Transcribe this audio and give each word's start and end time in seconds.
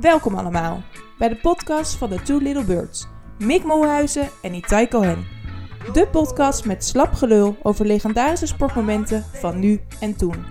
Welkom 0.00 0.34
allemaal 0.34 0.82
bij 1.18 1.28
de 1.28 1.36
podcast 1.36 1.94
van 1.94 2.10
de 2.10 2.22
Two 2.22 2.38
Little 2.38 2.64
Birds. 2.64 3.06
Mick 3.38 3.64
Molhuizen 3.64 4.28
en 4.42 4.54
Itai 4.54 4.88
Cohen. 4.88 5.26
De 5.92 6.08
podcast 6.08 6.64
met 6.64 6.84
slap 6.84 7.12
gelul 7.12 7.56
over 7.62 7.86
legendarische 7.86 8.46
sportmomenten 8.46 9.24
van 9.32 9.58
nu 9.58 9.80
en 10.00 10.16
toen. 10.16 10.44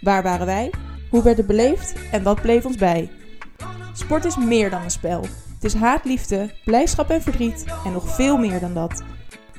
Waar 0.00 0.22
waren 0.22 0.46
wij? 0.46 0.72
Hoe 1.10 1.22
werd 1.22 1.36
het 1.36 1.46
beleefd? 1.46 1.94
En 2.10 2.22
wat 2.22 2.40
bleef 2.40 2.64
ons 2.64 2.76
bij? 2.76 3.10
Sport 3.92 4.24
is 4.24 4.36
meer 4.36 4.70
dan 4.70 4.82
een 4.82 4.90
spel. 4.90 5.20
Het 5.54 5.64
is 5.64 5.74
haat, 5.74 6.04
liefde, 6.04 6.54
blijdschap 6.64 7.10
en 7.10 7.22
verdriet 7.22 7.64
en 7.84 7.92
nog 7.92 8.14
veel 8.14 8.36
meer 8.36 8.60
dan 8.60 8.74
dat. 8.74 9.02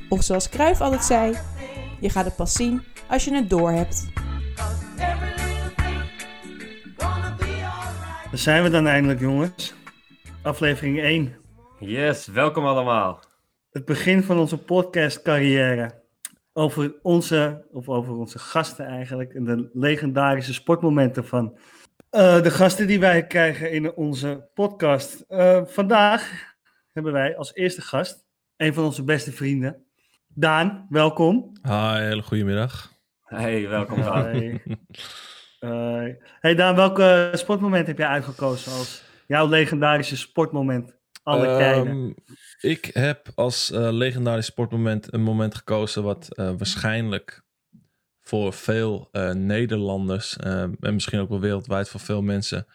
Of 0.09 0.23
zoals 0.23 0.49
Cruijff 0.49 0.81
altijd 0.81 1.03
zei, 1.03 1.37
je 1.99 2.09
gaat 2.09 2.25
het 2.25 2.35
pas 2.35 2.53
zien 2.53 2.83
als 3.07 3.25
je 3.25 3.35
het 3.35 3.49
doorhebt. 3.49 4.07
Daar 8.37 8.45
zijn 8.45 8.63
we 8.63 8.69
dan 8.69 8.87
eindelijk, 8.87 9.19
jongens. 9.19 9.73
Aflevering 10.41 10.99
1. 10.99 11.35
Yes, 11.79 12.27
welkom 12.27 12.65
allemaal. 12.65 13.23
Het 13.69 13.85
begin 13.85 14.23
van 14.23 14.37
onze 14.37 14.57
podcastcarrière. 14.57 16.03
Over 16.53 16.95
onze, 17.01 17.67
of 17.71 17.89
over 17.89 18.13
onze 18.13 18.39
gasten 18.39 18.85
eigenlijk. 18.85 19.33
En 19.33 19.43
de 19.43 19.69
legendarische 19.73 20.53
sportmomenten 20.53 21.25
van 21.25 21.57
eh, 22.09 22.41
de 22.41 22.51
gasten 22.51 22.87
die 22.87 22.99
wij 22.99 23.27
krijgen 23.27 23.71
in 23.71 23.93
onze 23.93 24.49
podcast. 24.53 25.21
Eh, 25.27 25.61
vandaag 25.65 26.53
hebben 26.93 27.11
wij 27.11 27.37
als 27.37 27.53
eerste 27.53 27.81
gast 27.81 28.25
een 28.57 28.73
van 28.73 28.83
onze 28.83 29.03
beste 29.03 29.31
vrienden. 29.31 29.85
Daan, 30.27 30.85
welkom. 30.89 31.51
Hi, 31.61 31.99
hele 31.99 32.23
goede 32.23 32.43
middag. 32.43 32.93
Hey, 33.21 33.67
welkom 33.67 34.01
Daan. 34.01 34.25
Hey. 34.25 34.61
Eh, 35.59 36.03
hey 36.39 36.55
Daan, 36.55 36.75
welke 36.75 37.31
sportmoment 37.33 37.87
heb 37.87 37.97
jij 37.97 38.07
uitgekozen 38.07 38.71
als 38.71 39.03
jouw 39.27 39.47
legendarische 39.47 40.17
sportmoment? 40.17 40.95
Alle 41.23 41.45
tijden. 41.45 41.87
Ehm, 41.87 42.11
ik 42.71 42.89
heb 42.93 43.27
als 43.35 43.71
eh, 43.71 43.91
legendarisch 43.91 44.45
sportmoment 44.45 45.13
een 45.13 45.21
moment 45.21 45.55
gekozen 45.55 46.03
wat 46.03 46.27
eh, 46.35 46.51
waarschijnlijk 46.57 47.45
voor 48.21 48.53
veel 48.53 49.09
Nederlanders 49.33 50.37
en 50.37 50.77
misschien 50.79 51.19
ook 51.19 51.29
wel 51.29 51.39
wereldwijd 51.39 51.89
voor 51.89 51.99
veel 51.99 52.21
mensen 52.21 52.67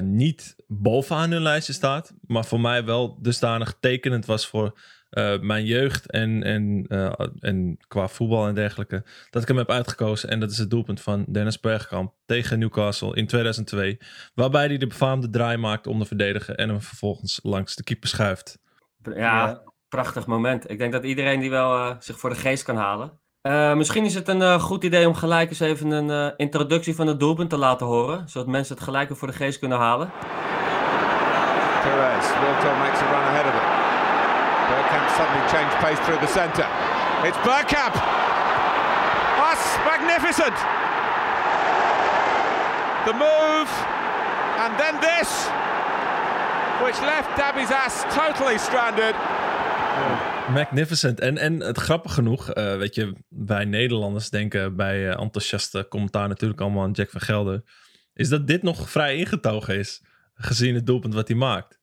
niet 0.00 0.54
bovenaan 0.66 1.30
hun 1.30 1.42
lijstje 1.42 1.72
staat, 1.72 2.14
maar 2.26 2.44
voor 2.44 2.60
mij 2.60 2.84
wel 2.84 3.18
dusdanig 3.22 3.76
tekenend 3.80 4.26
was 4.26 4.46
voor 4.46 4.78
eh, 5.14 5.40
mijn 5.40 5.64
jeugd 5.64 6.10
en, 6.10 6.42
en, 6.42 6.84
eh, 6.88 7.12
en 7.40 7.78
qua 7.88 8.08
voetbal 8.08 8.46
en 8.46 8.54
dergelijke, 8.54 9.04
dat 9.30 9.42
ik 9.42 9.48
hem 9.48 9.56
heb 9.56 9.70
uitgekozen. 9.70 10.28
En 10.28 10.40
dat 10.40 10.50
is 10.50 10.58
het 10.58 10.70
doelpunt 10.70 11.00
van 11.00 11.24
Dennis 11.28 11.60
Bergkamp 11.60 12.12
tegen 12.26 12.58
Newcastle 12.58 13.14
in 13.14 13.26
2002, 13.26 13.98
waarbij 14.34 14.66
hij 14.66 14.76
de 14.76 14.86
befaamde 14.86 15.30
draai 15.30 15.56
maakt 15.56 15.86
om 15.86 15.98
de 15.98 16.04
verdediger 16.04 16.54
en 16.54 16.68
hem 16.68 16.80
vervolgens 16.80 17.40
langs 17.42 17.74
de 17.74 17.82
keeper 17.82 18.08
schuift. 18.08 18.58
Ja, 19.14 19.62
prachtig 19.88 20.26
moment. 20.26 20.70
Ik 20.70 20.78
denk 20.78 20.92
dat 20.92 21.04
iedereen 21.04 21.40
die 21.40 21.50
wel 21.50 21.76
eh, 21.76 21.90
zich 21.98 22.18
voor 22.18 22.30
de 22.30 22.36
geest 22.36 22.62
kan 22.62 22.76
halen. 22.76 23.18
Eh, 23.40 23.74
misschien 23.74 24.04
is 24.04 24.14
het 24.14 24.28
een 24.28 24.60
goed 24.60 24.84
idee 24.84 25.08
om 25.08 25.14
gelijk 25.14 25.50
eens 25.50 25.60
even 25.60 25.90
een 25.90 26.10
eh, 26.10 26.32
introductie 26.36 26.94
van 26.94 27.06
het 27.06 27.20
doelpunt 27.20 27.50
te 27.50 27.56
laten 27.56 27.86
horen. 27.86 28.28
Zodat 28.28 28.48
mensen 28.48 28.74
het 28.74 28.84
gelijk 28.84 29.08
weer 29.08 29.18
voor 29.18 29.28
de 29.28 29.34
geest 29.34 29.58
kunnen 29.58 29.78
halen. 29.78 30.10
Perez, 31.82 32.26
Wilton 32.40 32.78
makes 32.78 33.00
a 33.00 33.10
run 33.10 33.28
ahead 33.28 33.54
of. 33.54 33.73
Suddenly 35.16 35.44
changed 35.54 35.76
pace 35.84 36.00
through 36.04 36.20
the 36.24 36.32
centre. 36.38 36.68
It's 37.28 37.40
Bergkamp! 37.46 37.94
That's 39.40 39.66
magnificent! 39.84 40.56
The 43.04 43.12
move, 43.12 43.70
and 44.64 44.78
then 44.78 44.94
this, 45.00 45.30
which 46.84 46.98
left 47.00 47.36
Dabby's 47.36 47.70
ass 47.70 48.04
totally 48.14 48.58
stranded. 48.58 49.14
Magnificent. 50.52 51.20
En, 51.20 51.38
en 51.38 51.60
het 51.60 51.78
grappig 51.78 52.14
genoeg, 52.14 52.50
eh, 52.50 52.76
weet 52.76 52.94
je, 52.94 53.12
wij 53.28 53.64
Nederlanders 53.64 54.30
denken 54.30 54.76
bij 54.76 55.08
eh, 55.10 55.20
enthousiaste 55.20 55.86
commentaar 55.88 56.28
natuurlijk 56.28 56.60
allemaal 56.60 56.82
aan 56.82 56.90
Jack 56.90 57.10
van 57.10 57.20
Gelder, 57.20 57.62
is 58.14 58.28
dat 58.28 58.46
dit 58.46 58.62
nog 58.62 58.90
vrij 58.90 59.16
ingetogen 59.16 59.78
is, 59.78 60.02
gezien 60.34 60.74
het 60.74 60.86
doelpunt 60.86 61.14
wat 61.14 61.28
hij 61.28 61.36
maakt. 61.36 61.78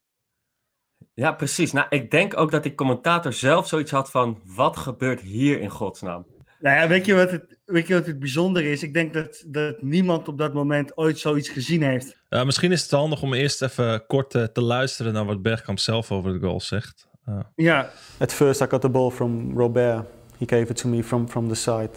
Ja, 1.14 1.32
precies. 1.32 1.72
Nou, 1.72 1.86
ik 1.90 2.12
denk 2.12 2.38
ook 2.38 2.52
dat 2.52 2.64
die 2.64 2.76
commentator 2.76 3.34
zelf 3.34 3.68
zoiets 3.68 3.92
had 3.92 4.12
van... 4.12 4.40
Wat 4.46 4.78
gebeurt 4.78 5.22
hier 5.22 5.60
in 5.60 5.70
godsnaam? 5.70 6.26
Nou 6.60 6.78
ja, 6.78 6.88
weet 6.88 7.06
je 7.06 7.14
wat 7.14 7.32
het, 7.32 7.58
weet 7.66 7.88
je 7.88 7.94
wat 7.94 8.06
het 8.06 8.20
bijzonder 8.20 8.64
is? 8.64 8.84
Ik 8.84 8.94
denk 8.94 9.14
dat, 9.14 9.44
dat 9.48 9.82
niemand 9.82 10.28
op 10.28 10.38
dat 10.38 10.54
moment 10.54 10.98
ooit 10.98 11.20
zoiets 11.20 11.50
gezien 11.50 11.84
heeft. 11.84 12.18
Ja, 12.30 12.44
misschien 12.44 12.72
is 12.72 12.82
het 12.82 12.92
handig 12.92 13.22
om 13.22 13.34
eerst 13.34 13.62
even 13.62 14.06
kort 14.08 14.36
eh, 14.36 14.44
te 14.44 14.62
luisteren 14.62 15.14
naar 15.14 15.26
wat 15.26 15.42
Bergkamp 15.42 15.80
zelf 15.80 16.12
over 16.12 16.34
de 16.34 16.40
goal 16.40 16.62
zegt. 16.62 17.10
Ja, 17.56 17.92
At 18.18 18.34
first, 18.34 18.62
I 18.62 18.66
got 18.70 18.82
the 18.82 18.90
ball 18.90 19.10
from 19.10 19.58
Robert. 19.58 20.06
He 20.38 20.46
gave 20.46 20.70
it 20.70 20.76
to 20.78 20.88
me 20.88 21.04
from, 21.04 21.30
from 21.30 21.48
the 21.48 21.56
side, 21.56 21.90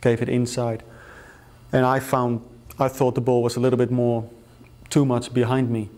gave 0.00 0.22
it 0.22 0.28
inside. 0.28 0.84
And 1.70 1.96
I 1.96 2.00
found, 2.00 2.40
I 2.78 2.88
thought 2.88 3.14
the 3.14 3.20
ball 3.20 3.42
was 3.42 3.56
a 3.56 3.60
little 3.60 3.78
bit 3.78 3.90
more, 3.90 4.24
too 4.88 5.04
much 5.04 5.32
behind 5.32 5.70
me. 5.70 5.88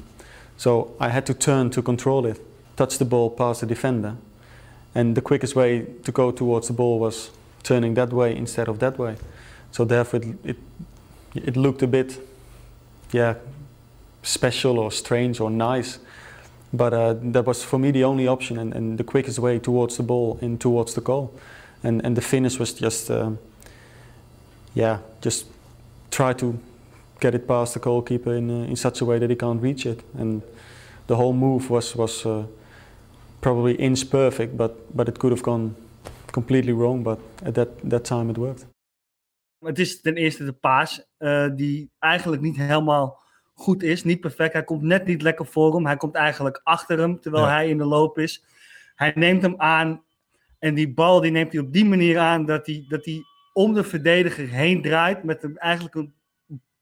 So 0.56 0.97
I 1.00 1.09
had 1.09 1.26
to 1.26 1.34
turn 1.34 1.70
to 1.70 1.82
control 1.82 2.26
it, 2.26 2.41
touch 2.80 2.96
the 2.96 3.04
ball 3.04 3.28
past 3.28 3.60
the 3.60 3.66
defender. 3.66 4.16
And 4.94 5.14
the 5.14 5.20
quickest 5.20 5.54
way 5.54 5.86
to 6.02 6.12
go 6.12 6.30
towards 6.30 6.68
the 6.68 6.72
ball 6.72 6.98
was 6.98 7.30
turning 7.62 7.94
that 7.94 8.10
way 8.10 8.34
instead 8.34 8.68
of 8.68 8.78
that 8.78 8.98
way. 8.98 9.16
So 9.70 9.84
therefore, 9.84 10.20
it, 10.20 10.36
it, 10.44 10.56
it 11.34 11.56
looked 11.56 11.82
a 11.82 11.86
bit, 11.86 12.19
yeah, 13.12 13.34
special 14.22 14.78
or 14.78 14.90
strange 14.90 15.40
or 15.40 15.50
nice. 15.50 15.98
But 16.72 16.94
uh, 16.94 17.14
that 17.32 17.44
was 17.44 17.62
for 17.62 17.78
me 17.78 17.90
the 17.90 18.04
only 18.04 18.26
option 18.26 18.58
and, 18.58 18.74
and 18.74 18.96
the 18.96 19.04
quickest 19.04 19.38
way 19.38 19.58
towards 19.58 19.96
the 19.98 20.02
ball 20.02 20.38
and 20.40 20.58
towards 20.58 20.94
the 20.94 21.02
goal. 21.02 21.38
And, 21.82 22.04
and 22.04 22.16
the 22.16 22.22
finish 22.22 22.58
was 22.58 22.72
just, 22.72 23.10
um, 23.10 23.38
yeah, 24.74 24.98
just 25.20 25.46
try 26.10 26.32
to 26.32 26.58
get 27.20 27.34
it 27.34 27.46
past 27.46 27.74
the 27.74 27.80
goalkeeper 27.80 28.34
in, 28.34 28.50
uh, 28.50 28.70
in 28.70 28.76
such 28.76 29.02
a 29.02 29.04
way 29.04 29.19
that 29.19 29.28
he 29.28 29.36
can't 29.36 29.60
reach 29.60 29.84
it. 29.84 30.00
And 30.16 30.40
the 31.08 31.16
whole 31.16 31.34
move 31.34 31.69
was, 31.69 31.94
was 31.94 32.24
uh, 32.24 32.44
probably 33.40 33.74
inch 33.74 34.08
perfect, 34.08 34.56
but, 34.56 34.72
but 34.94 35.08
it 35.08 35.18
could 35.18 35.32
have 35.38 35.50
gone 35.50 35.74
completely 36.30 36.72
wrong. 36.72 37.02
But 37.02 37.18
at 37.44 37.54
that, 37.54 37.68
that 37.88 38.04
time 38.04 38.30
it 38.30 38.36
worked. 38.36 38.66
het 39.64 39.78
is 39.78 40.00
ten 40.00 40.14
eerste 40.16 40.44
de 40.44 40.52
paas 40.52 41.04
eh, 41.16 41.48
die 41.56 41.90
eigenlijk 41.98 42.42
niet 42.42 42.56
helemaal 42.56 43.18
goed 43.54 43.82
is. 43.82 44.04
Niet 44.04 44.20
perfect. 44.20 44.52
Hij 44.52 44.64
komt 44.64 44.82
net 44.82 45.06
niet 45.06 45.22
lekker 45.22 45.46
voor 45.46 45.74
hem. 45.74 45.86
Hij 45.86 45.96
komt 45.96 46.14
eigenlijk 46.14 46.60
achter 46.62 46.98
hem 46.98 47.20
terwijl 47.20 47.44
Ja. 47.44 47.50
hij 47.50 47.68
in 47.68 47.78
de 47.78 47.84
loop 47.84 48.18
is. 48.18 48.44
Hij 48.94 49.12
neemt 49.14 49.42
hem 49.42 49.54
aan 49.56 50.04
en 50.58 50.74
die 50.74 50.94
bal 50.94 51.20
die 51.20 51.30
neemt 51.30 51.52
hij 51.52 51.60
op 51.60 51.72
die 51.72 51.84
manier 51.84 52.18
aan 52.18 52.46
dat 52.46 52.66
hij, 52.66 52.84
dat 52.88 53.04
hij 53.04 53.22
om 53.52 53.74
de 53.74 53.84
verdediger 53.84 54.48
heen 54.48 54.82
draait 54.82 55.22
met 55.24 55.42
een, 55.42 55.58
eigenlijk 55.58 55.94
een 55.94 56.14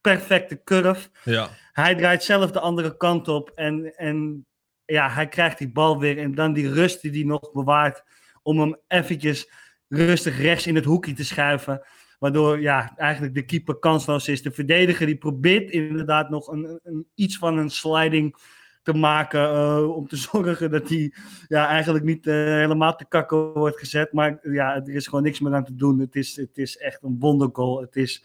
perfecte 0.01 0.63
curve. 0.65 1.09
ja, 1.25 1.49
Hij 1.73 1.95
draait 1.95 2.23
zelf 2.25 2.51
de 2.51 2.61
andere 2.61 2.97
kant 2.97 3.29
op 3.29 3.53
en, 3.55 3.95
en 3.97 4.47
ja, 4.93 5.11
hij 5.11 5.29
krijgt 5.29 5.59
die 5.59 5.73
bal 5.73 5.99
weer. 5.99 6.19
En 6.19 6.35
dan 6.35 6.53
die 6.53 6.73
rust 6.73 7.03
die 7.03 7.11
hij 7.11 7.23
nog 7.23 7.53
bewaart 7.53 8.05
om 8.43 8.61
hem 8.61 8.77
eventjes 8.89 9.51
rustig 9.89 10.41
rechts 10.41 10.67
in 10.67 10.75
het 10.75 10.85
hoekje 10.85 11.13
te 11.13 11.25
schuiven. 11.25 11.83
Waardoor 12.19 12.61
ja, 12.61 12.97
eigenlijk 12.97 13.35
de 13.35 13.45
keeper 13.45 13.79
kansloos 13.79 14.29
is. 14.29 14.43
De 14.43 14.51
verdediger 14.51 15.07
die 15.07 15.17
probeert 15.17 15.71
inderdaad 15.71 16.31
nog 16.31 16.49
een, 16.49 16.81
een, 16.83 17.07
iets 17.15 17.39
van 17.39 17.59
een 17.59 17.71
sliding 17.71 18.37
te 18.83 18.93
maken. 18.93 19.41
eh, 19.41 19.97
om 19.97 20.09
te 20.09 20.17
zorgen 20.31 20.71
dat 20.71 20.89
hij 20.89 21.13
ja, 21.49 21.67
eigenlijk 21.69 22.05
niet 22.05 22.27
eh, 22.27 22.35
helemaal 22.35 22.97
te 22.97 23.09
kakken 23.09 23.53
wordt 23.53 23.79
gezet. 23.79 24.13
Maar 24.13 24.39
ja, 24.43 24.75
er 24.75 24.95
is 24.95 25.07
gewoon 25.07 25.23
niks 25.23 25.41
meer 25.41 25.55
aan 25.55 25.65
te 25.65 25.75
doen. 25.75 25.99
Het 25.99 26.17
is, 26.17 26.37
het 26.37 26.59
is 26.59 26.77
echt 26.77 27.03
een 27.03 27.17
wondergoal. 27.19 27.81
Het 27.81 27.97
is 27.97 28.25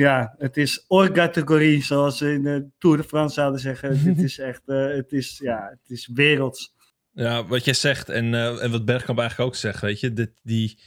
ja, 0.00 0.34
het 0.38 0.56
is 0.56 0.84
hors 0.86 1.10
categorie, 1.10 1.84
zoals 1.84 2.18
ze 2.18 2.32
in 2.32 2.42
de 2.42 2.68
Tour 2.78 2.96
de 2.96 3.04
France 3.04 3.34
zouden 3.34 3.60
zeggen. 3.60 3.98
het 4.14 4.18
is 4.18 4.38
echt, 4.38 4.62
eh, 4.68 4.86
het 4.86 5.12
is, 5.12 5.38
ja, 5.42 5.68
het 5.70 5.90
is 5.90 6.10
werelds. 6.14 6.74
ja, 7.12 7.46
wat 7.46 7.64
jij 7.64 7.74
zegt 7.74 8.08
en, 8.08 8.34
eh, 8.34 8.62
en 8.62 8.70
wat 8.70 8.84
Bergkamp 8.84 9.18
eigenlijk 9.18 9.48
ook 9.50 9.56
zegt, 9.56 9.80
weet 9.80 10.00
je, 10.00 10.12
dit, 10.12 10.40
die, 10.42 10.78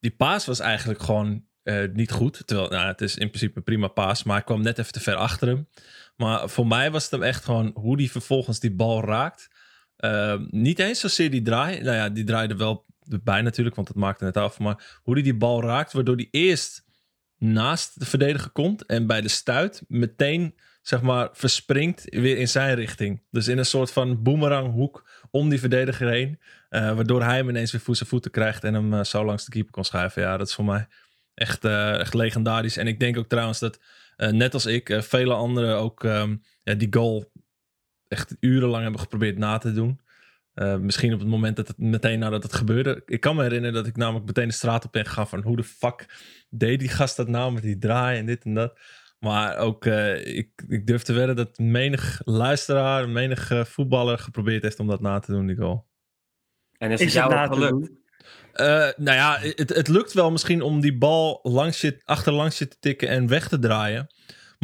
die 0.00 0.14
paas 0.16 0.46
was 0.46 0.60
eigenlijk 0.60 1.02
gewoon 1.02 1.44
eh, 1.64 1.84
niet 1.92 2.10
goed. 2.10 2.42
Terwijl, 2.46 2.68
nou, 2.68 2.86
het 2.86 3.00
is 3.00 3.16
in 3.16 3.28
principe 3.28 3.56
een 3.56 3.62
prima 3.62 3.88
paas, 3.88 4.22
maar 4.22 4.38
ik 4.38 4.44
kwam 4.44 4.62
net 4.62 4.78
even 4.78 4.92
te 4.92 5.00
ver 5.00 5.14
achter 5.14 5.48
hem. 5.48 5.68
Maar 6.16 6.48
voor 6.48 6.66
mij 6.66 6.90
was 6.90 7.02
het 7.02 7.12
hem 7.12 7.22
echt 7.22 7.44
gewoon 7.44 7.70
hoe 7.74 7.96
die 7.96 8.10
vervolgens 8.10 8.60
die 8.60 8.74
bal 8.74 9.04
raakt. 9.04 9.48
Eh, 9.96 10.34
niet 10.50 10.78
eens 10.78 11.00
zozeer 11.00 11.30
die 11.30 11.42
draai. 11.42 11.80
Nou 11.82 11.96
ja, 11.96 12.08
die 12.08 12.24
draaide 12.24 12.56
wel 12.56 12.86
erbij 13.08 13.42
natuurlijk, 13.42 13.76
want 13.76 13.88
het 13.88 13.96
maakte 13.96 14.24
het 14.24 14.36
af. 14.36 14.58
Maar 14.58 15.00
hoe 15.02 15.14
die 15.14 15.24
die 15.24 15.36
bal 15.36 15.62
raakt, 15.62 15.92
waardoor 15.92 16.16
die 16.16 16.28
eerst 16.30 16.83
naast 17.44 18.00
de 18.00 18.06
verdediger 18.06 18.50
komt 18.50 18.86
en 18.86 19.06
bij 19.06 19.20
de 19.20 19.28
stuit 19.28 19.82
meteen 19.88 20.54
zeg 20.82 21.02
maar 21.02 21.28
verspringt 21.32 22.04
weer 22.10 22.38
in 22.38 22.48
zijn 22.48 22.74
richting. 22.74 23.22
Dus 23.30 23.48
in 23.48 23.58
een 23.58 23.66
soort 23.66 23.92
van 23.92 24.22
boemeranghoek 24.22 25.08
om 25.30 25.48
die 25.48 25.60
verdediger 25.60 26.08
heen, 26.08 26.40
eh, 26.68 26.94
waardoor 26.94 27.22
hij 27.22 27.36
hem 27.36 27.48
ineens 27.48 27.72
weer 27.72 27.80
voor 27.80 27.96
zijn 27.96 28.08
voeten 28.08 28.30
krijgt 28.30 28.64
en 28.64 28.74
hem 28.74 28.94
eh, 28.94 29.04
zo 29.04 29.24
langs 29.24 29.44
de 29.44 29.50
keeper 29.50 29.72
kon 29.72 29.84
schuiven. 29.84 30.22
Ja, 30.22 30.36
dat 30.36 30.48
is 30.48 30.54
voor 30.54 30.64
mij 30.64 30.86
echt, 31.34 31.64
eh, 31.64 31.98
echt 31.98 32.14
legendarisch. 32.14 32.76
En 32.76 32.86
ik 32.86 33.00
denk 33.00 33.18
ook 33.18 33.28
trouwens 33.28 33.58
dat, 33.58 33.80
net 34.16 34.54
als 34.54 34.66
ik, 34.66 34.98
vele 35.02 35.34
anderen 35.34 35.76
ook 35.76 36.04
ehm, 36.04 36.36
ja, 36.62 36.74
die 36.74 36.88
goal 36.90 37.32
echt 38.08 38.36
urenlang 38.40 38.82
hebben 38.82 39.00
geprobeerd 39.00 39.38
na 39.38 39.58
te 39.58 39.72
doen. 39.72 40.00
Uh, 40.54 40.76
misschien 40.76 41.12
op 41.12 41.18
het 41.18 41.28
moment 41.28 41.56
dat 41.56 41.68
het 41.68 41.78
meteen 41.78 42.18
nadat 42.18 42.42
het 42.42 42.52
gebeurde. 42.52 43.02
Ik 43.06 43.20
kan 43.20 43.36
me 43.36 43.42
herinneren 43.42 43.74
dat 43.74 43.86
ik 43.86 43.96
namelijk 43.96 44.26
meteen 44.26 44.48
de 44.48 44.54
straat 44.54 44.84
op 44.84 44.92
ben 44.92 45.06
gegaan 45.06 45.28
van 45.28 45.42
hoe 45.42 45.56
de 45.56 45.64
fuck 45.64 46.06
deed 46.50 46.78
die 46.78 46.88
gast 46.88 47.16
dat 47.16 47.28
nou 47.28 47.52
met 47.52 47.62
die 47.62 47.78
draai 47.78 48.18
en 48.18 48.26
dit 48.26 48.44
en 48.44 48.54
dat. 48.54 48.78
Maar 49.18 49.56
ook, 49.56 49.84
uh, 49.84 50.36
ik, 50.36 50.64
ik 50.68 50.86
durf 50.86 51.02
te 51.02 51.12
wedden 51.12 51.36
dat 51.36 51.58
menig 51.58 52.20
luisteraar, 52.24 53.08
menig 53.08 53.50
uh, 53.50 53.64
voetballer 53.64 54.18
geprobeerd 54.18 54.62
heeft 54.62 54.80
om 54.80 54.86
dat 54.86 55.00
na 55.00 55.18
te 55.18 55.32
doen, 55.32 55.46
die 55.46 55.56
goal. 55.56 55.86
En 56.78 56.90
is, 56.90 57.00
is 57.00 57.14
het 57.14 57.30
jou 57.30 57.54
gelukt? 57.54 57.90
Uh, 58.54 58.88
nou 58.96 59.16
ja, 59.16 59.38
het, 59.40 59.74
het 59.74 59.88
lukt 59.88 60.12
wel 60.12 60.30
misschien 60.30 60.62
om 60.62 60.80
die 60.80 60.98
bal 60.98 61.40
langs 61.42 61.80
je, 61.80 62.00
achterlangs 62.04 62.58
je 62.58 62.68
te 62.68 62.76
tikken 62.80 63.08
en 63.08 63.26
weg 63.26 63.48
te 63.48 63.58
draaien. 63.58 64.06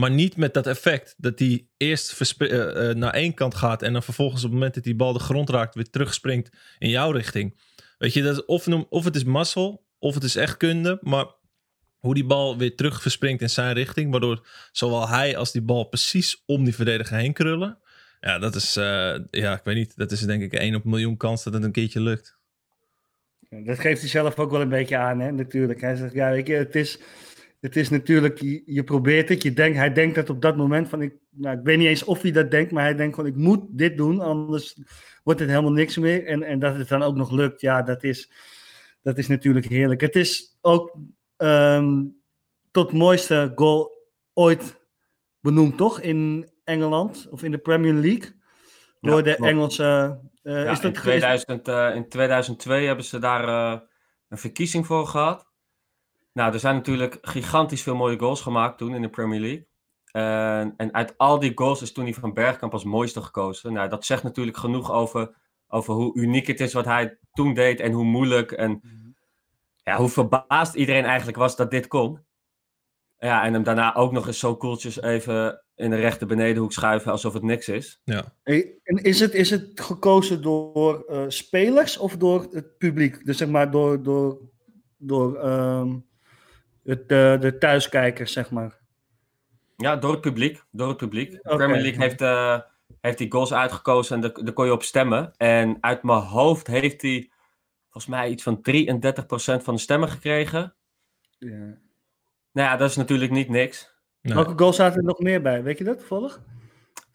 Maar 0.00 0.10
niet 0.10 0.36
met 0.36 0.54
dat 0.54 0.66
effect 0.66 1.14
dat 1.16 1.38
hij 1.38 1.66
eerst 1.76 2.36
uh, 2.38 2.48
uh, 2.48 2.94
naar 2.94 3.12
één 3.12 3.34
kant 3.34 3.54
gaat 3.54 3.82
en 3.82 3.92
dan 3.92 4.02
vervolgens 4.02 4.44
op 4.44 4.50
het 4.50 4.58
moment 4.58 4.74
dat 4.74 4.84
die 4.84 4.94
bal 4.94 5.12
de 5.12 5.18
grond 5.18 5.50
raakt 5.50 5.74
weer 5.74 5.90
terugspringt 5.90 6.50
in 6.78 6.88
jouw 6.88 7.10
richting. 7.10 7.60
Weet 7.98 8.12
je, 8.12 8.22
dat 8.22 8.44
of, 8.44 8.66
of 8.68 9.04
het 9.04 9.16
is 9.16 9.24
mazzel 9.24 9.86
of 9.98 10.14
het 10.14 10.24
is 10.24 10.36
echt 10.36 10.56
kunde, 10.56 10.98
maar 11.00 11.26
hoe 11.98 12.14
die 12.14 12.24
bal 12.24 12.58
weer 12.58 12.76
terug 12.76 13.02
verspringt 13.02 13.42
in 13.42 13.50
zijn 13.50 13.74
richting, 13.74 14.10
waardoor 14.10 14.46
zowel 14.72 15.08
hij 15.08 15.36
als 15.36 15.52
die 15.52 15.62
bal 15.62 15.84
precies 15.84 16.42
om 16.46 16.64
die 16.64 16.74
verdediger 16.74 17.16
heen 17.16 17.32
krullen. 17.32 17.78
Ja, 18.20 18.38
dat 18.38 18.54
is, 18.54 18.76
uh, 18.76 19.14
ja, 19.30 19.54
ik 19.54 19.64
weet 19.64 19.76
niet, 19.76 19.96
dat 19.96 20.10
is 20.10 20.20
denk 20.20 20.42
ik 20.42 20.52
één 20.52 20.74
op 20.74 20.84
een 20.84 20.90
miljoen 20.90 21.16
kans 21.16 21.44
dat 21.44 21.52
het 21.52 21.64
een 21.64 21.72
keertje 21.72 22.00
lukt. 22.00 22.38
Dat 23.48 23.78
geeft 23.78 24.00
hij 24.00 24.10
zelf 24.10 24.38
ook 24.38 24.50
wel 24.50 24.60
een 24.60 24.68
beetje 24.68 24.96
aan, 24.96 25.20
hè, 25.20 25.30
natuurlijk. 25.32 25.80
Hij 25.80 25.96
zegt, 25.96 26.12
ja, 26.12 26.28
je, 26.28 26.52
het 26.52 26.74
is, 26.74 26.98
het 27.60 27.76
is 27.76 27.88
natuurlijk, 27.88 28.40
je, 28.40 28.62
je, 28.66 28.84
probeert 28.84 29.28
het, 29.28 29.42
je 29.42 29.52
denkt, 29.52 29.76
hij 29.76 29.92
denkt 29.92 30.14
dat 30.14 30.30
op 30.30 30.42
dat 30.42 30.56
moment 30.56 30.88
van, 30.88 31.02
ik, 31.02 31.14
nou, 31.30 31.58
ik 31.58 31.64
weet 31.64 31.78
niet 31.78 31.86
eens 31.86 32.04
of 32.04 32.22
hij 32.22 32.30
dat 32.30 32.50
denkt, 32.50 32.72
maar 32.72 32.82
hij 32.82 32.94
denkt 32.94 33.16
van, 33.16 33.26
ik 33.26 33.36
moet 33.36 33.60
dit 33.68 33.96
doen, 33.96 34.20
anders 34.20 34.76
wordt 35.22 35.40
het 35.40 35.48
helemaal 35.48 35.72
niks 35.72 35.96
meer. 35.96 36.26
En, 36.26 36.42
en 36.42 36.58
dat 36.58 36.76
het 36.76 36.88
dan 36.88 37.02
ook 37.02 37.16
nog 37.16 37.30
lukt, 37.30 37.60
ja, 37.60 37.82
dat 37.82 38.02
is, 38.02 38.32
dat 39.02 39.18
is 39.18 39.26
natuurlijk 39.26 39.66
heerlijk. 39.66 40.00
Het 40.00 40.16
is 40.16 40.58
ook 40.60 40.96
um, 41.36 42.16
tot 42.70 42.92
mooiste 42.92 43.52
goal 43.54 44.08
ooit 44.32 44.80
benoemd, 45.40 45.76
toch? 45.76 46.00
In 46.00 46.50
Engeland 46.64 47.28
of 47.30 47.42
in 47.42 47.50
de 47.50 47.58
Premier 47.58 47.94
League. 47.94 48.38
Door 49.00 49.16
ja, 49.16 49.22
de 49.22 49.34
klopt. 49.34 49.50
Engelse. 49.50 50.18
Uh, 50.42 50.64
ja, 50.64 50.70
is 50.70 50.80
dat 50.80 50.94
in, 50.94 51.00
2000, 51.00 51.68
uh, 51.68 51.94
in 51.94 52.08
2002 52.08 52.86
hebben 52.86 53.04
ze 53.04 53.18
daar 53.18 53.48
uh, 53.48 53.80
een 54.28 54.38
verkiezing 54.38 54.86
voor 54.86 55.06
gehad. 55.06 55.49
Nou, 56.32 56.52
er 56.52 56.60
zijn 56.60 56.74
natuurlijk 56.74 57.18
gigantisch 57.22 57.82
veel 57.82 57.96
mooie 57.96 58.18
goals 58.18 58.40
gemaakt 58.40 58.78
toen 58.78 58.94
in 58.94 59.02
de 59.02 59.08
Premier 59.08 59.40
League. 59.40 59.68
En, 60.12 60.74
en 60.76 60.94
uit 60.94 61.14
al 61.18 61.38
die 61.38 61.52
goals 61.54 61.82
is 61.82 61.92
toen 61.92 62.04
die 62.04 62.14
van 62.14 62.34
Bergkamp 62.34 62.72
als 62.72 62.84
mooiste 62.84 63.22
gekozen. 63.22 63.72
Nou, 63.72 63.88
dat 63.88 64.04
zegt 64.04 64.22
natuurlijk 64.22 64.56
genoeg 64.56 64.92
over, 64.92 65.36
over 65.68 65.94
hoe 65.94 66.18
uniek 66.18 66.46
het 66.46 66.60
is 66.60 66.72
wat 66.72 66.84
hij 66.84 67.18
toen 67.32 67.54
deed 67.54 67.80
en 67.80 67.92
hoe 67.92 68.04
moeilijk 68.04 68.52
en 68.52 68.80
ja, 69.82 69.96
hoe 69.96 70.08
verbaasd 70.08 70.74
iedereen 70.74 71.04
eigenlijk 71.04 71.38
was 71.38 71.56
dat 71.56 71.70
dit 71.70 71.86
kon. 71.86 72.24
Ja, 73.18 73.44
en 73.44 73.52
hem 73.52 73.62
daarna 73.62 73.94
ook 73.94 74.12
nog 74.12 74.26
eens 74.26 74.38
zo 74.38 74.56
koeltjes 74.56 75.02
even 75.02 75.64
in 75.74 75.90
de 75.90 75.96
rechter 75.96 76.26
benedenhoek 76.26 76.72
schuiven 76.72 77.12
alsof 77.12 77.32
het 77.32 77.42
niks 77.42 77.68
is. 77.68 78.00
Ja. 78.04 78.34
En 78.42 78.96
is 79.02 79.20
het, 79.20 79.34
is 79.34 79.50
het 79.50 79.80
gekozen 79.80 80.42
door 80.42 81.04
uh, 81.08 81.24
spelers 81.28 81.98
of 81.98 82.16
door 82.16 82.46
het 82.50 82.78
publiek? 82.78 83.24
Dus 83.24 83.38
zeg 83.38 83.48
maar 83.48 83.70
door, 83.70 84.02
door, 84.02 84.40
door 84.96 85.48
um, 85.48 86.08
het, 86.84 87.08
de, 87.08 87.36
de 87.40 87.58
thuiskijkers, 87.58 88.32
zeg 88.32 88.50
maar. 88.50 88.78
Ja, 89.76 89.96
door 89.96 90.10
het 90.10 90.20
publiek. 90.20 90.62
Door 90.70 90.88
het 90.88 90.96
publiek. 90.96 91.38
Okay. 91.42 91.56
Premier 91.56 91.82
League 91.82 92.00
heeft, 92.00 92.20
uh, 92.20 92.60
heeft 93.00 93.18
die 93.18 93.32
goals 93.32 93.52
uitgekozen 93.52 94.14
en 94.14 94.20
daar, 94.20 94.44
daar 94.44 94.52
kon 94.54 94.64
je 94.64 94.72
op 94.72 94.82
stemmen. 94.82 95.32
En 95.36 95.76
uit 95.80 96.02
mijn 96.02 96.18
hoofd 96.20 96.66
heeft 96.66 97.02
hij 97.02 97.30
volgens 97.82 98.06
mij 98.06 98.28
iets 98.28 98.42
van 98.42 98.60
33% 98.60 99.62
van 99.62 99.74
de 99.74 99.80
stemmen 99.80 100.08
gekregen. 100.08 100.74
Ja. 101.38 101.78
Nou 102.52 102.68
ja, 102.68 102.76
dat 102.76 102.90
is 102.90 102.96
natuurlijk 102.96 103.30
niet 103.30 103.48
niks. 103.48 103.94
Nee. 104.20 104.34
Welke 104.34 104.52
goal 104.56 104.72
zaten 104.72 104.98
er 104.98 105.04
nog 105.04 105.18
meer 105.18 105.42
bij? 105.42 105.62
Weet 105.62 105.78
je 105.78 105.84
dat 105.84 105.98
toevallig? 105.98 106.40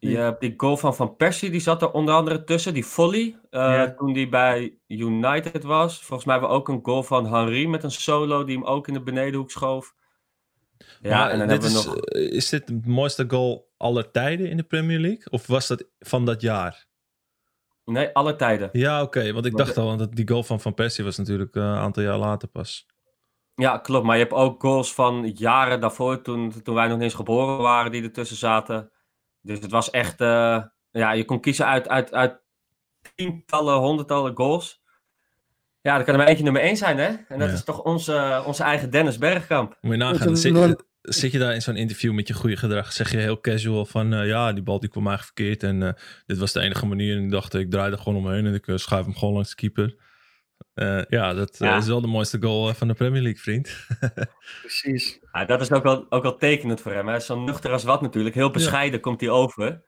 Ja, 0.10 0.36
die 0.40 0.54
goal 0.58 0.78
van 0.78 0.96
Van 0.96 1.16
Persie, 1.16 1.50
die 1.50 1.60
zat 1.60 1.82
er 1.82 1.92
onder 1.92 2.16
andere 2.16 2.44
tussen. 2.44 2.74
Die 2.74 2.86
volley, 2.86 3.22
uh, 3.22 3.36
ja. 3.52 3.94
toen 3.94 4.14
die 4.14 4.30
bij 4.30 4.78
United 4.88 5.64
was. 5.64 6.00
Volgens 6.00 6.26
mij 6.26 6.34
hebben 6.34 6.54
we 6.54 6.60
ook 6.60 6.68
een 6.68 6.80
goal 6.84 7.04
van 7.04 7.34
Henry 7.34 7.66
met 7.66 7.84
een 7.84 7.92
solo 7.92 8.44
die 8.44 8.58
hem 8.58 8.66
ook 8.66 8.88
in 8.88 8.94
de 8.94 9.04
benedenhoek 9.04 9.52
schoof. 9.52 9.94
Ja, 11.02 11.18
maar 11.18 11.30
en 11.30 11.40
dan 11.40 11.50
hebben 11.50 11.72
we 11.72 11.78
is, 11.78 11.86
nog... 11.86 11.98
Eh, 11.98 12.32
is 12.32 12.50
dit 12.50 12.68
de 12.68 12.80
mooiste 12.86 13.26
goal 13.28 13.72
aller 13.78 14.12
tijden 14.12 14.50
in 14.50 14.58
de 14.58 14.64
Premier 14.64 15.00
League? 15.00 15.26
Of 15.30 15.48
was 15.48 15.68
dat 15.68 15.88
van 16.00 16.26
dat 16.26 16.42
jaar? 16.42 16.86
Nee, 17.86 18.10
alle 18.14 18.36
tijden. 18.36 18.70
Ja, 18.72 19.02
oké. 19.02 19.20
Okay, 19.20 19.34
want 19.34 19.46
ik 19.46 19.58
dacht 19.58 19.78
al, 19.78 19.86
want 19.98 20.16
die 20.16 20.28
goal 20.28 20.44
van 20.44 20.60
Van 20.60 20.74
Persie 20.74 21.04
was 21.04 21.18
natuurlijk 21.18 21.56
uh, 21.56 21.64
een 21.64 21.70
aantal 21.70 22.04
jaar 22.04 22.18
later 22.18 22.48
pas. 22.48 22.86
Ja, 23.56 23.78
klopt. 23.78 24.06
Maar 24.06 24.18
je 24.18 24.24
hebt 24.24 24.36
ook 24.36 24.62
goals 24.62 24.94
van 24.94 25.32
jaren 25.36 25.80
daarvoor, 25.80 26.22
toen, 26.22 26.62
toen 26.64 26.76
wij 26.76 26.88
nog 26.88 26.94
niet 26.94 27.04
eens 27.04 27.14
geboren 27.14 27.58
waren, 27.58 27.92
die 27.92 28.04
ertussen 28.04 28.38
zaten. 28.38 28.92
Dus 29.46 29.60
het 29.60 29.72
was 29.72 29.90
echt, 29.90 30.22
uh, 30.22 30.64
ja, 30.92 31.12
je 31.12 31.26
kon 31.26 31.40
kiezen 31.40 31.66
uit, 31.66 31.90
uit, 31.90 32.14
uit 32.14 32.42
tientallen, 33.16 33.76
honderdtallen 33.76 34.36
goals. 34.36 34.84
Ja, 35.82 35.96
dan 35.96 36.04
kan 36.04 36.14
er 36.14 36.20
maar 36.20 36.30
eentje 36.30 36.44
nummer 36.44 36.62
één 36.62 36.78
zijn, 36.78 36.98
hè? 36.98 37.08
En 37.28 37.40
dat 37.40 37.48
ja. 37.48 37.54
is 37.54 37.64
toch 37.64 37.82
onze, 37.82 38.44
onze 38.46 38.64
eigen 38.64 38.90
Dennis 38.90 39.18
Bergkamp. 39.18 39.78
Moet 39.82 39.92
je 39.92 39.98
nagaan, 39.98 40.38
zit, 40.38 40.84
zit 41.02 41.32
je 41.32 41.40
daar 41.40 41.54
in 41.54 41.62
zo'n 41.62 41.76
interview 41.76 42.14
met 42.14 42.28
je 42.28 42.34
goede 42.34 42.58
gedrag, 42.58 42.92
zeg 42.92 43.12
je 43.12 43.18
heel 43.18 43.42
casual 43.42 43.86
van, 43.86 44.14
uh, 44.14 44.28
ja, 44.28 44.54
die 44.54 44.64
bal 44.64 44.80
die 44.80 44.90
kwam 44.90 45.08
eigenlijk 45.08 45.38
verkeerd 45.38 45.64
en 45.64 45.82
uh, 45.82 45.92
dit 46.26 46.38
was 46.38 46.54
de 46.54 46.60
enige 46.60 46.86
manier. 46.86 47.18
En 47.18 47.24
ik 47.24 47.32
dacht, 47.32 47.54
ik 47.54 47.72
draai 47.72 47.92
er 47.92 47.98
gewoon 47.98 48.18
omheen 48.26 48.46
en 48.46 48.54
ik 48.54 48.68
uh, 48.68 48.78
schuif 48.78 49.06
hem 49.06 49.16
gewoon 49.16 49.34
langs 49.34 49.50
de 49.50 49.56
keeper. 49.56 49.96
Ja, 51.10 51.34
dat 51.34 51.58
ja. 51.58 51.78
is 51.78 51.88
wel 51.88 52.02
de 52.02 52.08
mooiste 52.08 52.42
goal 52.42 52.74
van 52.74 52.88
de 52.88 52.94
Premier 52.94 53.22
League, 53.22 53.42
vriend. 53.42 53.88
Precies. 54.62 55.20
Ja, 55.32 55.46
dat 55.46 55.62
is 55.62 55.72
ook 55.72 55.84
wel, 55.84 56.06
ook 56.10 56.24
wel 56.24 56.38
tekenend 56.38 56.82
voor 56.82 56.92
hem. 56.92 57.20
Zo 57.20 57.40
nuchter 57.40 57.72
als 57.72 57.84
wat 57.84 58.02
natuurlijk. 58.02 58.36
Heel 58.36 58.52
bescheiden 58.52 58.94
ja. 58.94 59.00
komt 59.00 59.22
hij 59.22 59.30
over. 59.30 59.84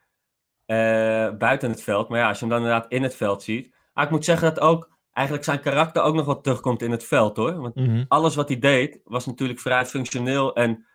buiten 1.38 1.70
het 1.70 1.84
veld. 1.84 2.10
Maar 2.10 2.20
ja, 2.20 2.28
als 2.28 2.40
je 2.40 2.46
hem 2.46 2.54
dan 2.54 2.64
inderdaad 2.64 2.92
in 2.92 3.04
het 3.04 3.16
veld 3.16 3.44
ziet. 3.44 3.76
Maar 3.94 4.06
ik 4.06 4.12
moet 4.12 4.26
zeggen 4.26 4.54
dat 4.54 4.60
ook 4.60 4.98
eigenlijk 5.18 5.46
zijn 5.46 5.60
karakter 5.60 6.04
ook 6.04 6.16
nog 6.16 6.26
wat 6.26 6.44
terugkomt 6.44 6.82
in 6.82 6.92
het 6.92 7.04
veld 7.04 7.38
hoor. 7.38 7.56
Want 7.62 7.76
mm 7.76 7.86
-hmm. 7.86 8.06
alles 8.08 8.36
wat 8.36 8.48
hij 8.48 8.60
deed 8.60 9.00
was 9.04 9.26
natuurlijk 9.26 9.60
vrij 9.60 9.86
functioneel 9.86 10.56
en 10.56 10.86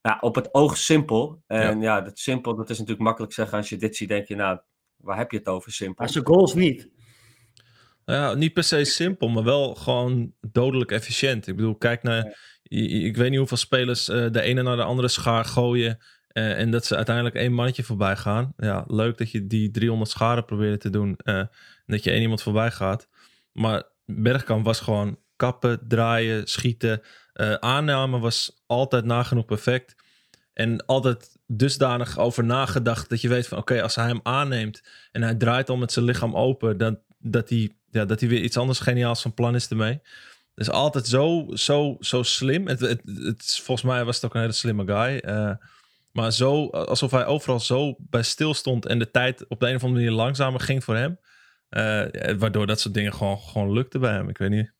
ja, 0.00 0.18
op 0.20 0.34
het 0.34 0.54
oog 0.54 0.76
simpel. 0.76 1.42
En 1.46 1.80
ja. 1.80 1.96
ja, 1.96 2.00
dat 2.00 2.18
simpel, 2.18 2.54
dat 2.56 2.70
is 2.70 2.78
natuurlijk 2.78 3.04
makkelijk 3.04 3.32
zeggen. 3.32 3.58
Als 3.58 3.68
je 3.68 3.76
dit 3.76 3.96
ziet, 3.96 4.08
denk 4.08 4.26
je, 4.26 4.34
nou, 4.34 4.58
waar 4.96 5.16
heb 5.16 5.30
je 5.30 5.38
het 5.38 5.48
over 5.48 5.72
simpel? 5.72 5.94
Maar 5.98 6.08
zijn 6.08 6.26
goals 6.26 6.54
niet. 6.54 6.90
Nou 8.08 8.20
ja, 8.20 8.34
niet 8.34 8.52
per 8.52 8.64
se 8.64 8.84
simpel, 8.84 9.28
maar 9.28 9.44
wel 9.44 9.74
gewoon 9.74 10.32
dodelijk 10.40 10.90
efficiënt. 10.90 11.46
Ik 11.46 11.56
bedoel, 11.56 11.74
kijk 11.74 12.02
naar, 12.02 12.38
ik 12.62 13.16
weet 13.16 13.30
niet 13.30 13.38
hoeveel 13.38 13.56
spelers 13.56 14.08
uh, 14.08 14.30
de 14.30 14.40
ene 14.40 14.62
naar 14.62 14.76
de 14.76 14.82
andere 14.82 15.08
schaar 15.08 15.44
gooien. 15.44 15.98
Uh, 16.32 16.58
en 16.58 16.70
dat 16.70 16.86
ze 16.86 16.96
uiteindelijk 16.96 17.36
één 17.36 17.52
mannetje 17.52 17.82
voorbij 17.82 18.16
gaan. 18.16 18.52
Ja, 18.56 18.84
leuk 18.86 19.18
dat 19.18 19.30
je 19.30 19.46
die 19.46 19.70
300 19.70 20.10
scharen 20.10 20.44
probeert 20.44 20.80
te 20.80 20.90
doen. 20.90 21.18
Uh, 21.24 21.34
en 21.38 21.50
dat 21.86 22.04
je 22.04 22.10
één 22.10 22.20
iemand 22.20 22.42
voorbij 22.42 22.70
gaat. 22.70 23.08
Maar 23.52 23.82
Bergkamp 24.04 24.64
was 24.64 24.80
gewoon 24.80 25.18
kappen, 25.36 25.80
draaien, 25.88 26.46
schieten. 26.46 27.02
Aanname 27.60 28.18
was 28.18 28.62
altijd 28.66 29.04
nagenoeg 29.04 29.44
perfect. 29.44 29.94
En 30.52 30.86
altijd 30.86 31.36
dusdanig 31.46 32.18
over 32.18 32.44
nagedacht 32.44 33.08
dat 33.08 33.20
je 33.20 33.28
weet 33.28 33.48
van 33.48 33.58
oké, 33.58 33.72
okay, 33.72 33.84
als 33.84 33.94
hij 33.94 34.06
hem 34.06 34.20
aanneemt 34.22 34.82
en 35.12 35.22
hij 35.22 35.34
draait 35.34 35.70
al 35.70 35.76
met 35.76 35.92
zijn 35.92 36.04
lichaam 36.04 36.36
open, 36.36 36.78
dan, 36.78 36.98
dat, 37.18 37.48
hij, 37.48 37.77
ja, 37.90 38.04
dat 38.04 38.20
hij 38.20 38.28
weer 38.28 38.42
iets 38.42 38.56
anders 38.56 38.80
geniaals 38.80 39.22
van 39.22 39.34
plan 39.34 39.54
is 39.54 39.68
ermee. 39.68 40.00
Dus 40.54 40.70
altijd 40.70 41.06
zo, 41.06 41.46
zo, 41.54 41.96
zo 42.00 42.22
slim. 42.22 42.66
Het, 42.66 42.80
het, 42.80 43.00
het, 43.04 43.60
volgens 43.62 43.86
mij 43.86 44.04
was 44.04 44.16
het 44.16 44.24
ook 44.24 44.34
een 44.34 44.40
hele 44.40 44.52
slimme 44.52 44.86
guy. 44.86 45.22
Uh, 45.26 45.52
maar 46.12 46.32
zo, 46.32 46.66
alsof 46.66 47.10
hij 47.10 47.26
overal 47.26 47.60
zo 47.60 47.96
bij 47.98 48.22
stil 48.22 48.54
stond 48.54 48.86
en 48.86 48.98
de 48.98 49.10
tijd 49.10 49.46
op 49.48 49.60
de 49.60 49.68
een 49.68 49.74
of 49.74 49.84
andere 49.84 50.04
manier 50.04 50.16
langzamer 50.16 50.60
ging 50.60 50.84
voor 50.84 50.96
hem. 50.96 51.18
Uh, 51.70 52.38
waardoor 52.38 52.66
dat 52.66 52.80
soort 52.80 52.94
dingen 52.94 53.14
gewoon, 53.14 53.38
gewoon 53.38 53.72
lukte 53.72 53.98
bij 53.98 54.12
hem. 54.12 54.28
Ik 54.28 54.38
weet 54.38 54.50
niet. 54.50 54.72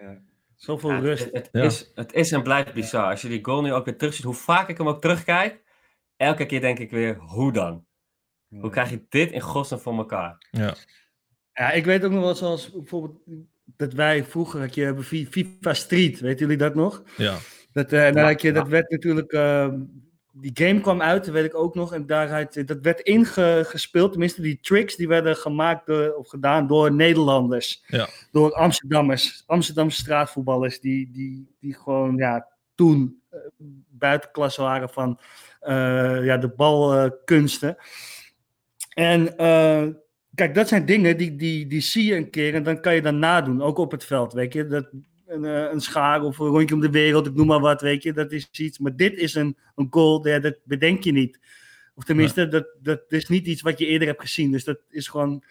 Ja. 0.00 0.18
Zoveel 0.56 0.90
ja, 0.90 0.98
rust. 0.98 1.24
Het, 1.24 1.34
het, 1.34 1.48
ja. 1.52 1.62
is, 1.62 1.90
het 1.94 2.12
is 2.12 2.32
en 2.32 2.42
blijft 2.42 2.72
bizar. 2.72 3.10
Als 3.10 3.22
je 3.22 3.28
die 3.28 3.44
goal 3.44 3.62
nu 3.62 3.72
ook 3.72 3.84
weer 3.84 3.98
terugziet, 3.98 4.24
hoe 4.24 4.34
vaak 4.34 4.68
ik 4.68 4.78
hem 4.78 4.88
ook 4.88 5.00
terugkijk, 5.00 5.62
elke 6.16 6.46
keer 6.46 6.60
denk 6.60 6.78
ik 6.78 6.90
weer, 6.90 7.16
hoe 7.16 7.52
dan? 7.52 7.84
Ja. 8.48 8.60
Hoe 8.60 8.70
krijg 8.70 8.90
je 8.90 9.04
dit 9.08 9.32
in 9.32 9.40
godsnaam 9.40 9.80
voor 9.80 9.96
elkaar? 9.96 10.46
Ja. 10.50 10.74
Ja, 11.58 11.70
ik 11.70 11.84
weet 11.84 12.04
ook 12.04 12.12
nog 12.12 12.22
wel 12.22 12.34
zoals 12.34 12.70
bijvoorbeeld 12.72 13.18
dat 13.76 13.92
wij 13.92 14.24
vroeger 14.24 14.60
had 14.60 14.74
je 14.74 15.26
FIFA 15.30 15.74
Street, 15.74 16.20
weten 16.20 16.38
jullie 16.38 16.56
dat 16.56 16.74
nog? 16.74 17.02
Ja. 17.16 17.36
Dat, 17.72 17.92
uh, 17.92 18.12
dan 18.12 18.24
had 18.24 18.42
je, 18.42 18.52
dat 18.52 18.68
werd 18.68 18.90
natuurlijk 18.90 19.32
uh, 19.32 19.68
die 20.32 20.50
game 20.54 20.80
kwam 20.80 21.02
uit, 21.02 21.24
dat 21.24 21.34
weet 21.34 21.44
ik 21.44 21.54
ook 21.54 21.74
nog. 21.74 21.92
En 21.94 22.06
daaruit, 22.06 22.68
dat 22.68 22.78
werd 22.80 23.00
ingespeeld. 23.00 24.10
Tenminste, 24.10 24.42
die 24.42 24.58
tricks 24.60 24.96
die 24.96 25.08
werden 25.08 25.36
gemaakt 25.36 25.86
door, 25.86 26.14
of 26.14 26.28
gedaan 26.28 26.66
door 26.66 26.92
Nederlanders. 26.92 27.84
Ja. 27.86 28.08
Door 28.32 28.52
Amsterdammers. 28.54 29.42
Amsterdamse 29.46 30.00
straatvoetballers. 30.00 30.80
Die, 30.80 31.10
die, 31.12 31.56
die 31.60 31.74
gewoon 31.74 32.16
ja, 32.16 32.48
toen 32.74 33.22
uh, 33.32 33.38
buitenklasse 33.88 34.62
waren 34.62 34.88
van 34.88 35.18
uh, 35.62 36.24
ja, 36.24 36.36
de 36.36 36.48
balkunsten. 36.48 37.76
En 38.94 39.36
eh, 39.36 39.86
kijk, 40.38 40.54
dat 40.54 40.68
zijn 40.68 40.86
dingen 40.86 41.16
die, 41.16 41.36
die, 41.36 41.66
die 41.66 41.80
zie 41.80 42.04
je 42.04 42.16
een 42.16 42.30
keer 42.30 42.54
en 42.54 42.62
dan 42.62 42.80
kan 42.80 42.94
je 42.94 43.02
dan 43.02 43.18
nadoen, 43.18 43.62
ook 43.62 43.78
op 43.78 43.90
het 43.90 44.04
veld, 44.04 44.32
weet 44.32 44.52
je. 44.52 44.66
Dat, 44.66 44.88
een, 45.26 45.44
eh, 45.44 45.72
een 45.72 45.80
schaar 45.80 46.22
of 46.22 46.38
een 46.38 46.46
rondje 46.46 46.74
om 46.74 46.80
de 46.80 46.90
wereld, 46.90 47.26
ik 47.26 47.34
noem 47.34 47.46
maar 47.46 47.60
wat, 47.60 47.80
weet 47.80 48.02
je. 48.02 48.12
Dat 48.12 48.32
is 48.32 48.48
iets, 48.52 48.78
maar 48.78 48.96
dit 48.96 49.18
is 49.18 49.34
een, 49.34 49.56
een 49.74 49.86
goal, 49.90 50.28
ja, 50.28 50.38
dat 50.38 50.56
bedenk 50.64 51.02
je 51.02 51.12
niet. 51.12 51.40
Of 51.94 52.04
tenminste, 52.04 52.48
dat, 52.48 52.66
dat 52.82 53.02
is 53.08 53.28
niet 53.28 53.46
iets 53.46 53.62
wat 53.62 53.78
je 53.78 53.86
eerder 53.86 54.08
hebt 54.08 54.20
gezien. 54.20 54.50
Dus 54.50 54.64
dat 54.64 54.78
is 54.88 55.08
gewoon, 55.08 55.42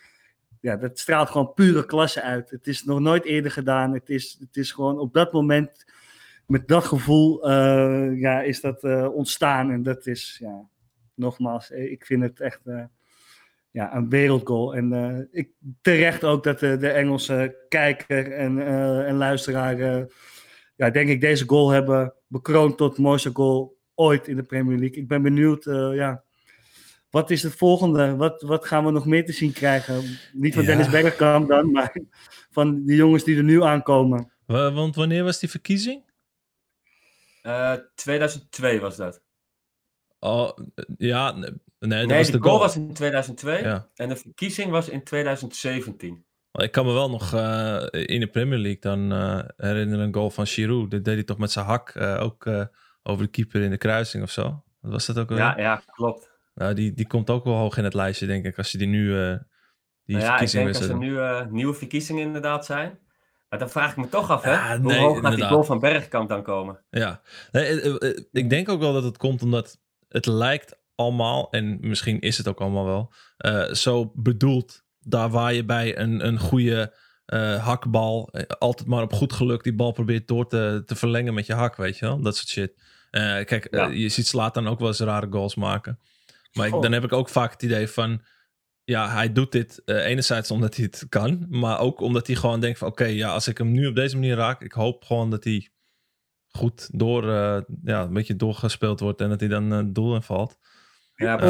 ja, 0.61 0.75
dat 0.75 0.99
straalt 0.99 1.29
gewoon 1.29 1.53
pure 1.53 1.85
klasse 1.85 2.21
uit. 2.21 2.49
Het 2.49 2.67
is 2.67 2.83
nog 2.83 2.99
nooit 2.99 3.23
eerder 3.23 3.51
gedaan. 3.51 3.93
Het 3.93 4.09
is, 4.09 4.37
het 4.39 4.57
is 4.57 4.71
gewoon 4.71 4.99
op 4.99 5.13
dat 5.13 5.33
moment, 5.33 5.85
met 6.45 6.67
dat 6.67 6.83
gevoel, 6.83 7.49
eh, 7.49 8.19
ja, 8.19 8.41
is 8.41 8.61
dat 8.61 8.83
eh, 8.83 9.07
ontstaan. 9.13 9.71
En 9.71 9.83
dat 9.83 10.05
is, 10.05 10.37
ja, 10.39 10.69
nogmaals, 11.13 11.69
ik 11.69 12.05
vind 12.05 12.21
het 12.21 12.39
echt 12.39 12.61
ja, 13.77 13.95
een 13.95 14.09
wereldgoal. 14.09 14.75
En 14.75 14.93
eh, 14.93 15.19
ik, 15.31 15.51
terecht 15.81 16.23
ook 16.23 16.43
dat 16.43 16.59
de, 16.59 16.77
de 16.77 16.89
Engelse 16.89 17.65
kijker 17.69 18.31
en, 18.31 18.59
eh, 18.67 19.07
en 19.07 19.15
luisteraar, 19.15 19.79
eh, 19.79 20.03
ja, 20.75 20.89
denk 20.89 21.09
ik, 21.09 21.21
deze 21.21 21.43
goal 21.47 21.69
hebben 21.69 22.13
bekroond 22.27 22.77
tot 22.77 22.97
mooiste 22.97 23.29
goal 23.33 23.77
ooit 23.95 24.27
in 24.27 24.35
de 24.35 24.43
Premier 24.43 24.77
League. 24.77 24.97
Ik 24.97 25.07
ben 25.07 25.21
benieuwd, 25.21 25.65
eh, 25.65 25.91
ja, 25.95 26.23
wat 27.09 27.29
is 27.29 27.43
het 27.43 27.55
volgende? 27.55 28.15
Wat, 28.15 28.41
wat 28.41 28.65
gaan 28.65 28.85
we 28.85 28.91
nog 28.91 29.05
meer 29.05 29.25
te 29.25 29.31
zien 29.33 29.53
krijgen? 29.53 30.03
Niet 30.33 30.53
van 30.53 30.63
Ja. 30.63 30.67
Dennis 30.69 30.89
Bergkamp 30.89 31.47
dan, 31.49 31.71
maar 31.71 31.95
van 32.51 32.83
die 32.85 32.95
jongens 32.95 33.23
die 33.23 33.37
er 33.37 33.43
nu 33.43 33.63
aankomen. 33.63 34.31
Wa- 34.45 34.71
Want 34.73 34.95
wanneer 34.95 35.23
was 35.23 35.39
die 35.39 35.49
verkiezing? 35.49 36.03
Eh, 37.41 37.73
2002 37.95 38.79
was 38.79 38.95
dat. 38.95 39.21
Oh, 40.19 40.49
eh, 40.75 40.83
ja, 40.97 41.35
nee, 41.79 41.89
nee, 41.89 41.99
dat 41.99 42.07
nee, 42.07 42.17
was 42.17 42.31
de 42.31 42.37
goal 42.37 42.49
goal. 42.49 42.59
was 42.59 42.75
in 42.75 42.93
2002 42.93 43.63
Ja. 43.63 43.89
en 43.95 44.09
de 44.09 44.15
verkiezing 44.15 44.71
was 44.71 44.89
in 44.89 45.03
2017. 45.03 46.25
Maar 46.51 46.65
Ik 46.65 46.71
kan 46.71 46.85
me 46.85 46.93
wel 46.93 47.09
nog 47.09 47.33
eh, 47.33 47.85
in 47.91 48.19
de 48.19 48.27
Premier 48.27 48.57
League 48.57 48.79
dan 48.79 49.11
eh, 49.11 49.43
herinneren 49.57 50.05
een 50.05 50.13
goal 50.13 50.29
van 50.29 50.47
Giroud. 50.47 50.91
Dat 50.91 51.03
deed 51.03 51.13
hij 51.13 51.23
toch 51.23 51.37
met 51.37 51.51
zijn 51.51 51.65
hak 51.65 51.89
eh, 51.89 52.21
ook 52.21 52.45
over 53.03 53.25
de 53.25 53.31
keeper 53.31 53.61
in 53.61 53.69
de 53.69 53.77
kruising 53.77 54.23
of 54.23 54.31
zo. 54.31 54.63
Was 54.79 55.05
dat 55.05 55.17
ook 55.17 55.29
weer? 55.29 55.37
Ja, 55.37 55.57
ja, 55.57 55.81
klopt. 55.85 56.31
Nou, 56.53 56.73
die, 56.73 56.93
die 56.93 57.07
komt 57.07 57.29
ook 57.29 57.43
wel 57.43 57.53
hoog 57.55 57.77
in 57.77 57.83
het 57.83 57.93
lijstje, 57.93 58.25
denk 58.25 58.45
ik, 58.45 58.57
als 58.57 58.71
je 58.71 58.77
die 58.77 58.87
nu 58.87 59.07
die 60.03 60.15
Nou 60.15 60.27
ja, 60.27 60.39
ik 60.39 60.51
denk 60.51 60.67
als 60.67 60.79
er 60.79 60.97
nu 60.97 61.19
nieuwe 61.49 61.73
verkiezingen 61.73 62.23
inderdaad 62.23 62.65
zijn. 62.65 62.99
Maar 63.49 63.59
dan 63.59 63.69
vraag 63.69 63.91
ik 63.91 63.97
me 63.97 64.09
toch 64.09 64.29
af, 64.29 64.43
hè? 64.43 64.51
Ja, 64.51 64.79
hoe 64.79 64.91
nee, 64.91 64.99
hoog 64.99 65.19
gaat 65.19 65.35
die 65.35 65.45
goal 65.45 65.63
van 65.63 65.79
Bergkamp 65.79 66.29
dan 66.29 66.43
komen? 66.43 66.83
Ja, 66.89 67.21
nee, 67.51 67.97
ik 68.31 68.49
denk 68.49 68.69
ook 68.69 68.79
wel 68.79 68.93
dat 68.93 69.03
het 69.03 69.17
komt 69.17 69.41
omdat 69.41 69.79
het 70.07 70.25
lijkt 70.25 70.75
allemaal, 70.97 71.51
en 71.51 71.77
misschien 71.81 72.19
is 72.19 72.37
het 72.37 72.47
ook 72.47 72.61
allemaal 72.61 72.85
wel, 72.85 73.13
eh, 73.37 73.73
zo 73.73 74.11
bedoeld. 74.15 74.83
Daar 74.99 75.29
waar 75.29 75.53
je 75.53 75.65
bij 75.65 75.97
een, 75.97 76.27
een 76.27 76.39
goede 76.39 76.95
eh, 77.25 77.65
hakbal 77.65 78.29
eh, 78.31 78.43
altijd 78.59 78.87
maar 78.87 79.01
op 79.01 79.13
goed 79.13 79.33
geluk 79.33 79.63
die 79.63 79.75
bal 79.75 79.91
probeert 79.91 80.27
door 80.27 80.47
te, 80.47 80.83
te 80.85 80.95
verlengen 80.95 81.33
met 81.33 81.45
je 81.45 81.53
hak, 81.53 81.75
weet 81.75 81.97
je 81.97 82.05
wel? 82.05 82.21
Dat 82.21 82.35
soort 82.35 82.47
shit. 82.47 82.73
Kijk, 83.45 83.67
Ja. 83.71 83.87
je 83.87 84.09
ziet 84.09 84.27
Slaat 84.27 84.53
dan 84.53 84.67
ook 84.67 84.79
wel 84.79 84.87
eens 84.87 84.99
rare 84.99 85.27
goals 85.29 85.55
maken. 85.55 85.99
Maar 86.53 86.67
ik, 86.67 86.73
Oh. 86.73 86.81
dan 86.81 86.91
heb 86.91 87.03
ik 87.03 87.13
ook 87.13 87.29
vaak 87.29 87.51
het 87.51 87.63
idee 87.63 87.87
van, 87.87 88.21
ja, 88.83 89.09
hij 89.09 89.33
doet 89.33 89.51
dit 89.51 89.81
enerzijds 89.85 90.51
omdat 90.51 90.75
hij 90.75 90.85
het 90.85 91.05
kan, 91.09 91.45
maar 91.49 91.79
ook 91.79 92.01
omdat 92.01 92.27
hij 92.27 92.35
gewoon 92.35 92.59
denkt 92.59 92.77
van, 92.77 92.87
oké, 92.87 93.05
ja, 93.05 93.29
als 93.29 93.47
ik 93.47 93.57
hem 93.57 93.71
nu 93.71 93.87
op 93.87 93.95
deze 93.95 94.15
manier 94.15 94.35
raak, 94.35 94.61
ik 94.61 94.71
hoop 94.71 95.03
gewoon 95.03 95.29
dat 95.29 95.43
hij 95.43 95.69
goed 96.47 96.89
door, 96.91 97.25
ja, 97.83 98.01
een 98.01 98.13
beetje 98.13 98.35
doorgespeeld 98.35 98.99
wordt 98.99 99.21
en 99.21 99.29
dat 99.29 99.39
hij 99.39 99.49
dan 99.49 99.71
het 99.71 99.95
doel 99.95 100.15
in 100.15 100.21
valt. 100.21 100.57
Ja. 101.17 101.45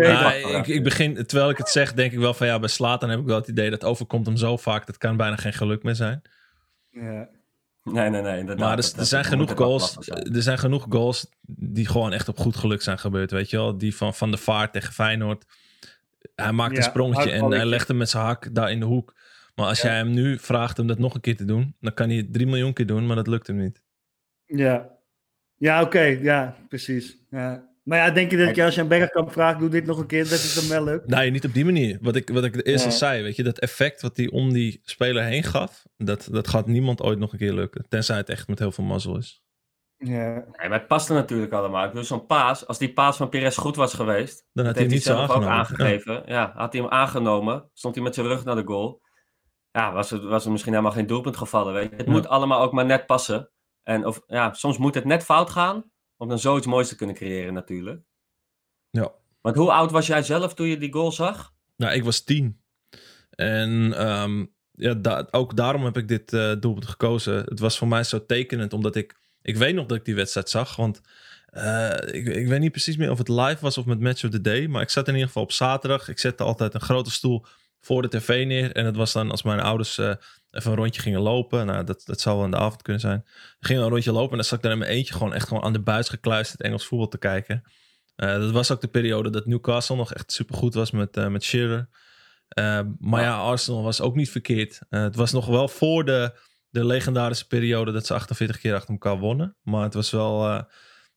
Ja, 0.00 0.32
ik, 0.32 0.66
ik 0.66 0.82
begin, 0.82 1.14
terwijl 1.26 1.50
ik 1.50 1.58
het 1.58 1.68
zeg, 1.68 1.92
denk 1.94 2.12
ik 2.12 2.18
wel 2.18 2.34
van 2.34 2.46
ja, 2.46 2.58
bij 2.58 2.68
Slatan 2.68 3.10
heb 3.10 3.18
ik 3.18 3.26
wel 3.26 3.36
het 3.36 3.48
idee 3.48 3.70
dat 3.70 3.84
overkomt 3.84 4.26
hem 4.26 4.36
zo 4.36 4.56
vaak, 4.56 4.86
dat 4.86 4.98
kan 4.98 5.16
bijna 5.16 5.36
geen 5.36 5.52
geluk 5.52 5.82
meer 5.82 5.94
zijn. 5.94 6.22
Ja. 6.90 7.28
Nee, 7.84 8.10
nee, 8.10 8.22
nee, 8.22 8.38
inderdaad. 8.38 8.58
Maar 8.66 8.76
er, 8.76 8.82
Dat- 8.82 8.96
er 8.96 9.04
zijn 9.06 9.24
genoeg 9.24 9.52
goals, 9.56 9.92
zijn. 9.98 10.34
er 10.34 10.42
zijn 10.42 10.58
genoeg 10.58 10.86
goals 10.88 11.26
die 11.46 11.86
gewoon 11.86 12.12
echt 12.12 12.28
op 12.28 12.38
goed 12.38 12.56
geluk 12.56 12.82
zijn 12.82 12.98
gebeurd, 12.98 13.30
weet 13.30 13.50
je 13.50 13.56
wel. 13.56 13.78
Die 13.78 13.96
van 13.96 14.14
Van 14.14 14.30
de 14.30 14.36
Vaart 14.36 14.72
tegen 14.72 14.92
Feyenoord. 14.92 15.44
Hij 16.34 16.52
maakt 16.52 16.76
een 16.76 16.82
sprongetje 16.82 17.30
en 17.30 17.50
hij 17.50 17.66
legt 17.66 17.88
hem 17.88 17.96
met 17.96 18.10
zijn 18.10 18.24
hak 18.24 18.54
daar 18.54 18.70
in 18.70 18.80
de 18.80 18.86
hoek. 18.86 19.14
Maar 19.54 19.66
als 19.66 19.80
Ja. 19.82 19.88
jij 19.88 19.96
hem 19.96 20.10
nu 20.10 20.38
vraagt 20.38 20.78
om 20.78 20.86
dat 20.86 20.98
nog 20.98 21.14
een 21.14 21.20
keer 21.20 21.36
te 21.36 21.44
doen, 21.44 21.74
dan 21.80 21.94
kan 21.94 22.08
hij 22.08 22.16
het 22.16 22.32
drie 22.32 22.46
miljoen 22.46 22.72
keer 22.72 22.86
doen, 22.86 23.06
maar 23.06 23.16
dat 23.16 23.26
lukt 23.26 23.46
hem 23.46 23.56
niet. 23.56 23.82
Ja, 24.46 24.88
ja 25.56 25.82
oké, 25.82 26.00
ja, 26.02 26.56
precies. 26.68 27.16
Ja. 27.30 27.70
Maar 27.82 27.98
ja, 27.98 28.10
denk 28.10 28.30
je 28.30 28.36
dat 28.46 28.56
je 28.56 28.64
als 28.64 28.74
je 28.74 28.80
een 28.80 28.88
Bergkamp 28.88 29.32
vraagt, 29.32 29.58
doe 29.58 29.68
dit 29.68 29.86
nog 29.86 29.98
een 29.98 30.06
keer, 30.06 30.22
dat 30.28 30.42
het 30.42 30.54
hem 30.54 30.68
wel 30.68 30.84
lukt? 30.84 31.06
Nee, 31.06 31.30
niet 31.30 31.44
op 31.44 31.52
die 31.52 31.64
manier. 31.64 31.98
Wat 32.00 32.16
ik, 32.16 32.28
wat 32.28 32.44
ik 32.44 32.66
eerst 32.66 32.84
al 32.84 32.90
Ja. 32.90 32.96
zei, 32.96 33.22
weet 33.22 33.36
je, 33.36 33.42
dat 33.42 33.58
effect 33.58 34.02
wat 34.02 34.16
hij 34.16 34.30
om 34.30 34.52
die 34.52 34.80
speler 34.84 35.24
heen 35.24 35.42
gaf, 35.42 35.82
dat, 35.96 36.28
dat 36.30 36.48
gaat 36.48 36.66
niemand 36.66 37.02
ooit 37.02 37.18
nog 37.18 37.32
een 37.32 37.38
keer 37.38 37.52
lukken. 37.52 37.84
Tenzij 37.88 38.16
het 38.16 38.28
echt 38.28 38.48
met 38.48 38.58
heel 38.58 38.72
veel 38.72 38.84
mazzel 38.84 39.16
is. 39.16 39.42
Ja, 39.96 40.32
Nee, 40.34 40.68
maar 40.68 40.78
het 40.78 40.86
paste 40.86 41.12
natuurlijk 41.12 41.52
allemaal. 41.52 41.82
Ik 41.84 41.88
bedoel, 41.90 42.04
zo'n 42.04 42.26
paas, 42.26 42.66
als 42.66 42.78
die 42.78 42.92
paas 42.92 43.16
van 43.16 43.28
Perez 43.28 43.56
goed 43.58 43.76
was 43.76 43.94
geweest, 43.94 44.44
Dan 44.52 44.64
had 44.66 44.74
hij 44.76 44.84
heeft 44.84 45.04
hem 45.04 45.14
hij 45.14 45.16
niet 45.16 45.30
zo 45.30 45.36
zelf 45.36 45.44
ook 45.46 45.50
aangenomen. 45.52 45.86
aangegeven. 45.86 46.22
Ja. 46.26 46.52
had 46.56 46.72
hij 46.72 46.82
hem 46.82 46.90
aangenomen, 46.90 47.70
stond 47.74 47.94
hij 47.94 48.04
met 48.04 48.14
zijn 48.14 48.26
rug 48.26 48.44
naar 48.44 48.56
de 48.56 48.64
goal. 48.64 49.00
Ja, 49.70 49.92
was 49.92 50.10
er, 50.10 50.28
was 50.28 50.44
er 50.44 50.50
misschien 50.50 50.72
helemaal 50.72 50.92
geen 50.94 51.06
doelpunt 51.06 51.36
gevallen. 51.36 51.72
Weet 51.74 51.90
je. 51.90 51.96
Het 51.96 52.06
Ja. 52.06 52.12
moet 52.12 52.28
allemaal 52.28 52.62
ook 52.62 52.72
maar 52.72 52.84
net 52.84 53.06
passen. 53.06 53.50
En 53.82 54.06
of, 54.06 54.20
ja, 54.26 54.52
soms 54.52 54.78
moet 54.78 54.94
het 54.94 55.04
net 55.04 55.24
fout 55.24 55.50
gaan, 55.50 55.90
om 56.22 56.28
dan 56.28 56.38
zoiets 56.38 56.66
moois 56.66 56.88
te 56.88 56.96
kunnen 56.96 57.14
creëren 57.14 57.54
natuurlijk. 57.54 58.02
Ja. 58.90 59.12
Want 59.40 59.56
hoe 59.56 59.72
oud 59.72 59.90
was 59.90 60.06
jij 60.06 60.22
zelf 60.22 60.54
toen 60.54 60.66
je 60.66 60.78
die 60.78 60.92
goal 60.92 61.12
zag? 61.12 61.54
Nou, 61.76 61.94
ik 61.94 62.04
was 62.04 62.20
tien. 62.20 62.60
En 63.30 63.92
ehm, 63.96 64.46
ja, 64.72 64.94
da- 64.94 65.28
ook 65.30 65.56
daarom 65.56 65.84
heb 65.84 65.96
ik 65.96 66.08
dit 66.08 66.32
eh, 66.32 66.52
doelpunt 66.60 66.86
gekozen. 66.86 67.34
Het 67.34 67.58
was 67.58 67.78
voor 67.78 67.88
mij 67.88 68.04
zo 68.04 68.26
tekenend, 68.26 68.72
omdat 68.72 68.96
ik... 68.96 69.20
Ik 69.42 69.56
weet 69.56 69.74
nog 69.74 69.86
dat 69.86 69.98
ik 69.98 70.04
die 70.04 70.14
wedstrijd 70.14 70.48
zag, 70.48 70.76
want... 70.76 71.00
eh, 71.46 71.90
ik, 72.06 72.26
ik 72.26 72.46
weet 72.46 72.60
niet 72.60 72.70
precies 72.70 72.96
meer 72.96 73.10
of 73.10 73.18
het 73.18 73.28
live 73.28 73.58
was 73.60 73.78
of 73.78 73.84
met 73.86 74.00
Match 74.00 74.24
of 74.24 74.30
the 74.30 74.40
Day. 74.40 74.66
Maar 74.66 74.82
ik 74.82 74.90
zat 74.90 75.06
in 75.08 75.12
ieder 75.12 75.26
geval 75.28 75.42
op 75.42 75.52
zaterdag. 75.52 76.08
Ik 76.08 76.18
zette 76.18 76.42
altijd 76.42 76.74
een 76.74 76.80
grote 76.80 77.10
stoel 77.10 77.44
voor 77.80 78.02
de 78.02 78.08
tv 78.08 78.46
neer. 78.46 78.72
En 78.72 78.84
het 78.86 78.96
was 78.96 79.12
dan 79.12 79.30
als 79.30 79.42
mijn 79.42 79.60
ouders 79.60 79.98
eh, 79.98 80.14
even 80.52 80.70
een 80.70 80.76
rondje 80.76 81.02
gingen 81.02 81.20
lopen. 81.20 81.66
Nou, 81.66 81.84
dat, 81.84 82.02
dat 82.04 82.20
zou 82.20 82.36
wel 82.36 82.44
in 82.44 82.50
de 82.50 82.56
avond 82.56 82.82
kunnen 82.82 83.02
zijn. 83.02 83.24
Gingen 83.60 83.82
een 83.82 83.88
rondje 83.88 84.12
lopen 84.12 84.30
en 84.30 84.36
dan 84.36 84.44
zat 84.44 84.56
ik 84.58 84.64
daar 84.64 84.72
in 84.72 84.78
mijn 84.78 84.90
eentje 84.90 85.12
gewoon 85.12 85.34
echt 85.34 85.48
gewoon 85.48 85.62
aan 85.62 85.72
de 85.72 85.82
buis 85.82 86.08
gekluisterd 86.08 86.62
Engels 86.62 86.86
voetbal 86.86 87.08
te 87.08 87.18
kijken. 87.18 87.62
Eh, 88.16 88.38
dat 88.38 88.50
was 88.50 88.70
ook 88.70 88.80
de 88.80 88.88
periode 88.88 89.30
dat 89.30 89.46
Newcastle 89.46 89.96
nog 89.96 90.14
echt 90.14 90.32
supergoed 90.32 90.74
was 90.74 90.90
met, 90.90 91.16
eh 91.16 91.28
met 91.28 91.44
Shearer. 91.44 91.88
Eh, 92.54 92.80
maar 92.98 93.22
ja, 93.22 93.38
Arsenal 93.38 93.82
was 93.82 94.00
ook 94.00 94.14
niet 94.14 94.30
verkeerd. 94.30 94.80
Eh, 94.88 95.02
het 95.02 95.16
was 95.16 95.32
nog 95.32 95.46
wel 95.46 95.68
voor 95.68 96.04
de, 96.04 96.38
de 96.68 96.84
legendarische 96.84 97.46
periode 97.46 97.92
dat 97.92 98.06
ze 98.06 98.14
48 98.14 98.58
keer 98.60 98.74
achter 98.74 98.90
elkaar 98.90 99.18
wonnen. 99.18 99.56
Maar 99.62 99.82
het 99.82 99.94
was 99.94 100.10
wel, 100.10 100.48
eh, 100.48 100.62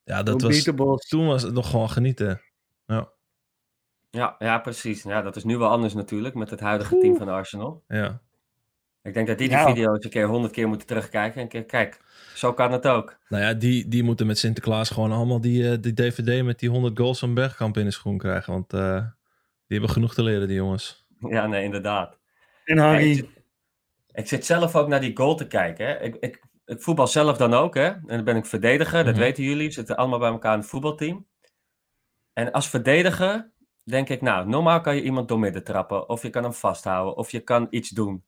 ja, 0.04 0.22
dat 0.22 0.42
was, 0.42 0.62
toen 1.08 1.26
was 1.26 1.42
het 1.42 1.52
nog 1.52 1.70
gewoon 1.70 1.90
genieten. 1.90 2.42
Ja, 2.84 3.12
Ja, 4.10 4.34
ja, 4.38 4.58
precies. 4.58 5.02
Ja, 5.02 5.22
dat 5.22 5.36
is 5.36 5.44
nu 5.44 5.58
wel 5.58 5.68
anders 5.68 5.94
natuurlijk 5.94 6.34
met 6.34 6.50
het 6.50 6.60
huidige 6.60 6.98
team 6.98 7.16
van 7.16 7.28
Arsenal. 7.28 7.84
ja. 7.88 8.24
Ik 9.06 9.14
denk 9.14 9.26
dat 9.26 9.38
die 9.38 9.48
die 9.48 9.56
Ja. 9.56 9.66
video's 9.66 10.04
een 10.04 10.10
keer 10.10 10.26
honderd 10.26 10.52
keer 10.52 10.68
moeten 10.68 10.86
terugkijken. 10.86 11.40
En 11.40 11.48
keer, 11.48 11.64
kijk, 11.64 12.00
zo 12.34 12.52
kan 12.52 12.72
het 12.72 12.86
ook. 12.86 13.18
Nou 13.28 13.42
ja, 13.42 13.52
die, 13.54 13.88
die 13.88 14.02
moeten 14.02 14.26
met 14.26 14.38
Sinterklaas 14.38 14.90
gewoon 14.90 15.12
allemaal 15.12 15.40
die, 15.40 15.70
eh, 15.70 15.76
die 15.80 15.94
DVD 15.94 16.44
met 16.44 16.58
die 16.58 16.68
100 16.70 16.98
goals 16.98 17.18
van 17.18 17.34
Bergkamp 17.34 17.76
in 17.76 17.84
de 17.84 17.90
schoen 17.90 18.18
krijgen. 18.18 18.52
Want 18.52 18.72
eh, 18.72 18.96
die 19.66 19.78
hebben 19.78 19.90
genoeg 19.90 20.14
te 20.14 20.22
leren, 20.22 20.46
die 20.48 20.56
jongens. 20.56 21.06
Ja, 21.20 21.46
nee, 21.46 21.62
inderdaad. 21.64 22.18
En 22.64 22.76
Ja, 22.76 22.82
ik, 22.84 22.96
Harry, 22.98 23.14
zit, 23.14 23.28
ik 24.12 24.28
zit 24.28 24.46
zelf 24.46 24.76
ook 24.76 24.88
naar 24.88 25.00
die 25.00 25.16
goal 25.16 25.34
te 25.36 25.46
kijken. 25.46 25.86
Hè. 25.86 26.00
Ik, 26.00 26.16
ik, 26.20 26.44
ik 26.64 26.80
voetbal 26.82 27.06
zelf 27.06 27.36
dan 27.36 27.54
ook, 27.54 27.74
hè. 27.74 27.84
En 27.86 28.02
dan 28.06 28.24
ben 28.24 28.36
ik 28.36 28.46
verdediger, 28.46 29.04
dat 29.04 29.14
Mhm. 29.14 29.22
weten 29.22 29.44
jullie. 29.44 29.66
We 29.66 29.72
zitten 29.72 29.96
allemaal 29.96 30.18
bij 30.18 30.30
elkaar 30.30 30.52
in 30.54 30.58
het 30.60 30.68
voetbalteam. 30.68 31.26
En 32.32 32.52
als 32.52 32.68
verdediger 32.68 33.50
denk 33.84 34.08
ik, 34.08 34.20
nou, 34.20 34.48
normaal 34.48 34.80
kan 34.80 34.96
je 34.96 35.02
iemand 35.02 35.28
doormidden 35.28 35.64
trappen. 35.64 36.08
Of 36.08 36.22
je 36.22 36.30
kan 36.30 36.42
hem 36.42 36.52
vasthouden, 36.52 37.16
of 37.16 37.30
je 37.30 37.40
kan 37.40 37.66
iets 37.70 37.88
doen. 37.90 38.24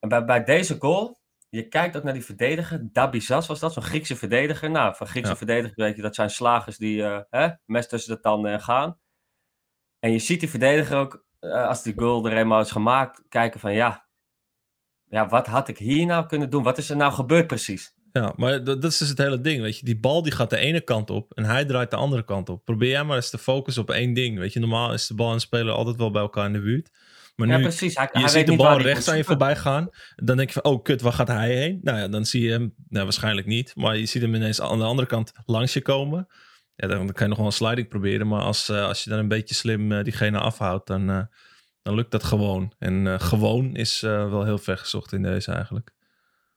En 0.00 0.08
bij, 0.08 0.24
bij 0.24 0.44
deze 0.44 0.76
goal, 0.78 1.18
je 1.48 1.68
kijkt 1.68 1.96
ook 1.96 2.02
naar 2.02 2.12
die 2.12 2.24
verdediger. 2.24 2.88
Dabizas 2.92 3.46
was 3.46 3.60
dat, 3.60 3.72
zo'n 3.72 3.82
Griekse 3.82 4.16
verdediger. 4.16 4.70
Nou, 4.70 4.96
van 4.96 5.06
Griekse 5.06 5.30
Ja. 5.30 5.36
verdedigers 5.36 5.74
weet 5.76 5.96
je, 5.96 6.02
dat 6.02 6.14
zijn 6.14 6.30
slagers 6.30 6.76
die 6.76 7.02
eh, 7.04 7.20
hè, 7.30 7.48
mes 7.64 7.88
tussen 7.88 8.14
de 8.14 8.20
tanden 8.20 8.52
en 8.52 8.60
gaan. 8.60 8.98
En 9.98 10.12
je 10.12 10.18
ziet 10.18 10.40
die 10.40 10.48
verdediger 10.50 10.96
ook, 10.96 11.24
eh, 11.38 11.66
als 11.66 11.82
die 11.82 11.94
goal 11.96 12.26
er 12.26 12.36
eenmaal 12.36 12.60
is 12.60 12.70
gemaakt, 12.70 13.22
kijken 13.28 13.60
van 13.60 13.72
ja, 13.72 14.08
ja, 15.04 15.28
wat 15.28 15.46
had 15.46 15.68
ik 15.68 15.78
hier 15.78 16.06
nou 16.06 16.26
kunnen 16.26 16.50
doen? 16.50 16.62
Wat 16.62 16.78
is 16.78 16.90
er 16.90 16.96
nou 16.96 17.12
gebeurd 17.12 17.46
precies? 17.46 17.94
Ja, 18.12 18.32
maar 18.36 18.64
dat, 18.64 18.82
dat 18.82 18.92
is 18.92 18.98
dus 18.98 19.08
het 19.08 19.18
hele 19.18 19.40
ding, 19.40 19.62
weet 19.62 19.78
je. 19.78 19.84
Die 19.84 20.00
bal 20.00 20.22
die 20.22 20.32
gaat 20.32 20.50
de 20.50 20.56
ene 20.56 20.80
kant 20.80 21.10
op 21.10 21.32
en 21.32 21.44
hij 21.44 21.64
draait 21.64 21.90
de 21.90 21.96
andere 21.96 22.24
kant 22.24 22.48
op. 22.48 22.64
Probeer 22.64 22.90
jij 22.90 23.04
maar 23.04 23.16
eens 23.16 23.30
te 23.30 23.38
focussen 23.38 23.82
op 23.82 23.90
één 23.90 24.14
ding, 24.14 24.38
weet 24.38 24.52
je. 24.52 24.60
Normaal 24.60 24.92
is 24.92 25.06
de 25.06 25.14
bal 25.14 25.28
en 25.28 25.34
de 25.34 25.40
speler 25.40 25.74
altijd 25.74 25.96
wel 25.96 26.10
bij 26.10 26.22
elkaar 26.22 26.46
in 26.46 26.52
de 26.52 26.60
buurt. 26.60 26.90
Maar 27.40 27.48
Ja, 27.48 27.56
nu, 27.56 27.62
precies. 27.62 27.96
Hij, 27.96 28.08
je 28.12 28.18
hij 28.18 28.28
ziet 28.28 28.46
de 28.46 28.56
bal 28.56 28.80
rechts 28.80 29.08
aan 29.08 29.16
je 29.16 29.24
voorbij 29.24 29.56
gaan. 29.56 29.88
Dan 30.16 30.36
denk 30.36 30.50
je 30.50 30.60
van, 30.60 30.72
oh 30.72 30.82
kut, 30.82 31.00
waar 31.00 31.12
gaat 31.12 31.28
hij 31.28 31.54
heen? 31.54 31.78
Nou 31.82 31.98
ja, 31.98 32.08
dan 32.08 32.24
zie 32.24 32.42
je 32.42 32.50
hem, 32.50 32.74
nou 32.88 33.04
waarschijnlijk 33.04 33.46
niet. 33.46 33.72
Maar 33.76 33.96
je 33.96 34.06
ziet 34.06 34.22
hem 34.22 34.34
ineens 34.34 34.60
aan 34.60 34.78
de 34.78 34.84
andere 34.84 35.08
kant 35.08 35.32
langs 35.44 35.72
je 35.72 35.82
komen. 35.82 36.26
ja, 36.74 36.86
dan, 36.86 37.06
kan 37.06 37.22
je 37.22 37.28
nog 37.28 37.36
wel 37.36 37.46
een 37.46 37.52
sliding 37.52 37.88
proberen. 37.88 38.28
Maar 38.28 38.40
als, 38.40 38.68
eh, 38.68 38.84
als 38.86 39.04
je 39.04 39.10
dan 39.10 39.18
een 39.18 39.28
beetje 39.28 39.54
slim 39.54 39.92
eh, 39.92 40.04
diegene 40.04 40.38
afhoudt, 40.38 40.86
dan, 40.86 41.10
eh, 41.10 41.22
dan 41.82 41.94
lukt 41.94 42.10
dat 42.10 42.24
gewoon. 42.24 42.72
En 42.78 43.20
gewoon 43.20 43.76
is 43.76 44.00
wel 44.00 44.44
heel 44.44 44.58
ver 44.58 44.78
gezocht 44.78 45.12
in 45.12 45.22
deze 45.22 45.52
eigenlijk. 45.52 45.90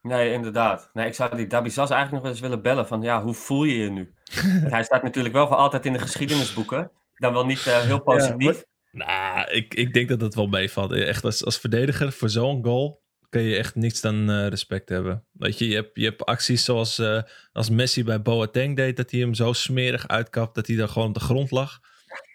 Nee, 0.01 0.33
inderdaad. 0.33 0.89
Nee, 0.93 1.07
ik 1.07 1.13
zou 1.13 1.35
die 1.35 1.47
Dabizas 1.47 1.89
eigenlijk 1.89 2.11
nog 2.11 2.21
wel 2.21 2.31
eens 2.31 2.39
willen 2.39 2.61
bellen 2.61 2.87
van, 2.87 3.01
ja, 3.01 3.21
hoe 3.21 3.33
voel 3.33 3.63
je 3.63 3.77
je 3.77 3.89
nu? 3.89 4.13
Hij 4.75 4.83
staat 4.83 5.03
natuurlijk 5.03 5.33
wel 5.33 5.47
voor 5.47 5.55
altijd 5.55 5.85
in 5.85 5.93
de 5.93 5.99
geschiedenisboeken. 5.99 6.91
Dan 7.15 7.33
wel 7.33 7.45
niet 7.45 7.59
heel 7.59 8.01
positief. 8.01 8.63
Nou, 8.97 9.51
ik, 9.51 9.73
ik 9.73 9.93
denk 9.93 10.09
dat 10.09 10.19
dat 10.19 10.35
wel 10.35 10.47
meevalt. 10.47 10.91
Echt 10.91 11.23
als, 11.23 11.45
als 11.45 11.57
verdediger 11.57 12.12
voor 12.12 12.29
zo'n 12.29 12.63
goal 12.63 13.01
kun 13.29 13.41
je 13.41 13.55
echt 13.57 13.75
niks 13.75 14.01
dan 14.01 14.29
eh, 14.29 14.47
respect 14.47 14.89
hebben. 14.89 15.25
Weet 15.31 15.57
je, 15.57 15.67
je 15.67 15.75
hebt, 15.75 15.89
je 15.93 16.05
hebt 16.05 16.25
acties 16.25 16.63
zoals 16.63 17.00
eh, 17.00 17.21
als 17.51 17.69
Messi 17.69 18.03
bij 18.03 18.21
Boateng 18.21 18.75
deed, 18.75 18.97
dat 18.97 19.12
hij 19.12 19.19
hem 19.19 19.33
zo 19.33 19.53
smerig 19.53 20.07
uitkapt 20.07 20.55
dat 20.55 20.67
hij 20.67 20.75
dan 20.75 20.89
gewoon 20.89 21.07
op 21.07 21.13
de 21.13 21.19
grond 21.19 21.51
lag. 21.51 21.79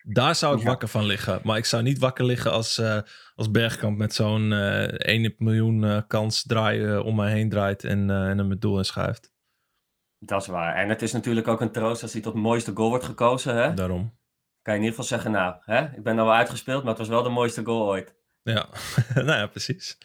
Daar 0.03 0.35
zou 0.35 0.55
ik 0.55 0.61
Ja. 0.63 0.67
wakker 0.67 0.89
van 0.89 1.05
liggen. 1.07 1.41
Maar 1.43 1.57
ik 1.57 1.65
zou 1.65 1.83
niet 1.83 1.99
wakker 1.99 2.25
liggen 2.25 2.53
als, 2.53 2.79
eh, 2.79 2.99
als 3.35 3.51
Bergkamp 3.51 3.99
met 3.99 4.15
zo'n 4.15 4.53
eh 4.53 4.83
1 4.83 5.15
in 5.15 5.25
het 5.25 5.39
miljoen 5.41 5.85
eh, 5.85 6.01
kans 6.07 6.43
draaien 6.43 7.05
om 7.05 7.17
mij 7.17 7.33
heen 7.33 7.49
draait 7.49 7.85
en, 7.85 8.11
eh, 8.11 8.29
en 8.29 8.39
hem 8.39 8.51
het 8.51 8.61
doel 8.61 8.79
inschuift. 8.79 9.33
Dat 10.19 10.41
is 10.41 10.47
waar. 10.47 10.75
En 10.75 10.89
het 10.89 11.03
is 11.03 11.13
natuurlijk 11.13 11.49
ook 11.49 11.61
een 11.61 11.73
troost 11.73 12.03
als 12.03 12.13
hij 12.13 12.23
tot 12.23 12.35
mooiste 12.35 12.71
goal 12.75 12.89
wordt 12.89 13.05
gekozen. 13.05 13.55
Hè? 13.57 13.75
Daarom. 13.75 14.18
Kan 14.63 14.75
je 14.75 14.81
in 14.81 14.87
ieder 14.87 14.89
geval 14.89 15.05
zeggen, 15.19 15.31
nou, 15.31 15.55
hè? 15.61 15.85
ik 15.85 16.03
ben 16.03 16.15
nou 16.15 16.29
wel 16.29 16.37
uitgespeeld, 16.37 16.81
maar 16.81 16.91
het 16.91 16.99
was 16.99 17.09
wel 17.09 17.23
de 17.23 17.29
mooiste 17.29 17.65
goal 17.65 17.87
ooit. 17.89 18.15
Ja, 18.43 18.67
nou 19.15 19.27
ja, 19.27 19.47
precies. 19.47 19.99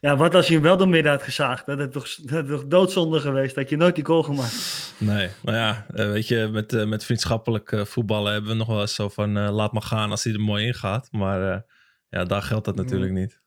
Ja, 0.00 0.16
wat 0.16 0.34
als 0.34 0.46
je 0.46 0.54
hem 0.54 0.62
wel 0.62 0.76
door 0.76 0.88
midden 0.88 1.12
had 1.12 1.22
gezaagd? 1.22 1.66
Dat 1.66 1.78
is 1.78 1.88
toch, 1.92 2.14
dat 2.14 2.44
is 2.44 2.50
toch 2.50 2.66
doodzonde 2.66 3.20
geweest 3.20 3.54
dat 3.54 3.68
je 3.68 3.76
nooit 3.76 3.94
die 3.94 4.04
goal 4.04 4.22
gemaakt. 4.22 4.92
Nee, 4.98 5.30
maar 5.42 5.54
ja, 5.54 5.86
eh, 5.94 6.06
weet 6.10 6.28
je, 6.28 6.48
met, 6.52 6.72
eh, 6.72 6.84
met 6.84 7.04
vriendschappelijk 7.04 7.72
eh, 7.72 7.84
voetballen 7.84 8.32
hebben 8.32 8.50
we 8.50 8.56
nog 8.56 8.66
wel 8.66 8.80
eens 8.80 8.94
zo 8.94 9.08
van 9.08 9.36
eh, 9.36 9.50
laat 9.50 9.72
maar 9.72 9.82
gaan 9.82 10.10
als 10.10 10.24
hij 10.24 10.32
er 10.32 10.40
mooi 10.40 10.66
in 10.66 10.74
gaat. 10.74 11.08
Maar 11.10 11.52
eh, 11.52 11.60
ja, 12.08 12.24
daar 12.24 12.42
geldt 12.42 12.64
dat 12.64 12.76
natuurlijk 12.76 13.12
niet. 13.12 13.40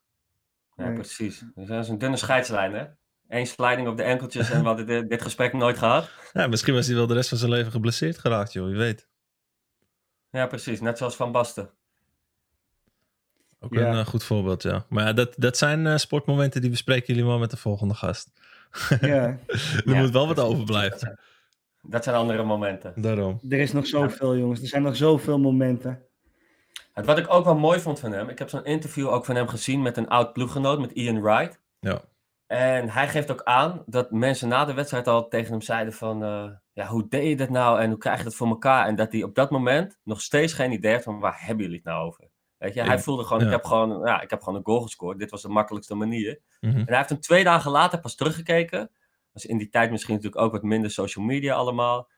Ja, 0.76 0.84
Nee. 0.86 0.94
precies. 0.94 1.44
Dus 1.56 1.68
dat 1.68 1.84
is 1.84 1.90
een 1.90 1.98
dunne 1.98 2.18
scheidslijn, 2.18 2.74
hè? 2.74 2.86
Eén 3.28 3.48
sliding 3.48 3.88
op 3.88 3.98
de 3.98 4.04
enkeltjes 4.04 4.50
en 4.50 4.60
we 4.62 4.68
hadden 4.68 4.86
dit, 4.86 5.10
dit 5.10 5.22
gesprek 5.22 5.54
nooit 5.54 5.78
gehad. 5.78 6.10
Ja, 6.34 6.48
misschien 6.48 6.74
was 6.74 6.86
hij 6.88 6.96
wel 6.96 7.08
de 7.08 7.14
rest 7.14 7.30
van 7.30 7.38
zijn 7.38 7.52
leven 7.52 7.72
geblesseerd 7.72 8.18
geraakt, 8.18 8.54
joh, 8.54 8.66
wie 8.66 8.76
weet. 8.76 9.10
Ja, 10.34 10.48
precies. 10.48 10.82
Net 10.82 10.98
zoals 10.98 11.16
Van 11.16 11.32
Basten. 11.32 11.70
Ook 13.60 13.74
Ja. 13.74 13.88
een 13.92 13.98
eh, 14.00 14.06
goed 14.06 14.24
voorbeeld, 14.24 14.64
ja. 14.64 14.86
Maar 14.90 15.06
ja, 15.06 15.14
dat, 15.14 15.34
dat 15.38 15.58
zijn 15.58 15.88
eh, 15.88 15.96
sportmomenten 15.98 16.62
die 16.62 16.70
bespreken 16.70 17.14
jullie 17.14 17.30
wel 17.30 17.40
met 17.40 17.52
de 17.52 17.58
volgende 17.58 17.94
gast. 17.94 18.32
Ja, 18.90 18.98
er 19.48 19.82
Ja, 19.86 20.00
moet 20.02 20.10
wel 20.12 20.28
wat 20.28 20.40
overblijven. 20.40 21.20
Dat 21.82 22.04
zijn 22.04 22.16
andere 22.16 22.44
momenten. 22.44 22.94
Daarom. 23.02 23.40
er 23.50 23.60
is 23.60 23.72
nog 23.72 23.88
zoveel, 23.88 24.38
jongens. 24.38 24.62
Er 24.62 24.68
zijn 24.68 24.82
nog 24.84 24.96
zoveel 24.96 25.40
momenten. 25.40 26.02
Het, 26.94 27.06
wat 27.06 27.18
ik 27.18 27.34
ook 27.34 27.46
wel 27.46 27.56
mooi 27.58 27.80
vond 27.80 28.00
van 28.00 28.12
hem, 28.12 28.30
ik 28.30 28.40
heb 28.40 28.50
zo'n 28.50 28.66
interview 28.66 29.08
ook 29.08 29.26
van 29.26 29.36
hem 29.36 29.48
gezien 29.48 29.82
met 29.82 29.98
een 29.98 30.08
oud 30.08 30.34
ploeggenoot, 30.34 30.80
met 30.80 30.92
Ian 30.92 31.22
Wright. 31.22 31.60
Ja. 31.80 32.02
En 32.48 32.90
hij 32.90 33.08
geeft 33.08 33.32
ook 33.32 33.44
aan 33.44 33.84
dat 33.86 34.12
mensen 34.12 34.48
na 34.48 34.66
de 34.66 34.74
wedstrijd 34.74 35.08
al 35.08 35.28
tegen 35.28 35.52
hem 35.52 35.62
zeiden 35.62 35.94
van, 35.94 36.24
eh, 36.24 36.50
ja, 36.74 36.88
hoe 36.88 37.08
deed 37.08 37.28
je 37.28 37.36
dat 37.36 37.50
nou 37.50 37.80
en 37.80 37.90
hoe 37.90 37.98
krijg 37.98 38.18
je 38.18 38.24
dat 38.24 38.36
voor 38.36 38.48
elkaar? 38.48 38.88
En 38.88 38.96
dat 38.96 39.12
hij 39.12 39.24
op 39.24 39.36
dat 39.36 39.50
moment 39.52 40.00
nog 40.04 40.22
steeds 40.22 40.54
geen 40.54 40.72
idee 40.72 40.94
had 40.94 41.04
van, 41.04 41.20
waar 41.20 41.38
hebben 41.40 41.64
jullie 41.64 41.80
het 41.84 41.88
nou 41.88 42.06
over? 42.06 42.30
Weet 42.58 42.74
je, 42.74 42.82
hij 42.84 43.00
voelde 43.00 43.24
gewoon, 43.24 43.42
Ja. 43.42 43.46
ik, 43.46 43.52
heb 43.52 43.66
gewoon, 43.66 44.06
ja, 44.06 44.22
ik 44.22 44.30
heb 44.30 44.42
gewoon 44.42 44.60
een 44.60 44.66
goal 44.66 44.82
gescoord. 44.82 45.20
Dit 45.20 45.32
was 45.32 45.42
de 45.42 45.50
makkelijkste 45.50 45.96
manier. 45.96 46.40
Mhm. 46.60 46.78
En 46.78 46.86
hij 46.86 46.98
heeft 46.98 47.10
hem 47.10 47.20
twee 47.20 47.44
dagen 47.44 47.72
later 47.72 48.00
pas 48.00 48.16
teruggekeken. 48.16 48.92
Dus 49.34 49.46
in 49.46 49.58
die 49.58 49.70
tijd 49.70 49.92
misschien 49.92 50.16
natuurlijk 50.16 50.42
ook 50.42 50.52
wat 50.52 50.64
minder 50.64 50.92
social 50.92 51.26
media 51.26 51.56
allemaal. 51.56 52.10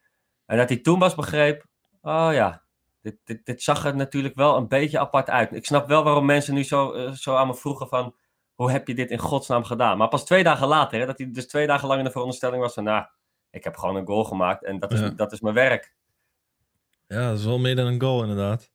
En 0.45 0.57
dat 0.57 0.69
hij 0.69 0.77
toen 0.77 0.99
pas 0.99 1.15
begreep, 1.15 1.65
oh 2.01 2.29
ja, 2.31 2.63
dit, 3.01 3.17
dit, 3.23 3.45
dit 3.45 3.61
zag 3.61 3.85
er 3.85 3.95
natuurlijk 3.95 4.35
wel 4.35 4.57
een 4.57 4.67
beetje 4.67 4.99
apart 4.99 5.29
uit. 5.29 5.53
Ik 5.53 5.65
snap 5.65 5.87
wel 5.87 6.03
waarom 6.03 6.25
mensen 6.25 6.53
nu 6.53 6.63
zo, 6.63 6.91
eh, 6.91 7.11
zo 7.11 7.35
aan 7.35 7.47
me 7.47 7.55
vroegen 7.55 7.87
van, 7.87 8.15
hoe 8.55 8.71
heb 8.71 8.87
je 8.87 8.95
dit 8.95 9.09
in 9.09 9.17
godsnaam 9.19 9.63
gedaan? 9.63 9.97
Maar 9.97 10.07
pas 10.07 10.25
twee 10.25 10.43
dagen 10.43 10.67
later, 10.67 10.99
hè, 10.99 11.05
dat 11.05 11.17
hij 11.17 11.31
dus 11.31 11.47
twee 11.47 11.67
dagen 11.67 11.87
lang 11.87 11.99
in 11.99 12.05
de 12.05 12.11
veronderstelling 12.11 12.61
was 12.61 12.73
van, 12.73 12.83
nou, 12.83 13.05
ik 13.49 13.63
heb 13.63 13.75
gewoon 13.77 13.95
een 13.95 14.05
goal 14.05 14.23
gemaakt 14.23 14.63
en 14.63 14.79
dat 14.79 14.91
is, 14.93 14.99
Ja. 14.99 15.09
dat 15.09 15.31
is 15.31 15.39
mijn 15.39 15.55
werk. 15.55 15.93
Ja, 17.07 17.29
dat 17.29 17.39
is 17.39 17.45
wel 17.45 17.59
meer 17.59 17.75
dan 17.75 17.85
een 17.87 18.01
goal 18.01 18.21
inderdaad. 18.21 18.71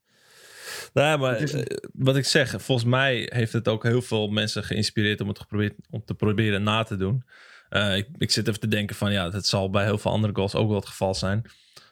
Nou, 0.92 1.18
maar 1.18 1.40
is 1.40 1.52
eh, 1.52 1.76
wat 1.92 2.16
ik 2.16 2.24
zeg, 2.24 2.50
volgens 2.62 2.88
mij 2.88 3.28
heeft 3.32 3.52
het 3.52 3.68
ook 3.68 3.82
heel 3.82 4.02
veel 4.02 4.28
mensen 4.28 4.64
geïnspireerd 4.64 5.20
om 5.20 5.28
het 5.28 5.38
geprobeerd, 5.38 5.74
om 5.90 6.04
te 6.04 6.14
proberen 6.14 6.62
na 6.62 6.82
te 6.82 6.96
doen. 6.96 7.24
Eh, 7.68 7.96
ik, 7.96 8.08
ik 8.18 8.30
zit 8.30 8.48
even 8.48 8.60
te 8.60 8.68
denken 8.68 8.96
van 8.96 9.12
ja, 9.12 9.28
dat 9.28 9.46
zal 9.46 9.70
bij 9.70 9.84
heel 9.84 9.98
veel 9.98 10.10
andere 10.10 10.34
goals 10.34 10.54
ook 10.54 10.68
wel 10.68 10.76
het 10.78 10.86
geval 10.88 11.14
zijn. 11.14 11.50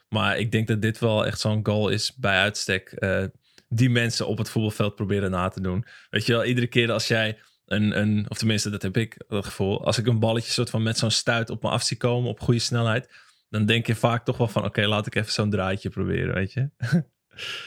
Maar 0.09 0.37
ik 0.37 0.51
denk 0.51 0.67
dat 0.67 0.81
dit 0.81 0.99
wel 0.99 1.25
echt 1.25 1.39
zo'n 1.39 1.65
goal 1.65 1.89
is 1.89 2.15
bij 2.15 2.39
uitstek. 2.39 2.91
eh, 2.91 3.23
die 3.71 3.89
mensen 3.89 4.27
op 4.27 4.37
het 4.37 4.49
voetbalveld 4.49 4.95
proberen 4.95 5.31
na 5.31 5.47
te 5.49 5.61
doen. 5.61 5.85
Weet 6.09 6.25
je 6.25 6.31
wel, 6.33 6.43
iedere 6.45 6.67
keer 6.67 6.91
als 6.91 7.07
jij 7.07 7.39
een, 7.69 7.99
een 7.99 8.25
of 8.29 8.37
tenminste 8.37 8.69
dat 8.69 8.81
heb 8.81 8.97
ik 8.97 9.21
het 9.27 9.45
gevoel, 9.45 9.85
als 9.85 9.97
ik 9.97 10.07
een 10.07 10.19
balletje 10.19 10.51
soort 10.51 10.69
van 10.69 10.83
met 10.83 10.97
zo'n 10.97 11.11
stuit 11.11 11.49
op 11.49 11.63
me 11.63 11.69
af 11.69 11.83
zie 11.83 11.97
komen 11.97 12.29
op 12.29 12.39
goede 12.39 12.59
snelheid, 12.59 13.09
dan 13.49 13.65
denk 13.65 13.87
je 13.87 13.95
vaak 13.95 14.25
toch 14.25 14.37
wel 14.37 14.47
van 14.47 14.65
oké, 14.65 14.85
laat 14.87 15.05
ik 15.07 15.15
even 15.15 15.31
zo'n 15.31 15.49
draadje 15.49 15.89
proberen, 15.89 16.33
weet 16.33 16.53
je. 16.53 16.69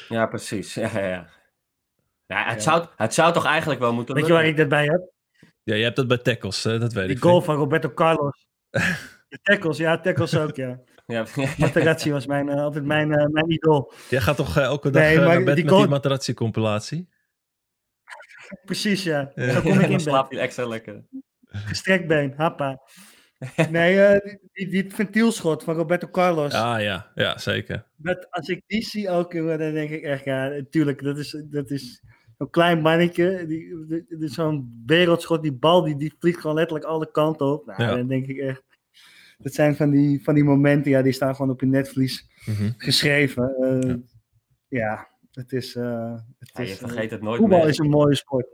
Ja, 0.09 0.27
precies. 0.27 0.75
Ja, 0.75 0.91
ja, 0.95 1.07
ja. 1.07 1.29
Ja, 2.27 2.45
het, 2.45 2.55
Ja. 2.55 2.61
Zou, 2.61 2.87
het 2.97 3.15
zou 3.15 3.33
toch 3.33 3.45
eigenlijk 3.47 3.81
wel 3.81 3.93
moeten 3.93 4.15
Weet 4.15 4.27
je 4.27 4.33
waar 4.33 4.47
ik 4.47 4.57
dat 4.57 4.69
bij 4.69 4.85
heb? 4.85 5.11
Ja, 5.63 5.75
je 5.75 5.83
hebt 5.83 5.97
dat 5.97 6.09
bij 6.09 6.19
tackles, 6.19 6.63
hè? 6.65 6.79
dat 6.79 6.93
weet 6.93 7.07
Die 7.07 7.17
ik. 7.17 7.23
goal 7.23 7.43
van 7.43 7.57
Roberto 7.57 7.91
Carlos. 7.95 8.47
De 9.29 9.39
tackles, 9.43 9.77
ja, 9.77 10.01
tackles 10.01 10.37
ook, 10.37 10.57
ja. 10.57 10.81
Ja, 11.07 11.25
Materazzi 11.59 12.11
was 12.13 12.27
mijn, 12.27 12.49
eh, 12.49 12.61
altijd 12.63 12.85
mijn, 12.85 13.13
eh, 13.15 13.27
mijn 13.27 13.51
idool. 13.51 13.93
Jij 14.11 14.21
gaat 14.21 14.37
toch 14.37 14.57
eh, 14.57 14.63
elke 14.63 14.91
dag 14.91 15.03
Nee, 15.03 15.17
maar 15.19 15.27
naar 15.27 15.43
bed 15.45 15.55
die 15.55 15.65
met 15.65 15.73
goal- 15.73 15.85
die 15.85 15.93
Materazzi-compilatie? 15.93 17.09
Precies, 18.65 19.03
ja. 19.03 19.33
Zo 19.35 19.61
kom 19.61 19.73
ik 19.73 19.81
dan 19.81 19.91
in 19.91 20.05
bed. 20.05 20.27
hij 20.29 20.39
extra 20.39 20.67
lekker. 20.67 21.05
Gestrekt 21.47 22.07
been, 22.07 22.33
happa. 22.37 22.81
Nee, 23.71 24.01
eh, 24.03 24.35
die, 24.53 24.91
ventielschot 24.93 25.65
van 25.65 25.75
Roberto 25.77 26.09
Carlos. 26.09 26.53
Ah 26.53 26.81
ja, 26.83 27.11
ja, 27.15 27.39
zeker. 27.39 27.87
Dat, 27.97 28.27
als 28.31 28.49
ik 28.49 28.63
die 28.67 28.83
zie 28.83 29.09
ook, 29.11 29.33
dan 29.35 29.57
denk 29.59 29.91
ik 29.91 30.03
echt, 30.03 30.25
ja, 30.25 30.49
natuurlijk, 30.49 31.03
dat 31.03 31.19
is, 31.19 31.43
dat 31.51 31.71
is 31.71 32.03
zo'n 32.39 32.51
klein 32.51 32.81
mannetje. 32.81 33.47
Die, 33.47 33.87
die- 33.87 34.05
die- 34.19 34.29
zo'n 34.29 34.83
wereldschot, 34.87 35.43
die 35.43 35.53
bal, 35.53 35.83
die, 35.85 35.97
die 35.97 36.15
vliegt 36.19 36.41
gewoon 36.41 36.57
letterlijk 36.57 36.85
alle 36.87 37.11
kanten 37.11 37.47
op. 37.47 37.67
Nou, 37.67 37.83
Ja. 37.83 37.97
dan 37.97 38.07
denk 38.09 38.27
ik 38.27 38.37
echt, 38.39 38.63
dat 39.39 39.55
zijn 39.55 39.77
van 39.77 39.91
die, 39.91 40.23
van 40.25 40.35
die 40.35 40.45
momenten, 40.45 40.91
ja, 40.91 41.03
die 41.03 41.13
staan 41.13 41.35
gewoon 41.35 41.51
op 41.51 41.61
je 41.61 41.67
netvlies 41.67 42.27
Mhm. 42.47 42.71
geschreven. 42.77 43.55
Eh, 43.61 43.89
Ja. 43.89 43.99
ja. 44.69 45.11
Het 45.33 45.53
is... 45.53 45.75
eh, 45.75 46.13
het 46.39 46.51
Ja, 46.53 46.63
is 46.63 46.71
eh, 46.73 46.79
vergeet 46.89 47.11
het 47.11 47.23
nooit 47.23 47.41
voetbal 47.41 47.59
meer. 47.59 47.69
is 47.69 47.79
een 47.79 47.89
mooie 47.91 48.15
sport, 48.15 48.47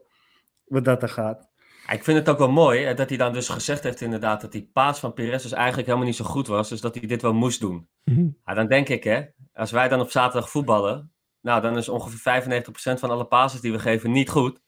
wat 0.64 0.84
dat 0.84 1.02
er 1.02 1.08
gaat. 1.08 1.48
Ja, 1.86 1.92
Ik 1.92 2.04
vind 2.04 2.18
het 2.18 2.28
ook 2.28 2.38
wel 2.38 2.50
mooi 2.50 2.84
hè, 2.84 2.94
dat 2.94 3.08
hij 3.08 3.18
dan 3.18 3.32
dus 3.32 3.48
gezegd 3.48 3.82
heeft 3.82 4.00
inderdaad 4.00 4.40
dat 4.40 4.52
die 4.52 4.70
paas 4.72 4.98
van 4.98 5.12
Pires 5.12 5.42
dus 5.42 5.52
eigenlijk 5.52 5.86
helemaal 5.86 6.06
niet 6.08 6.16
zo 6.16 6.24
goed 6.24 6.46
was. 6.46 6.68
Dus 6.68 6.80
dat 6.80 6.94
hij 6.94 7.06
dit 7.06 7.22
wel 7.22 7.34
moest 7.34 7.60
doen. 7.60 7.88
Mhm. 8.04 8.26
Ja, 8.44 8.54
dan 8.54 8.66
denk 8.66 8.88
ik 8.88 9.04
hè, 9.04 9.22
als 9.52 9.70
wij 9.70 9.88
dan 9.88 10.00
op 10.00 10.10
zaterdag 10.10 10.50
voetballen, 10.50 11.12
nou 11.40 11.60
dan 11.60 11.76
is 11.76 11.88
ongeveer 11.88 12.18
95% 12.20 12.98
van 12.98 13.10
alle 13.10 13.24
passes 13.24 13.60
die 13.60 13.72
we 13.72 13.78
geven 13.78 14.10
niet 14.10 14.30
goed. 14.30 14.60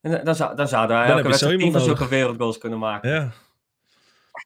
En 0.00 0.24
dan- 0.24 0.34
zou, 0.34 0.56
dan 0.56 0.68
zouden 0.68 0.96
wij 0.96 1.06
Dan 1.06 1.16
elke 1.16 1.28
wedstrijd 1.28 1.58
tien 1.58 1.70
van 1.72 1.80
iemand 1.80 1.98
zulke 1.98 2.14
wereldgoals 2.14 2.58
kunnen 2.58 2.78
maken. 2.78 3.10
Ja. 3.10 3.32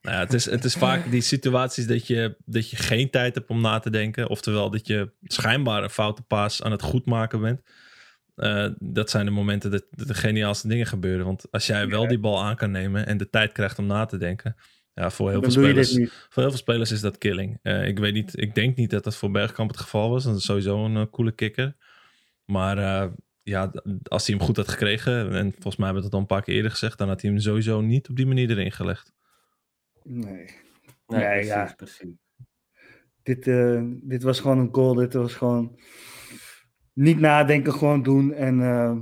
Nou 0.01 0.15
ja, 0.15 0.21
het 0.21 0.33
is, 0.33 0.45
het 0.45 0.63
is 0.63 0.73
vaak 0.73 1.11
die 1.11 1.21
situaties 1.21 1.87
dat 1.87 2.07
je, 2.07 2.35
dat 2.45 2.69
je 2.69 2.75
geen 2.75 3.09
tijd 3.09 3.35
hebt 3.35 3.49
om 3.49 3.61
na 3.61 3.79
te 3.79 3.89
denken. 3.89 4.29
Oftewel 4.29 4.69
dat 4.69 4.87
je 4.87 5.11
schijnbaar 5.23 5.83
een 5.83 5.89
foute 5.89 6.21
paas 6.21 6.63
aan 6.63 6.71
het 6.71 6.81
goed 6.81 7.05
maken 7.05 7.41
bent. 7.41 7.61
Eh, 8.35 8.67
dat 8.77 9.09
zijn 9.09 9.25
de 9.25 9.31
momenten 9.31 9.71
dat, 9.71 9.85
dat 9.91 10.07
de 10.07 10.13
geniaalste 10.13 10.67
dingen 10.67 10.85
gebeuren. 10.85 11.25
Want 11.25 11.51
als 11.51 11.67
jij 11.67 11.87
wel 11.87 12.07
die 12.07 12.19
bal 12.19 12.43
aan 12.43 12.55
kan 12.55 12.71
nemen 12.71 13.05
en 13.05 13.17
de 13.17 13.29
tijd 13.29 13.51
krijgt 13.51 13.79
om 13.79 13.85
na 13.85 14.05
te 14.05 14.17
denken. 14.17 14.55
Ja, 14.93 15.09
voor 15.09 15.29
heel, 15.29 15.41
Dan 15.41 15.51
veel 15.51 15.63
spelers, 15.63 15.93
voor 16.29 16.41
heel 16.43 16.51
veel 16.51 16.59
spelers 16.59 16.91
is 16.91 17.01
dat 17.01 17.17
killing. 17.17 17.59
Eh, 17.61 17.87
ik 17.87 17.99
weet 17.99 18.13
niet, 18.13 18.41
ik 18.41 18.55
denk 18.55 18.75
niet 18.75 18.89
dat 18.89 19.03
dat 19.03 19.15
voor 19.15 19.31
Bergkamp 19.31 19.69
het 19.69 19.79
geval 19.79 20.09
was. 20.09 20.23
Dat 20.23 20.37
is 20.37 20.45
sowieso 20.45 20.85
een 20.85 20.97
eh, 20.97 21.05
coole 21.11 21.31
kicker. 21.31 21.75
Maar 22.45 23.09
ja, 23.43 23.71
als 24.03 24.27
hij 24.27 24.35
hem 24.35 24.45
goed 24.45 24.55
had 24.55 24.67
gekregen, 24.67 25.33
en 25.33 25.51
volgens 25.51 25.75
mij 25.75 25.85
hebben 25.85 26.03
we 26.03 26.09
dat 26.09 26.13
al 26.13 26.19
een 26.19 26.25
paar 26.25 26.41
keer 26.41 26.55
eerder 26.55 26.71
gezegd, 26.71 26.97
dan 26.97 27.07
had 27.07 27.21
hij 27.21 27.31
hem 27.31 27.39
sowieso 27.39 27.81
niet 27.81 28.09
op 28.09 28.15
die 28.15 28.25
manier 28.25 28.49
erin 28.49 28.71
gelegd. 28.71 29.13
Nee. 30.09 30.49
Nee, 31.07 31.19
Nee, 31.19 31.29
precies, 31.29 31.47
ja. 31.47 31.73
precies. 31.75 32.15
Dit, 33.23 33.47
eh, 33.47 33.81
dit 34.01 34.23
was 34.23 34.39
gewoon 34.39 34.57
een 34.57 34.69
goal. 34.71 34.93
Dit 34.93 35.13
was 35.13 35.33
gewoon 35.33 35.79
niet 36.93 37.19
nadenken, 37.19 37.73
gewoon 37.73 38.03
doen. 38.03 38.33
En 38.33 38.61
eh, 38.61 38.97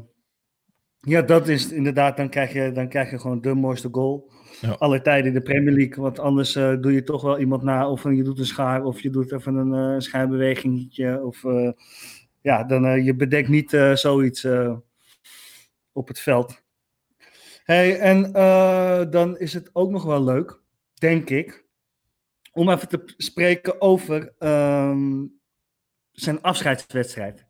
ja, 1.00 1.22
dat 1.22 1.48
is 1.48 1.72
inderdaad, 1.72 2.18
dan 2.18 2.30
krijg 2.30 2.54
je, 2.54 2.72
dan 2.72 2.90
krijg 2.90 3.12
je 3.12 3.20
gewoon 3.20 3.42
de 3.42 3.54
mooiste 3.54 3.90
goal. 3.92 4.32
Ja. 4.62 4.72
Alle 4.72 5.02
tijden 5.02 5.28
in 5.28 5.34
de 5.34 5.42
Premier 5.42 5.74
League. 5.74 6.04
Want 6.04 6.20
anders 6.20 6.56
eh, 6.56 6.76
doe 6.82 6.94
je 6.94 7.04
toch 7.04 7.22
wel 7.22 7.40
iemand 7.40 7.64
na. 7.64 7.90
Of 7.90 8.04
je 8.04 8.24
doet 8.24 8.40
een 8.40 8.46
schaar. 8.46 8.84
Of 8.84 9.02
je 9.02 9.10
doet 9.10 9.32
even 9.32 9.56
een 9.56 9.94
eh 9.94 10.00
schijnbewegingetje. 10.00 11.24
Of 11.24 11.44
eh, 11.44 11.72
ja, 12.42 12.64
dan 12.64 13.04
je 13.04 13.16
bedekt 13.16 13.50
niet 13.50 13.74
eh, 13.74 13.94
zoiets 13.94 14.44
eh, 14.44 14.78
op 15.92 16.08
het 16.08 16.20
veld. 16.20 16.62
Hey, 17.64 18.00
en 18.00 18.34
eh, 18.34 19.02
dan 19.10 19.38
is 19.38 19.54
het 19.54 19.70
ook 19.74 19.90
nog 19.92 20.04
wel 20.04 20.24
leuk, 20.24 20.62
denk 21.00 21.30
ik 21.30 21.66
om 22.52 22.70
even 22.70 22.88
te 22.88 23.04
spreken 23.18 23.82
over 23.82 24.34
ehm, 24.40 25.26
zijn 26.12 26.42
afscheidswedstrijd. 26.42 27.46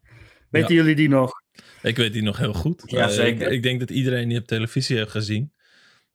Weten 0.49 0.75
jullie 0.75 0.95
die 0.95 1.09
nog? 1.09 1.31
Ik 1.81 1.97
weet 1.97 2.13
die 2.13 2.21
nog 2.23 2.37
heel 2.37 2.53
goed. 2.53 2.83
Ja, 2.85 3.03
Eh, 3.03 3.09
zeker. 3.09 3.47
Ik, 3.47 3.53
ik 3.53 3.63
denk 3.63 3.79
dat 3.79 3.89
iedereen 3.89 4.29
die 4.29 4.39
op 4.39 4.47
televisie 4.47 4.97
heeft 4.97 5.11
gezien. 5.11 5.53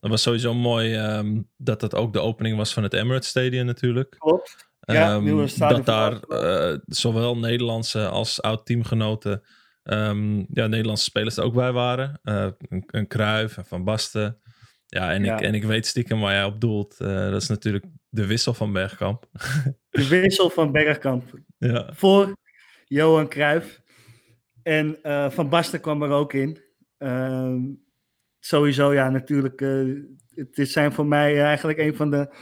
Dat 0.00 0.10
was 0.10 0.22
sowieso 0.22 0.54
mooi 0.54 0.94
ehm, 0.94 1.40
dat 1.56 1.80
dat 1.80 1.94
ook 1.94 2.12
de 2.12 2.20
opening 2.20 2.56
was 2.56 2.72
van 2.72 2.82
het 2.82 2.92
Emirates 2.94 3.28
Stadium 3.28 3.66
natuurlijk. 3.66 4.16
Klopt. 4.18 4.70
Ja, 4.80 5.14
Ehm, 5.14 5.46
dat 5.58 5.86
daar 5.86 6.20
eh, 6.20 6.78
zowel 6.86 7.36
Nederlandse 7.38 8.08
als 8.08 8.42
oud-teamgenoten, 8.42 9.42
ehm, 9.82 10.38
ja, 10.38 10.66
Nederlandse 10.66 11.04
spelers 11.04 11.36
er 11.36 11.44
ook 11.44 11.54
bij 11.54 11.72
waren. 11.72 12.20
Eh, 12.22 12.48
een, 12.68 12.84
een 12.86 13.06
Cruijff 13.06 13.56
en 13.56 13.66
Van 13.66 13.84
Basten. 13.84 14.40
Ja, 14.94 15.12
en, 15.12 15.24
Ja. 15.24 15.35
Ik, 15.35 15.40
en 15.40 15.55
ik 15.55 15.64
weet 15.64 15.87
stiekem 15.87 16.20
waar 16.20 16.33
jij 16.33 16.44
op 16.44 16.61
doelt. 16.61 17.00
Eh, 17.00 17.31
dat 17.31 17.42
is 17.42 17.48
natuurlijk 17.48 17.85
de 18.09 18.26
wissel 18.26 18.55
van 18.55 18.72
Bergkamp. 18.72 19.26
De 19.90 20.09
wissel 20.09 20.50
van 20.50 20.72
Bergkamp 20.72 21.38
ja, 21.59 21.90
voor 21.94 22.37
Johan 22.85 23.28
Cruijff. 23.28 23.81
En 24.62 25.02
eh, 25.02 25.31
Van 25.31 25.48
Basten 25.48 25.81
kwam 25.81 26.02
er 26.02 26.11
ook 26.11 26.33
in. 26.33 26.59
Ehm, 26.98 27.61
sowieso, 28.38 28.92
ja, 28.92 29.11
natuurlijk. 29.11 29.61
eh, 29.61 29.85
het 30.35 30.59
is 30.59 30.72
zijn 30.72 30.92
voor 30.92 31.07
mij 31.07 31.42
eigenlijk 31.42 31.78
een 31.78 31.96
van 31.96 32.11
de 32.11 32.35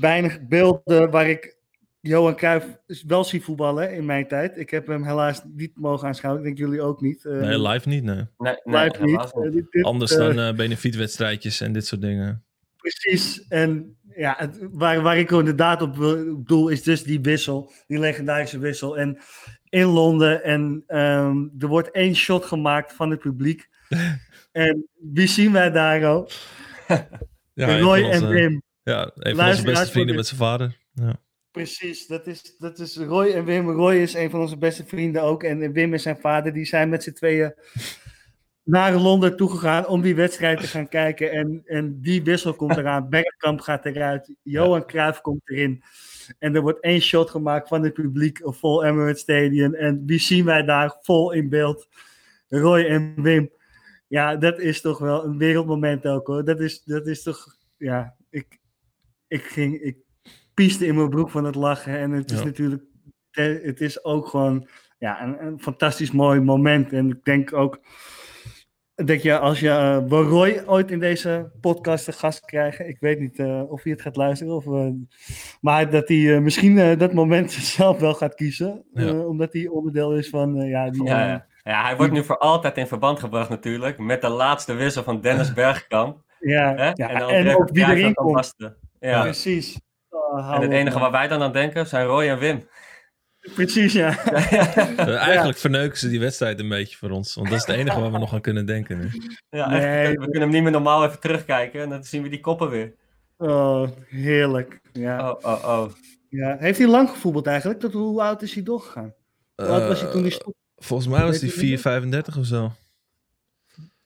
weinig 0.00 0.46
beelden 0.46 1.10
waar 1.10 1.28
ik 1.28 1.56
Johan 2.06 2.36
Cruijff 2.36 2.66
wel 3.06 3.24
zie 3.24 3.42
voetballen 3.42 3.94
in 3.94 4.04
mijn 4.04 4.28
tijd. 4.28 4.58
Ik 4.58 4.70
heb 4.70 4.86
hem 4.86 5.04
helaas 5.04 5.42
niet 5.44 5.72
mogen 5.74 6.06
aanschouwen. 6.06 6.42
Ik 6.42 6.46
denk 6.46 6.68
jullie 6.68 6.82
ook 6.82 7.00
niet. 7.00 7.24
Eh, 7.24 7.40
nee, 7.40 7.60
live 7.60 7.88
niet, 7.88 8.04
nee. 8.04 8.24
Nee, 8.38 8.56
nee 8.64 8.84
live 8.84 9.04
niet. 9.04 9.18
niet. 9.18 9.32
Eh, 9.44 9.52
dit- 9.52 9.66
dit, 9.70 9.84
Anders 9.84 10.12
eh, 10.12 10.18
dan 10.18 10.38
eh 10.38 10.54
benefietwedstrijdjes 10.54 11.60
en 11.60 11.72
dit 11.72 11.86
soort 11.86 12.00
dingen. 12.00 12.44
Precies. 12.76 13.46
En 13.48 13.96
ja, 14.16 14.34
het, 14.38 14.58
waar, 14.70 15.00
waar 15.02 15.18
ik 15.18 15.30
inderdaad 15.30 15.82
op, 15.82 15.94
doel 16.46 16.68
is 16.68 16.82
dus 16.82 17.02
die 17.02 17.20
wissel. 17.20 17.72
Die 17.86 17.98
legendarische 17.98 18.58
wissel. 18.58 18.98
En 18.98 19.18
in 19.68 19.84
Londen. 19.84 20.44
En 20.44 20.84
ehm, 20.86 21.36
er 21.58 21.66
wordt 21.68 21.90
één 21.90 22.14
shot 22.14 22.44
gemaakt 22.44 22.92
van 22.92 23.10
het 23.10 23.20
publiek. 23.20 23.68
en 24.52 24.88
wie 25.12 25.26
zien 25.28 25.52
wij 25.52 25.70
daar 25.70 26.04
ook? 26.04 26.30
Ja, 27.54 27.68
een 27.68 27.80
Roy 27.80 28.02
en 28.10 28.28
Wim. 28.28 28.62
Ja, 28.82 29.10
een 29.14 29.36
van 29.36 29.48
onze 29.48 29.62
beste 29.62 29.90
vrienden 29.90 30.16
met 30.16 30.26
zijn 30.26 30.40
vader. 30.40 30.76
Ja. 30.92 31.22
Precies, 31.54 32.06
dat 32.06 32.26
is, 32.26 32.56
dat 32.58 32.78
is 32.78 32.96
Roy 32.96 33.26
en 33.26 33.44
Wim. 33.44 33.70
Roy 33.70 33.94
is 33.94 34.14
een 34.14 34.30
van 34.30 34.40
onze 34.40 34.58
beste 34.58 34.84
vrienden 34.84 35.22
ook. 35.22 35.42
En 35.42 35.72
Wim 35.72 35.94
is 35.94 36.02
zijn 36.02 36.16
vader. 36.16 36.52
Die 36.52 36.64
zijn 36.64 36.88
met 36.88 37.02
z'n 37.02 37.12
tweeën 37.12 37.54
naar 38.62 38.94
Londen 38.94 39.36
toegegaan 39.36 39.86
om 39.86 40.00
die 40.00 40.14
wedstrijd 40.14 40.60
te 40.60 40.66
gaan 40.66 40.88
kijken. 40.88 41.30
En, 41.30 41.62
en 41.64 42.00
die 42.00 42.22
wissel 42.22 42.54
komt 42.54 42.76
eraan. 42.76 43.08
Bergkamp 43.10 43.60
gaat 43.60 43.84
eruit. 43.84 44.34
Johan 44.42 44.86
Cruijff 44.86 45.20
komt 45.20 45.40
erin. 45.44 45.82
En 46.38 46.54
er 46.54 46.62
wordt 46.62 46.80
één 46.80 47.00
shot 47.00 47.30
gemaakt 47.30 47.68
van 47.68 47.82
het 47.82 47.92
publiek 47.92 48.40
vol 48.42 48.84
Emirates 48.84 49.20
Stadium. 49.20 49.74
En 49.74 50.02
wie 50.06 50.20
zien 50.20 50.44
wij 50.44 50.62
daar 50.62 50.96
vol 51.00 51.32
in 51.32 51.48
beeld? 51.48 51.88
Roy 52.48 52.84
en 52.84 53.22
Wim. 53.22 53.50
Ja, 54.06 54.36
dat 54.36 54.58
is 54.58 54.80
toch 54.80 54.98
wel 54.98 55.24
een 55.24 55.38
wereldmoment 55.38 56.06
ook 56.06 56.26
hoor. 56.26 56.44
Dat 56.44 56.60
is, 56.60 56.82
dat 56.84 57.06
is 57.06 57.22
toch, 57.22 57.56
ja, 57.76 58.14
ik, 58.30 58.58
ik 59.28 59.42
ging, 59.42 59.80
ik 59.80 60.03
pieste 60.54 60.86
in 60.86 60.94
mijn 60.94 61.08
broek 61.10 61.30
van 61.30 61.44
het 61.44 61.54
lachen. 61.54 61.98
En 61.98 62.10
het 62.10 62.30
is 62.30 62.38
Ja. 62.38 62.44
natuurlijk, 62.44 62.82
eh, 63.30 63.62
het 63.62 63.80
is 63.80 64.04
ook 64.04 64.26
gewoon 64.26 64.68
ja, 64.98 65.22
een, 65.22 65.46
een 65.46 65.60
fantastisch 65.60 66.10
mooi 66.10 66.40
moment. 66.40 66.92
En 66.92 67.08
ik 67.08 67.24
denk 67.24 67.52
ook, 67.52 67.80
dat 68.94 69.22
je 69.22 69.38
als 69.38 69.60
je 69.60 69.94
Roy 70.08 70.62
ooit 70.66 70.90
in 70.90 70.98
deze 70.98 71.50
podcast 71.60 72.04
te 72.04 72.12
gast 72.12 72.44
krijgen, 72.44 72.88
ik 72.88 72.96
weet 73.00 73.20
niet 73.20 73.38
eh, 73.38 73.62
of 73.70 73.82
hij 73.82 73.92
het 73.92 74.00
gaat 74.02 74.16
luisteren, 74.16 74.54
of, 74.54 74.64
maar 75.60 75.90
dat 75.90 76.08
hij 76.08 76.40
misschien 76.40 76.98
dat 76.98 77.12
moment 77.12 77.52
zelf 77.76 77.98
wel 78.00 78.14
gaat 78.14 78.34
kiezen, 78.34 78.84
Ja. 78.92 79.06
eh, 79.06 79.28
omdat 79.28 79.52
hij 79.52 79.66
onderdeel 79.68 80.14
is 80.16 80.28
van, 80.28 80.54
ja, 80.54 80.90
die, 80.90 81.04
Ja, 81.04 81.46
hij 81.62 81.96
wordt 81.96 82.12
nu 82.12 82.24
voor 82.24 82.38
altijd 82.38 82.76
in 82.76 82.86
verband 82.86 83.18
gebracht 83.20 83.48
natuurlijk 83.48 83.98
met 83.98 84.20
de 84.20 84.28
laatste 84.28 84.74
wissel 84.74 85.02
van 85.02 85.20
Dennis 85.20 85.52
Bergkamp. 85.62 86.22
ja, 86.40 86.74
Hè? 86.74 86.90
en 86.90 87.18
dan 87.18 87.30
en 87.30 87.56
ook 87.56 87.70
wie 87.72 87.84
erin 87.84 88.14
komt. 88.14 88.54
Ja. 89.00 89.22
Precies. 89.22 89.80
Oh, 90.14 90.54
En 90.54 90.60
het 90.62 90.70
enige 90.72 90.98
waar 90.98 91.10
wij 91.10 91.28
dan 91.28 91.42
aan 91.42 91.52
denken 91.52 91.86
zijn 91.86 92.06
Roy 92.06 92.28
en 92.28 92.38
Wim. 92.38 92.68
Precies, 93.54 93.92
ja. 94.02 94.24
Eigenlijk 95.18 95.58
verneuken 95.58 95.98
ze 95.98 96.08
die 96.08 96.20
wedstrijd 96.20 96.60
een 96.60 96.68
beetje 96.68 96.96
voor 96.96 97.10
ons. 97.10 97.34
Want 97.34 97.48
dat 97.48 97.58
is 97.58 97.66
het 97.66 97.76
enige 97.76 98.00
waar 98.00 98.12
we 98.12 98.18
nog 98.18 98.32
aan 98.34 98.40
kunnen 98.40 98.66
denken 98.66 98.98
nu. 98.98 99.10
Ja, 99.50 99.68
Nee. 99.68 100.08
we 100.12 100.16
kunnen 100.18 100.40
hem 100.40 100.50
niet 100.50 100.62
meer 100.62 100.70
normaal 100.72 101.04
even 101.04 101.20
terugkijken 101.20 101.80
en 101.82 101.88
dan 101.88 102.04
zien 102.04 102.22
we 102.22 102.28
die 102.28 102.40
koppen 102.40 102.70
weer. 102.70 102.94
Oh, 103.36 103.88
heerlijk. 104.06 104.80
Ja. 104.92 105.30
Oh, 105.30 105.36
oh, 105.42 105.64
oh. 105.64 105.90
Ja. 106.28 106.56
Heeft 106.58 106.78
hij 106.78 106.86
lang 106.88 107.10
gevoetbald 107.10 107.46
eigenlijk? 107.46 107.80
Tot 107.80 107.92
hoe 107.92 108.22
oud 108.22 108.42
is 108.42 108.54
hij 108.54 108.62
doorgegaan? 108.62 109.14
Hoe 109.54 109.66
oud 109.66 109.88
was 109.88 110.00
hij 110.00 110.10
toen 110.10 110.20
hij 110.22 110.30
Eh, 110.30 110.36
stopte? 110.36 110.58
Volgens 110.76 111.08
mij 111.08 111.22
was 111.22 111.40
hij 111.40 111.50
je 111.54 111.70
niet? 111.70 111.80
4,35 112.34 112.38
of 112.38 112.46
zo. 112.46 112.72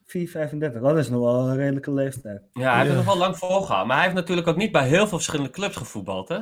4,35. 0.08 0.80
Dat 0.80 0.98
is 0.98 1.08
nog 1.08 1.20
wel 1.20 1.48
een 1.48 1.56
redelijke 1.56 1.92
leeftijd. 1.92 2.42
Ja, 2.52 2.62
hij 2.62 2.72
heeft 2.74 2.82
Ja. 2.90 2.96
het 2.96 2.96
nog 2.96 3.14
wel 3.14 3.16
lang 3.24 3.36
volgehouden. 3.38 3.86
Maar 3.86 3.96
hij 3.96 4.04
heeft 4.04 4.18
natuurlijk 4.18 4.48
ook 4.48 4.56
niet 4.56 4.72
bij 4.72 4.86
heel 4.88 5.06
veel 5.06 5.16
verschillende 5.18 5.50
clubs 5.50 5.76
gevoetbald, 5.76 6.28
hè? 6.28 6.38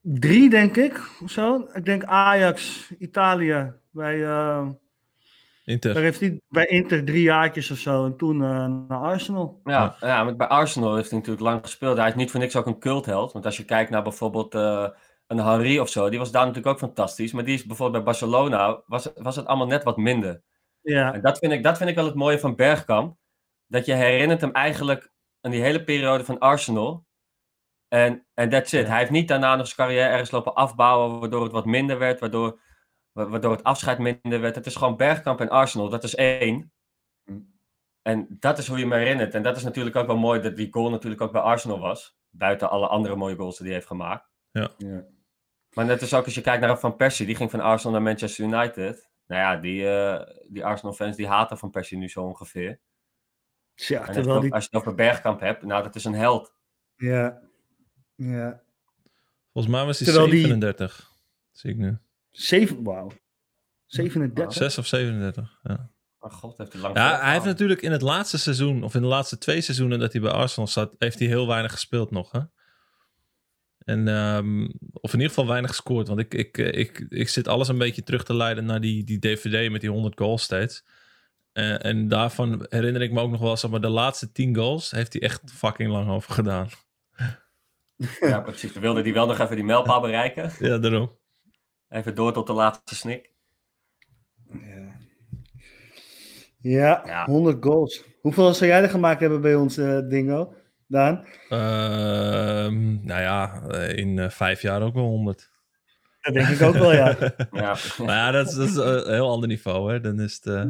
Drie, 0.00 0.50
denk 0.50 0.76
ik. 0.76 1.00
Of 1.22 1.30
zo. 1.30 1.68
Ik 1.72 1.84
denk 1.84 2.04
Ajax, 2.04 2.90
Italië. 2.98 3.72
Bij, 3.90 4.22
eh, 4.22 4.28
daar 4.28 4.74
Inter. 5.64 5.96
heeft 5.96 6.20
hij 6.20 6.40
bij 6.48 6.66
Inter 6.66 7.04
drie 7.04 7.22
jaartjes 7.22 7.70
of 7.70 7.78
zo. 7.78 8.04
En 8.04 8.16
toen 8.16 8.42
eh, 8.42 8.66
naar 8.88 8.98
Arsenal. 8.98 9.60
Ja, 9.64 9.96
ja, 10.00 10.24
maar 10.24 10.36
bij 10.36 10.46
Arsenal 10.46 10.94
heeft 10.94 11.10
hij 11.10 11.18
natuurlijk 11.18 11.46
lang 11.46 11.60
gespeeld. 11.62 11.96
Hij 11.96 12.08
is 12.08 12.14
niet 12.14 12.30
voor 12.30 12.40
niks 12.40 12.56
ook 12.56 12.66
een 12.66 12.78
cultheld. 12.78 13.32
Want 13.32 13.44
als 13.44 13.56
je 13.56 13.64
kijkt 13.64 13.90
naar 13.90 14.02
bijvoorbeeld 14.02 14.54
eh, 14.54 14.88
een 15.26 15.38
Henry 15.38 15.78
of 15.78 15.88
zo, 15.88 16.08
die 16.08 16.18
was 16.18 16.30
daar 16.30 16.46
natuurlijk 16.46 16.72
ook 16.74 16.78
fantastisch. 16.78 17.32
Maar 17.32 17.44
die 17.44 17.54
is 17.54 17.64
bijvoorbeeld 17.66 18.04
bij 18.04 18.12
Barcelona, 18.12 18.82
was, 18.86 19.12
was 19.14 19.36
het 19.36 19.46
allemaal 19.46 19.66
net 19.66 19.82
wat 19.84 19.96
minder. 19.96 20.42
Ja, 20.88 21.12
En 21.14 21.20
dat 21.20 21.38
vind, 21.38 21.52
ik, 21.52 21.62
dat 21.62 21.76
vind 21.76 21.88
ik 21.90 21.94
wel 21.96 22.04
het 22.04 22.14
mooie 22.14 22.38
van 22.38 22.56
Bergkamp. 22.56 23.16
Dat 23.66 23.86
je 23.86 23.92
herinnert 23.94 24.40
hem 24.40 24.52
eigenlijk 24.52 25.10
aan 25.40 25.50
die 25.50 25.60
hele 25.62 25.84
periode 25.84 26.24
van 26.24 26.38
Arsenal. 26.38 27.04
En 27.88 28.26
en 28.34 28.50
that's 28.50 28.72
it. 28.72 28.82
Ja. 28.82 28.88
Hij 28.88 28.98
heeft 28.98 29.10
niet 29.10 29.28
daarna 29.28 29.56
nog 29.56 29.66
zijn 29.66 29.88
carrière 29.88 30.08
ergens 30.08 30.30
lopen 30.30 30.54
afbouwen, 30.54 31.20
waardoor 31.20 31.42
het 31.42 31.52
wat 31.52 31.64
minder 31.66 31.98
werd, 31.98 32.20
waardoor, 32.20 32.60
wa- 33.12 33.28
waardoor 33.28 33.50
het 33.52 33.62
afscheid 33.62 33.98
minder 33.98 34.40
werd. 34.40 34.54
Het 34.54 34.66
is 34.66 34.76
gewoon 34.76 34.96
Bergkamp 34.96 35.40
en 35.40 35.48
Arsenal, 35.48 35.88
dat 35.88 36.04
is 36.04 36.14
één. 36.14 36.72
En 38.02 38.26
dat 38.30 38.58
is 38.58 38.66
hoe 38.68 38.76
je 38.78 38.82
hem 38.84 38.92
herinnert. 38.92 39.34
En 39.34 39.42
dat 39.42 39.56
is 39.56 39.62
natuurlijk 39.62 39.96
ook 39.96 40.06
wel 40.06 40.16
mooi 40.16 40.40
dat 40.40 40.56
die 40.56 40.68
goal 40.72 40.90
natuurlijk 40.90 41.22
ook 41.22 41.32
bij 41.32 41.40
Arsenal 41.40 41.78
was. 41.78 42.16
Buiten 42.30 42.70
alle 42.70 42.86
andere 42.86 43.16
mooie 43.16 43.36
goals 43.36 43.56
die 43.56 43.66
hij 43.66 43.74
heeft 43.74 43.86
gemaakt. 43.86 44.30
ja. 44.78 45.04
Maar 45.74 45.84
net 45.84 46.02
is 46.02 46.14
ook 46.14 46.24
als 46.24 46.34
je 46.34 46.40
kijkt 46.40 46.60
naar 46.66 46.78
Van 46.78 46.96
Persie, 46.96 47.26
die 47.26 47.36
ging 47.36 47.50
van 47.50 47.60
Arsenal 47.60 47.92
naar 47.92 48.02
Manchester 48.02 48.44
United. 48.44 49.10
Nou 49.26 49.40
ja, 49.40 49.56
die, 49.56 49.88
eh, 49.88 50.34
die 50.48 50.64
Arsenal-fans 50.64 51.16
die 51.16 51.26
haten 51.28 51.58
Van 51.58 51.70
Persie 51.70 51.98
nu 51.98 52.08
zo 52.08 52.22
ongeveer. 52.22 52.78
Terwijl 54.12 54.24
die... 54.24 54.36
over- 54.36 54.52
als 54.52 54.62
je 54.62 54.68
het 54.72 54.80
over 54.80 54.94
Bergkamp 54.94 55.40
hebt, 55.40 55.62
nou 55.62 55.82
dat 55.82 55.94
is 55.94 56.04
een 56.04 56.14
held. 56.14 56.54
Ja. 56.96 57.40
Ja. 58.14 58.62
Volgens 59.52 59.74
mij 59.74 59.84
was 59.84 59.98
hij 59.98 60.06
Terwijl 60.08 60.30
die- 60.30 60.40
37. 60.40 61.12
Zie 61.52 61.70
ik 61.70 61.76
nu. 61.76 61.98
Zeven, 62.30 62.82
wauw. 62.82 63.10
37. 63.86 64.52
6 64.56 64.78
of 64.78 64.86
37. 64.86 65.58
Ja. 65.62 65.90
Oh 66.18 66.32
god, 66.32 66.58
heeft 66.58 66.72
hij 66.72 66.82
lang 66.82 66.96
Ja, 66.96 67.20
hij 67.20 67.32
heeft 67.32 67.44
natuurlijk 67.44 67.82
in 67.82 67.92
het 67.92 68.02
laatste 68.02 68.38
seizoen, 68.38 68.82
of 68.82 68.94
in 68.94 69.00
de 69.02 69.06
laatste 69.06 69.38
twee 69.38 69.60
seizoenen 69.60 69.98
dat 69.98 70.12
hij 70.12 70.20
bij 70.20 70.30
Arsenal 70.30 70.68
zat, 70.68 70.94
heeft 70.98 71.18
hij 71.18 71.28
heel 71.28 71.46
weinig 71.46 71.72
gespeeld 71.72 72.10
nog. 72.10 72.32
Hè? 72.32 72.40
En, 73.86 74.08
ehm, 74.08 74.62
of 74.92 75.12
in 75.12 75.18
ieder 75.18 75.28
geval 75.28 75.46
weinig 75.46 75.70
gescoord. 75.70 76.08
Want 76.08 76.20
ik, 76.20 76.34
ik, 76.34 76.58
eh, 76.58 76.80
ik, 76.80 77.06
ik 77.08 77.28
zit 77.28 77.48
alles 77.48 77.68
een 77.68 77.78
beetje 77.78 78.02
terug 78.02 78.24
te 78.24 78.34
leiden 78.34 78.64
naar 78.64 78.80
die, 78.80 79.04
die 79.04 79.18
DVD 79.18 79.70
met 79.70 79.80
die 79.80 79.90
100 79.90 80.18
goals 80.18 80.42
steeds. 80.42 80.84
Eh, 81.52 81.84
en 81.84 82.08
daarvan 82.08 82.66
herinner 82.68 83.02
ik 83.02 83.12
me 83.12 83.20
ook 83.20 83.30
nog 83.30 83.40
wel, 83.40 83.56
zeg 83.56 83.70
maar, 83.70 83.80
de 83.80 83.88
laatste 83.88 84.32
10 84.32 84.56
goals 84.56 84.90
heeft 84.90 85.12
hij 85.12 85.22
echt 85.22 85.40
fucking 85.52 85.90
lang 85.90 86.10
over 86.10 86.32
gedaan. 86.32 86.68
Ja, 88.20 88.40
precies. 88.40 88.72
We 88.72 88.80
wilden 88.80 89.04
die 89.04 89.12
wel 89.12 89.26
nog 89.26 89.38
even 89.38 89.56
die 89.56 89.64
mijlpaal 89.64 90.00
bereiken. 90.00 90.50
Ja, 90.68 90.78
daarom. 90.78 91.18
Even 91.88 92.14
door 92.14 92.32
tot 92.32 92.46
de 92.46 92.52
laatste 92.52 92.94
snik. 92.94 93.30
Ja. 94.52 94.96
Ja, 96.58 97.02
Ja. 97.06 97.24
100 97.24 97.64
goals. 97.64 98.04
Hoeveel 98.20 98.54
zou 98.54 98.70
jij 98.70 98.82
er 98.82 98.88
gemaakt 98.90 99.20
hebben 99.20 99.40
bij 99.40 99.54
ons, 99.54 99.76
eh, 99.76 99.98
Dingo? 100.08 100.54
Daan? 100.86 101.24
Ehm, 101.48 103.04
nou 103.04 103.20
ja, 103.22 103.62
eh, 103.68 103.96
in 103.96 104.18
eh, 104.18 104.30
vijf 104.30 104.62
jaar 104.62 104.82
ook 104.82 104.94
wel 104.94 105.04
100. 105.04 105.50
Dat 106.20 106.34
denk 106.34 106.48
ik 106.48 106.62
ook 106.62 106.74
wel, 106.74 106.92
ja. 106.92 107.16
Ja, 107.52 107.76
Nou 107.98 108.10
ja, 108.10 108.30
dat 108.30 108.48
is, 108.48 108.54
dat 108.54 108.68
is 108.68 108.76
een 108.76 109.12
heel 109.14 109.30
ander 109.30 109.48
niveau. 109.48 109.92
Hè? 109.92 110.00
Dan 110.00 110.20
is 110.20 110.34
het, 110.34 110.46
eh, 110.46 110.64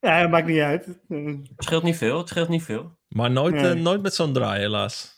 Ja, 0.00 0.28
maakt 0.28 0.46
niet 0.46 0.60
uit. 0.60 0.86
Het 1.08 1.48
scheelt 1.56 1.82
niet 1.82 1.96
veel. 1.96 2.18
Het 2.18 2.28
scheelt 2.28 2.48
niet 2.48 2.62
veel. 2.62 2.98
Maar 3.08 3.30
nooit, 3.30 3.54
Nee. 3.54 3.74
nooit 3.74 4.02
met 4.02 4.14
zo'n 4.14 4.32
draai, 4.32 4.60
helaas. 4.60 5.14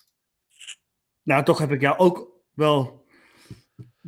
Nou, 1.23 1.45
toch 1.45 1.59
heb 1.59 1.71
ik 1.73 1.81
jou 1.81 1.99
ook 1.99 2.29
wel 2.55 3.05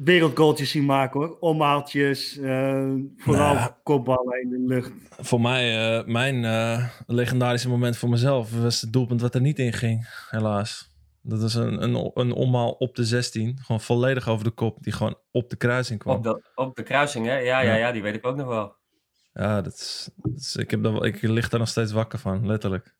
wereldgoaltjes 0.04 0.70
zien 0.70 0.84
maken, 0.84 1.20
hoor. 1.20 1.36
Omhaaltjes, 1.40 2.38
eh, 2.38 2.92
vooral 3.16 3.54
Nou. 3.54 3.70
kopballen 3.82 4.42
in 4.42 4.48
de 4.48 4.64
lucht. 4.66 4.92
Voor 5.18 5.40
mij, 5.40 5.96
eh, 5.98 6.06
mijn 6.06 6.44
eh, 6.44 6.88
legendarische 7.06 7.68
moment 7.68 7.96
voor 7.96 8.08
mezelf 8.08 8.60
was 8.62 8.80
het 8.80 8.92
doelpunt 8.92 9.20
wat 9.20 9.34
er 9.34 9.40
niet 9.40 9.58
in 9.58 9.72
ging, 9.72 10.08
helaas. 10.30 10.88
Dat 11.22 11.42
is 11.42 11.54
een, 11.54 11.82
een, 11.82 12.10
een 12.14 12.32
omhaal 12.32 12.70
op 12.70 12.94
de 12.96 13.04
16. 13.04 13.58
Gewoon 13.62 13.80
volledig 13.80 14.28
over 14.28 14.44
de 14.44 14.50
kop. 14.50 14.82
Die 14.82 14.92
gewoon 14.92 15.16
op 15.30 15.50
de 15.50 15.56
kruising 15.56 15.98
kwam. 15.98 16.16
Op 16.16 16.22
de, 16.22 16.50
op 16.54 16.76
de 16.76 16.82
kruising, 16.82 17.26
hè? 17.26 17.32
Ja, 17.38 17.60
ja, 17.60 17.60
Ja. 17.60 17.74
ja, 17.74 17.92
die 17.92 18.02
weet 18.02 18.14
ik 18.14 18.26
ook 18.26 18.36
nog 18.36 18.46
wel. 18.46 18.74
Ja, 19.32 19.60
dat 19.60 19.72
is, 19.72 20.08
dat 20.16 20.32
is- 20.36 20.56
ik, 20.56 20.70
heb 20.70 20.80
wel- 20.82 21.04
ik 21.04 21.22
lig 21.22 21.48
daar 21.48 21.60
nog 21.60 21.68
steeds 21.68 21.92
wakker 21.92 22.18
van, 22.18 22.46
letterlijk. 22.46 22.94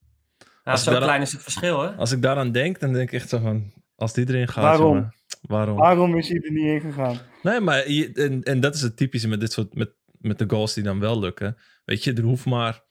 Ja, 0.64 0.76
zo 0.76 0.96
klein 0.98 1.22
is 1.22 1.32
het 1.32 1.42
verschil, 1.42 1.80
hè? 1.82 1.88
Als 1.90 2.12
ik 2.12 2.22
daaraan 2.22 2.52
denk, 2.52 2.80
dan 2.80 2.92
denk 2.92 3.08
ik 3.12 3.20
echt 3.20 3.28
zo 3.28 3.38
van... 3.38 3.72
Als 4.00 4.12
die 4.12 4.28
erin 4.28 4.48
gaat, 4.48 4.64
Waarom? 4.64 4.94
jongen, 4.94 5.14
waarom? 5.40 5.76
Waarom 5.76 6.16
is 6.16 6.28
hij 6.28 6.40
er 6.40 6.52
niet 6.52 6.64
in 6.64 6.80
gegaan? 6.80 7.18
Nee, 7.42 7.60
maar 7.60 7.90
je, 7.90 8.12
en, 8.12 8.42
en 8.42 8.60
dat 8.60 8.74
is 8.74 8.82
het 8.82 8.96
typische 8.96 9.28
met 9.28 9.40
dit 9.40 9.52
soort 9.52 9.74
met, 9.74 9.90
met 10.18 10.38
de 10.38 10.44
goals 10.48 10.74
die 10.74 10.84
dan 10.84 11.00
wel 11.00 11.18
lukken. 11.20 11.56
Weet 11.84 12.04
je, 12.04 12.12
er 12.12 12.22
hoeft 12.22 12.44
maar 12.44 12.82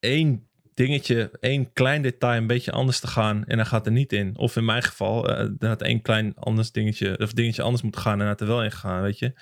één 0.00 0.48
dingetje, 0.74 1.30
één 1.40 1.72
klein 1.72 2.02
detail 2.02 2.36
een 2.40 2.46
beetje 2.46 2.72
anders 2.72 3.00
te 3.00 3.06
gaan 3.06 3.44
en 3.44 3.56
dan 3.56 3.66
gaat 3.66 3.86
er 3.86 3.92
niet 3.92 4.12
in. 4.12 4.36
Of 4.38 4.56
in 4.56 4.64
mijn 4.64 4.82
geval, 4.82 5.28
eh 5.30 5.48
er 5.58 5.68
had 5.68 5.82
één 5.82 6.02
klein 6.02 6.34
anders 6.34 6.72
dingetje, 6.72 7.18
of 7.18 7.32
dingetje 7.32 7.62
anders 7.62 7.82
moeten 7.82 8.00
gaan 8.00 8.12
en 8.12 8.18
dan 8.18 8.28
had 8.28 8.40
er 8.40 8.46
wel 8.46 8.64
in 8.64 8.72
gegaan, 8.72 9.02
weet 9.02 9.18
je. 9.18 9.32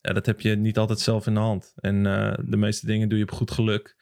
Ja, 0.00 0.12
dat 0.12 0.26
heb 0.26 0.40
je 0.40 0.56
niet 0.56 0.78
altijd 0.78 0.98
zelf 1.00 1.26
in 1.26 1.34
de 1.34 1.40
hand. 1.40 1.72
En 1.76 2.06
eh, 2.06 2.38
de 2.44 2.56
meeste 2.56 2.86
dingen 2.86 3.08
doe 3.08 3.18
je 3.18 3.24
op 3.24 3.30
goed 3.30 3.50
geluk. 3.50 3.96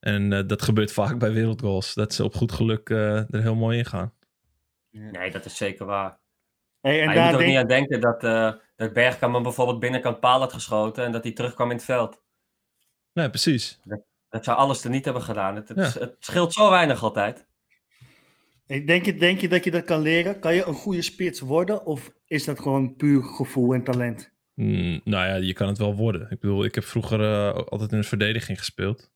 En 0.00 0.32
eh, 0.32 0.46
dat 0.46 0.62
gebeurt 0.62 0.92
vaak 0.92 1.18
bij 1.18 1.32
wereldgoals. 1.32 1.94
Dat 1.94 2.14
ze 2.14 2.24
op 2.24 2.34
goed 2.34 2.52
geluk 2.52 2.90
er 2.90 3.26
heel 3.30 3.54
mooi 3.54 3.78
in 3.78 3.84
gaan. 3.86 4.12
Nee, 4.92 5.30
dat 5.30 5.44
is 5.44 5.56
zeker 5.56 5.86
waar. 5.86 6.20
Hey, 6.80 7.00
en 7.00 7.06
Maar 7.06 7.14
je 7.14 7.20
moet 7.20 7.30
daar 7.30 7.32
ook 7.32 7.38
denk 7.38 7.50
niet 7.50 7.60
aan 7.60 7.66
denken 7.66 8.00
dat, 8.00 8.24
eh 8.24 8.52
dat 8.76 8.92
Bergkamp 8.92 9.42
bijvoorbeeld 9.42 9.78
binnenkant 9.80 10.20
paal 10.20 10.40
had 10.40 10.52
geschoten 10.52 11.04
en 11.04 11.12
dat 11.12 11.22
hij 11.22 11.32
terugkwam 11.32 11.70
in 11.70 11.76
het 11.76 11.84
veld. 11.84 12.22
Nee, 13.12 13.30
precies. 13.30 13.80
Dat 14.28 14.44
zou 14.44 14.56
alles 14.58 14.84
er 14.84 14.90
niet 14.90 15.04
hebben 15.04 15.22
gedaan. 15.22 15.56
Het, 15.56 15.68
het, 15.68 15.78
Ja. 15.78 16.00
het 16.00 16.16
scheelt 16.18 16.52
zo 16.52 16.70
weinig 16.70 17.02
altijd. 17.02 17.46
ik 18.66 18.86
denk, 18.86 19.04
je, 19.04 19.14
denk 19.14 19.40
je 19.40 19.48
dat 19.48 19.64
je 19.64 19.70
dat 19.70 19.84
kan 19.84 20.00
leren? 20.00 20.38
Kan 20.38 20.54
je 20.54 20.64
een 20.64 20.74
goede 20.74 21.02
spits 21.02 21.40
worden? 21.40 21.86
Of 21.86 22.12
is 22.26 22.44
dat 22.44 22.60
gewoon 22.60 22.96
puur 22.96 23.22
gevoel 23.22 23.74
en 23.74 23.84
talent? 23.84 24.30
Mm, 24.54 25.00
nou 25.04 25.26
ja, 25.26 25.34
je 25.34 25.52
kan 25.52 25.68
het 25.68 25.78
wel 25.78 25.94
worden. 25.94 26.30
Ik 26.30 26.40
bedoel, 26.40 26.64
ik 26.64 26.74
heb 26.74 26.84
vroeger 26.84 27.20
eh, 27.20 27.54
altijd 27.54 27.92
in 27.92 28.00
de 28.00 28.06
verdediging 28.06 28.58
gespeeld. 28.58 29.11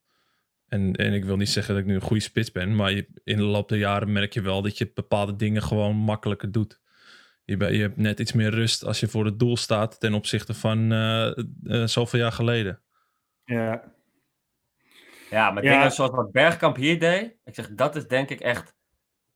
En, 0.68 0.92
en 0.94 1.12
ik 1.12 1.24
wil 1.24 1.36
niet 1.36 1.48
zeggen 1.48 1.74
dat 1.74 1.82
ik 1.82 1.88
nu 1.88 1.94
een 1.94 2.00
goede 2.00 2.22
spits 2.22 2.52
ben, 2.52 2.76
maar 2.76 2.92
je, 2.92 3.08
in 3.24 3.36
de 3.36 3.42
loop 3.42 3.68
der 3.68 3.78
jaren 3.78 4.12
merk 4.12 4.32
je 4.32 4.40
wel 4.40 4.62
dat 4.62 4.78
je 4.78 4.90
bepaalde 4.94 5.36
dingen 5.36 5.62
gewoon 5.62 5.96
makkelijker 5.96 6.52
doet. 6.52 6.80
Je, 7.44 7.56
ben- 7.56 7.72
je 7.74 7.80
hebt 7.80 7.96
net 7.96 8.20
iets 8.20 8.32
meer 8.32 8.50
rust 8.50 8.84
als 8.84 9.00
je 9.00 9.08
voor 9.08 9.24
het 9.24 9.38
doel 9.38 9.56
staat 9.56 10.00
ten 10.00 10.14
opzichte 10.14 10.54
van 10.54 10.92
eh, 10.92 11.26
eh, 11.64 11.86
zoveel 11.86 12.20
jaar 12.20 12.32
geleden. 12.32 12.82
Ja. 13.44 13.94
Ja, 15.30 15.50
maar 15.50 15.64
Ja. 15.64 15.72
dingen 15.76 15.92
zoals 15.92 16.10
wat 16.10 16.32
Bergkamp 16.32 16.76
hier 16.76 17.00
deed, 17.00 17.34
ik 17.44 17.54
zeg, 17.54 17.68
dat 17.74 17.96
is 17.96 18.06
denk 18.06 18.30
ik 18.30 18.40
echt 18.40 18.74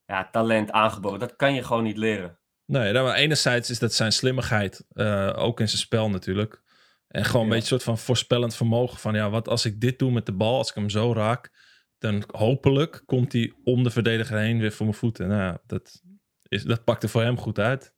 ja, 0.07 0.29
talent 0.31 0.71
aangeboden. 0.71 1.19
Dat 1.19 1.37
kan 1.37 1.55
je 1.55 1.63
gewoon 1.63 1.83
niet 1.83 1.97
leren. 1.97 2.39
Nee, 2.65 2.93
nou, 2.93 3.07
maar 3.07 3.15
enerzijds 3.17 3.71
is 3.71 3.79
dat 3.79 3.93
zijn 3.95 4.13
slimmigheid, 4.13 4.85
eh, 4.93 5.33
ook 5.37 5.61
in 5.61 5.69
zijn 5.69 5.81
spel 5.81 6.11
natuurlijk. 6.11 6.63
En 7.11 7.25
gewoon 7.25 7.43
een 7.43 7.49
beetje 7.49 7.63
een 7.63 7.81
soort 7.81 7.83
van 7.83 7.99
voorspellend 7.99 8.57
vermogen 8.57 8.99
van, 8.99 9.15
ja, 9.15 9.31
wat 9.31 9.49
als 9.49 9.65
ik 9.65 9.81
dit 9.81 9.99
doe 9.99 10.11
met 10.13 10.27
de 10.27 10.33
bal, 10.33 10.57
als 10.57 10.69
ik 10.69 10.75
hem 10.75 10.91
zo 10.91 11.13
raak, 11.13 11.51
dan 11.99 12.25
hopelijk 12.31 13.03
komt 13.07 13.33
hij 13.33 13.53
om 13.65 13.83
de 13.83 13.91
verdediger 13.91 14.39
heen 14.39 14.59
weer 14.59 14.73
voor 14.73 14.87
mijn 14.87 14.99
voeten. 14.99 15.29
Nou, 15.29 15.41
ja, 15.41 15.61
dat, 15.67 16.03
is, 16.49 16.63
dat 16.63 16.85
pakte 16.85 17.09
voor 17.09 17.23
hem 17.23 17.39
goed 17.39 17.59
uit. 17.59 17.95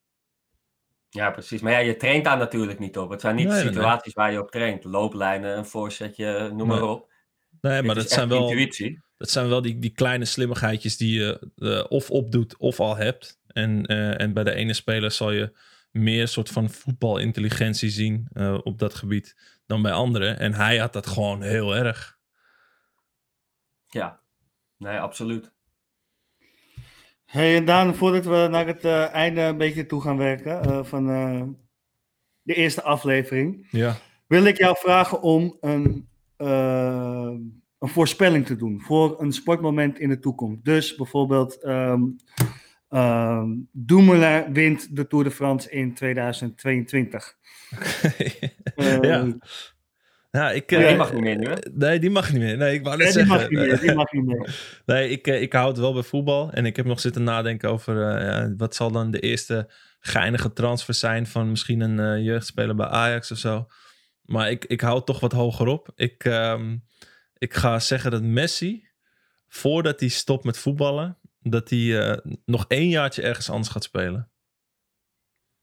Ja, 1.09 1.31
precies. 1.31 1.61
Maar 1.61 1.73
ja, 1.73 1.79
je 1.79 1.97
traint 1.97 2.25
daar 2.25 2.39
natuurlijk 2.39 2.79
niet 2.79 2.99
op. 2.99 3.11
Het 3.11 3.21
zijn 3.21 3.35
niet 3.35 3.47
Nee, 3.47 3.55
nee, 3.55 3.65
nee. 3.65 3.73
situaties 3.73 4.13
waar 4.13 4.33
je 4.33 4.41
op 4.41 4.51
traint. 4.51 4.85
Looplijnen, 4.85 5.57
een 5.57 5.67
voorzetje, 5.67 6.49
noem 6.49 6.57
Nee. 6.69 6.79
maar 6.79 6.89
op. 6.89 7.13
Nee, 7.61 7.77
Dit 7.77 7.87
maar 7.87 7.95
dat 7.95 8.11
zijn 8.11 8.29
wel, 8.29 8.43
intuïtie. 8.49 9.03
dat 9.17 9.31
zijn 9.31 9.49
wel 9.49 9.63
die, 9.63 9.79
die 9.79 9.91
kleine 9.93 10.25
slimmigheidjes 10.25 10.97
die 10.97 11.19
je 11.21 11.49
eh, 11.57 11.85
of 11.89 12.11
opdoet 12.11 12.57
of 12.57 12.81
al 12.81 12.97
hebt. 12.97 13.41
En, 13.47 13.87
eh, 13.87 14.21
en 14.21 14.33
bij 14.33 14.45
de 14.45 14.55
ene 14.55 14.73
speler 14.73 15.11
zal 15.11 15.31
je 15.31 15.53
meer 15.93 16.29
soort 16.29 16.49
van 16.49 16.71
voetbalintelligentie 16.71 17.91
zien 17.91 18.29
eh, 18.33 18.59
op 18.63 18.79
dat 18.79 18.95
gebied 18.95 19.37
dan 19.67 19.83
bij 19.83 19.93
anderen. 19.93 20.39
En 20.39 20.55
hij 20.55 20.79
had 20.79 20.93
dat 20.93 21.07
gewoon 21.07 21.43
heel 21.43 21.77
erg. 21.77 22.19
Ja, 23.87 24.21
nee, 24.77 24.99
absoluut. 24.99 25.53
Hey, 27.25 27.57
en 27.57 27.65
Daan, 27.65 27.95
voordat 27.95 28.25
we 28.25 28.49
naar 28.51 28.67
het 28.67 28.85
eh, 28.85 29.13
einde 29.13 29.41
een 29.41 29.57
beetje 29.57 29.87
toe 29.87 30.01
gaan 30.03 30.17
werken 30.17 30.63
eh, 30.63 30.85
van 30.85 31.11
eh, 31.11 31.43
de 32.43 32.55
eerste 32.55 32.83
aflevering, 32.83 33.67
Ja. 33.71 33.97
wil 34.27 34.45
ik 34.45 34.59
jou 34.59 34.77
vragen 34.79 35.23
om 35.23 35.57
een, 35.61 36.09
een 36.37 37.89
voorspelling 37.89 38.47
te 38.47 38.57
doen 38.57 38.81
voor 38.81 39.21
een 39.21 39.33
sportmoment 39.33 39.99
in 39.99 40.09
de 40.09 40.19
toekomst. 40.19 40.65
Dus 40.65 40.95
bijvoorbeeld, 40.95 41.63
ehm 41.63 42.03
ehm, 42.93 43.49
Dumoulin 43.73 44.53
wint 44.53 44.97
de 44.97 45.07
Tour 45.07 45.25
de 45.25 45.31
France 45.31 45.71
in 45.71 45.95
2022. 45.95 47.37
Eh, 48.77 49.01
ja. 49.01 49.27
Ja, 50.31 50.51
ik, 50.51 50.71
Nee, 50.71 50.81
eh, 50.81 50.89
die 50.89 50.97
mag 50.97 51.13
niet 51.13 51.23
meer 51.23 51.37
nu, 51.37 51.47
hè? 51.47 51.57
Nee, 51.73 51.99
die 51.99 52.11
mag 52.11 52.33
niet 52.33 52.43
meer. 52.43 52.57
Nee, 52.57 52.75
ik 52.75 52.85
wou 52.85 52.97
net 52.97 53.07
die 53.07 53.13
zeggen. 53.13 53.37
mag 53.37 53.49
niet 53.49 53.59
meer. 53.59 53.81
Die 53.81 53.95
mag 53.95 54.13
niet 54.13 54.25
meer. 54.25 54.81
Nee, 54.87 55.09
ik, 55.09 55.27
eh, 55.27 55.43
ik 55.43 55.53
hou 55.53 55.69
het 55.69 55.79
wel 55.79 55.93
bij 55.93 56.03
voetbal. 56.03 56.51
En 56.53 56.67
ik 56.67 56.77
heb 56.77 56.87
nog 56.87 57.01
zitten 57.01 57.23
nadenken 57.23 57.71
over 57.71 58.09
eh, 58.09 58.25
ja, 58.25 58.55
wat 58.57 58.75
zal 58.75 58.91
dan 58.91 59.11
de 59.11 59.21
eerste 59.21 59.71
geinige 60.01 60.53
transfer 60.53 60.95
zijn 60.95 61.27
van 61.27 61.51
misschien 61.51 61.81
een 61.81 62.01
eh, 62.01 62.25
jeugdspeler 62.25 62.75
bij 62.75 62.87
Ajax 62.87 63.31
of 63.31 63.39
zo. 63.39 63.67
Maar 64.23 64.51
ik, 64.51 64.65
ik 64.65 64.81
hou 64.81 64.97
het 64.97 65.07
toch 65.07 65.21
wat 65.21 65.33
hoger 65.33 65.67
op. 65.67 65.93
Ik, 65.95 66.25
ehm, 66.25 66.77
ik 67.39 67.55
ga 67.55 67.79
zeggen 67.79 68.11
dat 68.11 68.23
Messi, 68.23 68.89
voordat 69.49 70.01
hij 70.01 70.09
stopt 70.09 70.45
met 70.45 70.59
voetballen, 70.59 71.19
dat 71.43 71.71
hij 71.71 72.01
eh, 72.11 72.19
nog 72.45 72.65
één 72.69 72.89
jaartje 72.89 73.23
ergens 73.23 73.51
anders 73.51 73.69
gaat 73.69 73.85
spelen. 73.85 74.31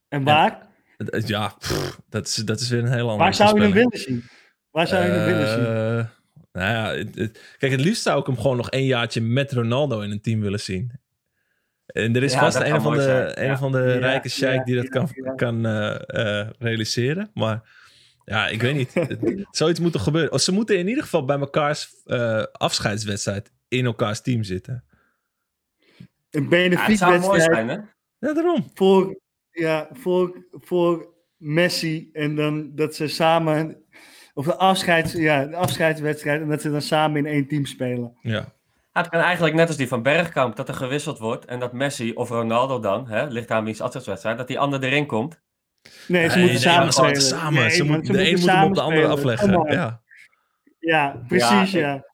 En 0.07 0.23
waar? 0.23 0.67
Het- 0.97 1.27
Ja, 1.27 1.47
pff, 1.59 1.99
dat, 2.09 2.27
is, 2.27 2.35
dat 2.35 2.59
is 2.59 2.69
weer 2.69 2.79
een 2.79 2.91
heel 2.91 2.99
andere 3.09 3.17
Waar 3.17 3.33
zou 3.33 3.55
je 3.55 3.61
hem 3.61 3.71
willen 3.71 3.97
zien? 3.99 4.23
Waar 4.71 4.87
zou 4.87 5.03
je 5.05 5.09
hem 5.11 5.25
willen 5.25 5.47
zien? 5.49 5.65
Eh, 5.65 6.05
nou 6.51 6.71
ja, 6.73 6.93
het- 7.05 7.15
het- 7.15 7.55
kijk, 7.57 7.71
het 7.71 7.81
liefst 7.81 8.01
zou 8.01 8.19
ik 8.19 8.25
hem 8.25 8.37
gewoon 8.39 8.57
nog 8.57 8.69
één 8.69 8.85
jaartje 8.85 9.21
met 9.21 9.51
Ronaldo 9.51 10.01
in 10.01 10.11
een 10.11 10.21
team 10.21 10.39
willen 10.41 10.59
zien. 10.59 10.91
En 11.85 12.15
er 12.15 12.23
is 12.23 12.33
Ja, 12.33 12.39
vast 12.39 12.57
een 12.59 12.81
van 12.81 12.93
de, 12.95 13.01
zijn. 13.01 13.39
een 13.39 13.45
Ja. 13.45 13.57
van 13.57 13.71
de 13.71 13.77
Ja, 13.77 13.97
rijke 13.97 14.29
sheik 14.29 14.65
die 14.65 14.75
dat 14.75 14.89
kan, 14.89 15.09
kan 15.35 15.65
eh, 15.65 16.39
eh, 16.41 16.49
realiseren. 16.59 17.31
Maar 17.33 17.69
ja, 18.25 18.47
ik 18.47 18.61
weet 18.61 18.75
niet. 18.75 18.93
Zoiets 19.51 19.79
moet 19.79 19.93
er 19.93 19.99
gebeuren. 19.99 20.31
Of 20.31 20.41
ze 20.41 20.51
moeten 20.51 20.77
in 20.79 20.87
ieder 20.87 21.03
geval 21.03 21.25
bij 21.25 21.37
mekaars 21.37 21.95
eh, 22.05 22.43
afscheidswedstrijd 22.51 23.51
in 23.67 23.85
elkaars 23.85 24.21
team 24.21 24.43
zitten. 24.43 24.83
Een 26.31 26.47
Ja, 26.49 26.49
het 26.49 26.49
zou 26.49 26.49
mooi 26.49 26.69
benefietwedstrijd 26.69 27.43
zijn, 27.43 27.67
hè? 27.67 27.75
Ja, 28.27 28.33
daarom. 28.33 28.71
voor, 28.73 29.19
ja, 29.51 29.87
voor, 29.93 30.45
voor 30.51 31.13
Messi 31.37 32.09
en 32.13 32.35
dan 32.35 32.71
dat 32.75 32.95
ze 32.95 33.07
samen, 33.07 33.83
of 34.33 34.45
de, 34.45 34.55
afscheids, 34.55 35.13
ja, 35.13 35.45
de 35.45 35.55
afscheidswedstrijd, 35.55 36.41
en 36.41 36.49
dat 36.49 36.61
ze 36.61 36.71
dan 36.71 36.81
samen 36.81 37.17
in 37.17 37.25
één 37.25 37.47
team 37.47 37.65
spelen. 37.65 38.17
Ja. 38.21 38.53
Ja, 38.93 39.01
het 39.01 39.09
kan 39.09 39.19
eigenlijk 39.21 39.55
net 39.55 39.67
als 39.67 39.77
die 39.77 39.87
van 39.87 40.03
Bergkamp, 40.03 40.55
dat 40.55 40.67
er 40.67 40.73
gewisseld 40.73 41.19
wordt 41.19 41.45
en 41.45 41.59
dat 41.59 41.73
Messi 41.73 42.13
of 42.13 42.29
Ronaldo 42.29 42.79
dan, 42.79 43.07
hè, 43.07 43.25
ligt 43.27 43.51
aan 43.51 43.63
wiens 43.63 43.81
afscheidswedstrijd, 43.81 44.37
dat 44.37 44.47
die 44.47 44.59
ander 44.59 44.83
erin 44.83 45.05
komt. 45.05 45.41
Nee, 46.07 46.29
ze 46.29 46.35
Nee, 46.37 46.45
moeten 46.45 46.45
nee, 46.45 46.57
samen 46.57 46.93
ze 46.93 47.01
moeten 47.03 47.21
spelen. 47.21 47.39
samen. 47.41 47.61
Nee, 47.61 47.69
Ze 47.69 47.83
man, 47.83 47.97
moet- 47.97 48.05
de 48.07 48.29
een 48.31 48.39
moet 48.39 48.49
hem 48.49 48.63
op 48.63 48.75
de 48.75 48.81
andere 48.81 49.07
afleggen. 49.07 49.71
Ja. 49.73 50.01
Ja, 50.79 51.23
precies, 51.27 51.71
Ja, 51.71 51.79
ja. 51.79 52.07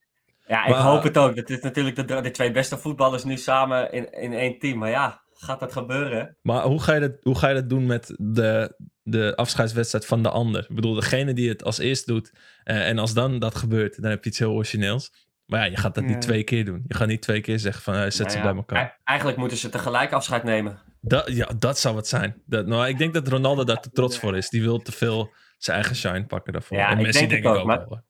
Ja, 0.47 0.63
ik 0.65 0.69
Maar- 0.69 0.81
hoop 0.81 1.03
het 1.03 1.17
ook. 1.17 1.35
Dat 1.35 1.49
is 1.49 1.59
natuurlijk 1.61 1.95
de, 2.07 2.21
de 2.21 2.31
twee 2.31 2.51
beste 2.51 2.77
voetballers 2.77 3.23
nu 3.23 3.37
samen 3.37 3.91
in, 3.91 4.11
in 4.11 4.33
één 4.33 4.59
team. 4.59 4.77
Maar 4.77 4.89
ja, 4.89 5.23
gaat 5.33 5.59
dat 5.59 5.71
gebeuren? 5.71 6.37
Maar 6.41 6.63
hoe 6.63 6.81
ga 6.81 6.93
je 6.93 6.99
dat, 6.99 7.11
hoe 7.21 7.37
ga 7.37 7.47
je 7.47 7.53
dat 7.55 7.69
doen 7.69 7.85
met 7.85 8.13
de, 8.17 8.75
de 9.03 9.35
afscheidswedstrijd 9.35 10.05
van 10.05 10.23
de 10.23 10.29
ander? 10.29 10.65
Ik 10.69 10.75
bedoel, 10.75 10.93
degene 10.93 11.33
die 11.33 11.49
het 11.49 11.63
als 11.63 11.77
eerst 11.77 12.07
doet. 12.07 12.31
eh, 12.63 12.87
en 12.87 12.97
als 12.99 13.13
dan 13.13 13.39
dat 13.39 13.55
gebeurt, 13.55 14.01
dan 14.01 14.09
heb 14.11 14.23
je 14.23 14.29
iets 14.29 14.39
heel 14.39 14.51
origineels. 14.51 15.11
Maar 15.45 15.59
ja, 15.59 15.65
je 15.65 15.77
gaat 15.77 15.95
dat 15.95 16.03
niet 16.03 16.21
twee 16.21 16.43
keer 16.43 16.65
doen. 16.65 16.83
Je 16.87 16.95
gaat 16.95 17.07
niet 17.07 17.21
twee 17.21 17.41
keer 17.41 17.59
zeggen 17.59 17.83
van 17.83 17.93
eh, 17.93 18.01
zet 18.01 18.17
Nou 18.19 18.29
ze 18.29 18.37
ja, 18.37 18.43
bij 18.43 18.55
elkaar. 18.55 18.85
e- 18.85 19.01
Eigenlijk 19.03 19.37
moeten 19.37 19.57
ze 19.57 19.69
tegelijk 19.69 20.11
afscheid 20.13 20.43
nemen. 20.43 20.79
Dat, 21.01 21.27
ja, 21.35 21.49
dat 21.59 21.79
zou 21.79 21.95
het 21.95 22.07
zijn. 22.07 22.41
Dat, 22.45 22.65
nou, 22.67 22.87
ik 22.87 22.97
denk 22.97 23.13
dat 23.13 23.27
Ronaldo 23.27 23.63
daar 23.63 23.81
te 23.81 23.89
trots 23.89 24.19
voor 24.19 24.37
is. 24.37 24.49
Die 24.49 24.61
wil 24.61 24.79
te 24.79 24.91
veel 24.91 25.33
zijn 25.57 25.75
eigen 25.77 25.95
shine 25.95 26.25
pakken 26.25 26.53
daarvoor. 26.53 26.77
Ja, 26.77 26.89
en 26.89 26.97
ik 26.99 27.05
Messi 27.05 27.27
denk 27.27 27.43
ik 27.43 27.49
ook, 27.49 27.55
ook 27.57 27.65
maar- 27.65 27.85
wel. 27.89 28.01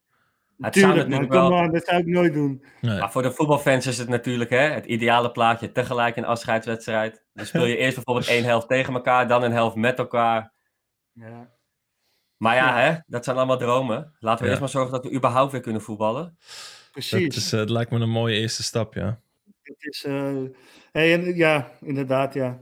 Het 0.61 0.75
zou 0.75 0.85
Tuurlijk, 0.85 1.07
natuurlijk 1.09 1.33
wel. 1.33 1.71
dat 1.71 1.85
zou 1.85 1.99
ik 1.99 2.05
nooit 2.05 2.33
doen. 2.33 2.63
Nee. 2.81 2.99
Maar 2.99 3.11
voor 3.11 3.21
de 3.21 3.31
voetbalfans 3.31 3.87
is 3.87 3.97
het 3.97 4.07
natuurlijk 4.07 4.49
hè, 4.49 4.57
het 4.57 4.85
ideale 4.85 5.31
plaatje. 5.31 5.71
Tegelijk 5.71 6.15
een 6.15 6.25
afscheidswedstrijd. 6.25 7.23
Dan 7.33 7.45
speel 7.45 7.65
je 7.65 7.77
eerst 7.83 7.95
bijvoorbeeld 7.95 8.27
één 8.27 8.43
helft 8.43 8.67
tegen 8.67 8.93
elkaar, 8.93 9.27
dan 9.27 9.43
een 9.43 9.51
helft 9.51 9.75
met 9.75 9.97
elkaar. 9.99 10.51
Ja. 11.11 11.49
Maar 12.37 12.55
ja, 12.55 12.77
hè, 12.79 12.95
dat 13.07 13.23
zijn 13.23 13.37
allemaal 13.37 13.57
dromen. 13.57 14.13
Laten 14.19 14.39
we 14.39 14.43
Ja. 14.43 14.49
eerst 14.49 14.59
maar 14.59 14.69
zorgen 14.69 14.91
dat 14.91 15.03
we 15.03 15.13
überhaupt 15.17 15.51
weer 15.51 15.61
kunnen 15.61 15.81
voetballen. 15.81 16.23
Dat, 16.23 16.91
Precies. 16.91 17.35
is, 17.35 17.53
eh, 17.53 17.59
het 17.59 17.69
lijkt 17.69 17.91
me 17.91 17.99
een 17.99 18.09
mooie 18.09 18.35
eerste 18.39 18.63
stap, 18.63 18.93
ja. 18.93 19.19
Het 19.63 19.75
is, 19.83 20.03
eh, 20.03 20.33
hey, 20.91 21.13
en, 21.13 21.35
ja, 21.35 21.71
inderdaad, 21.81 22.33
ja. 22.33 22.59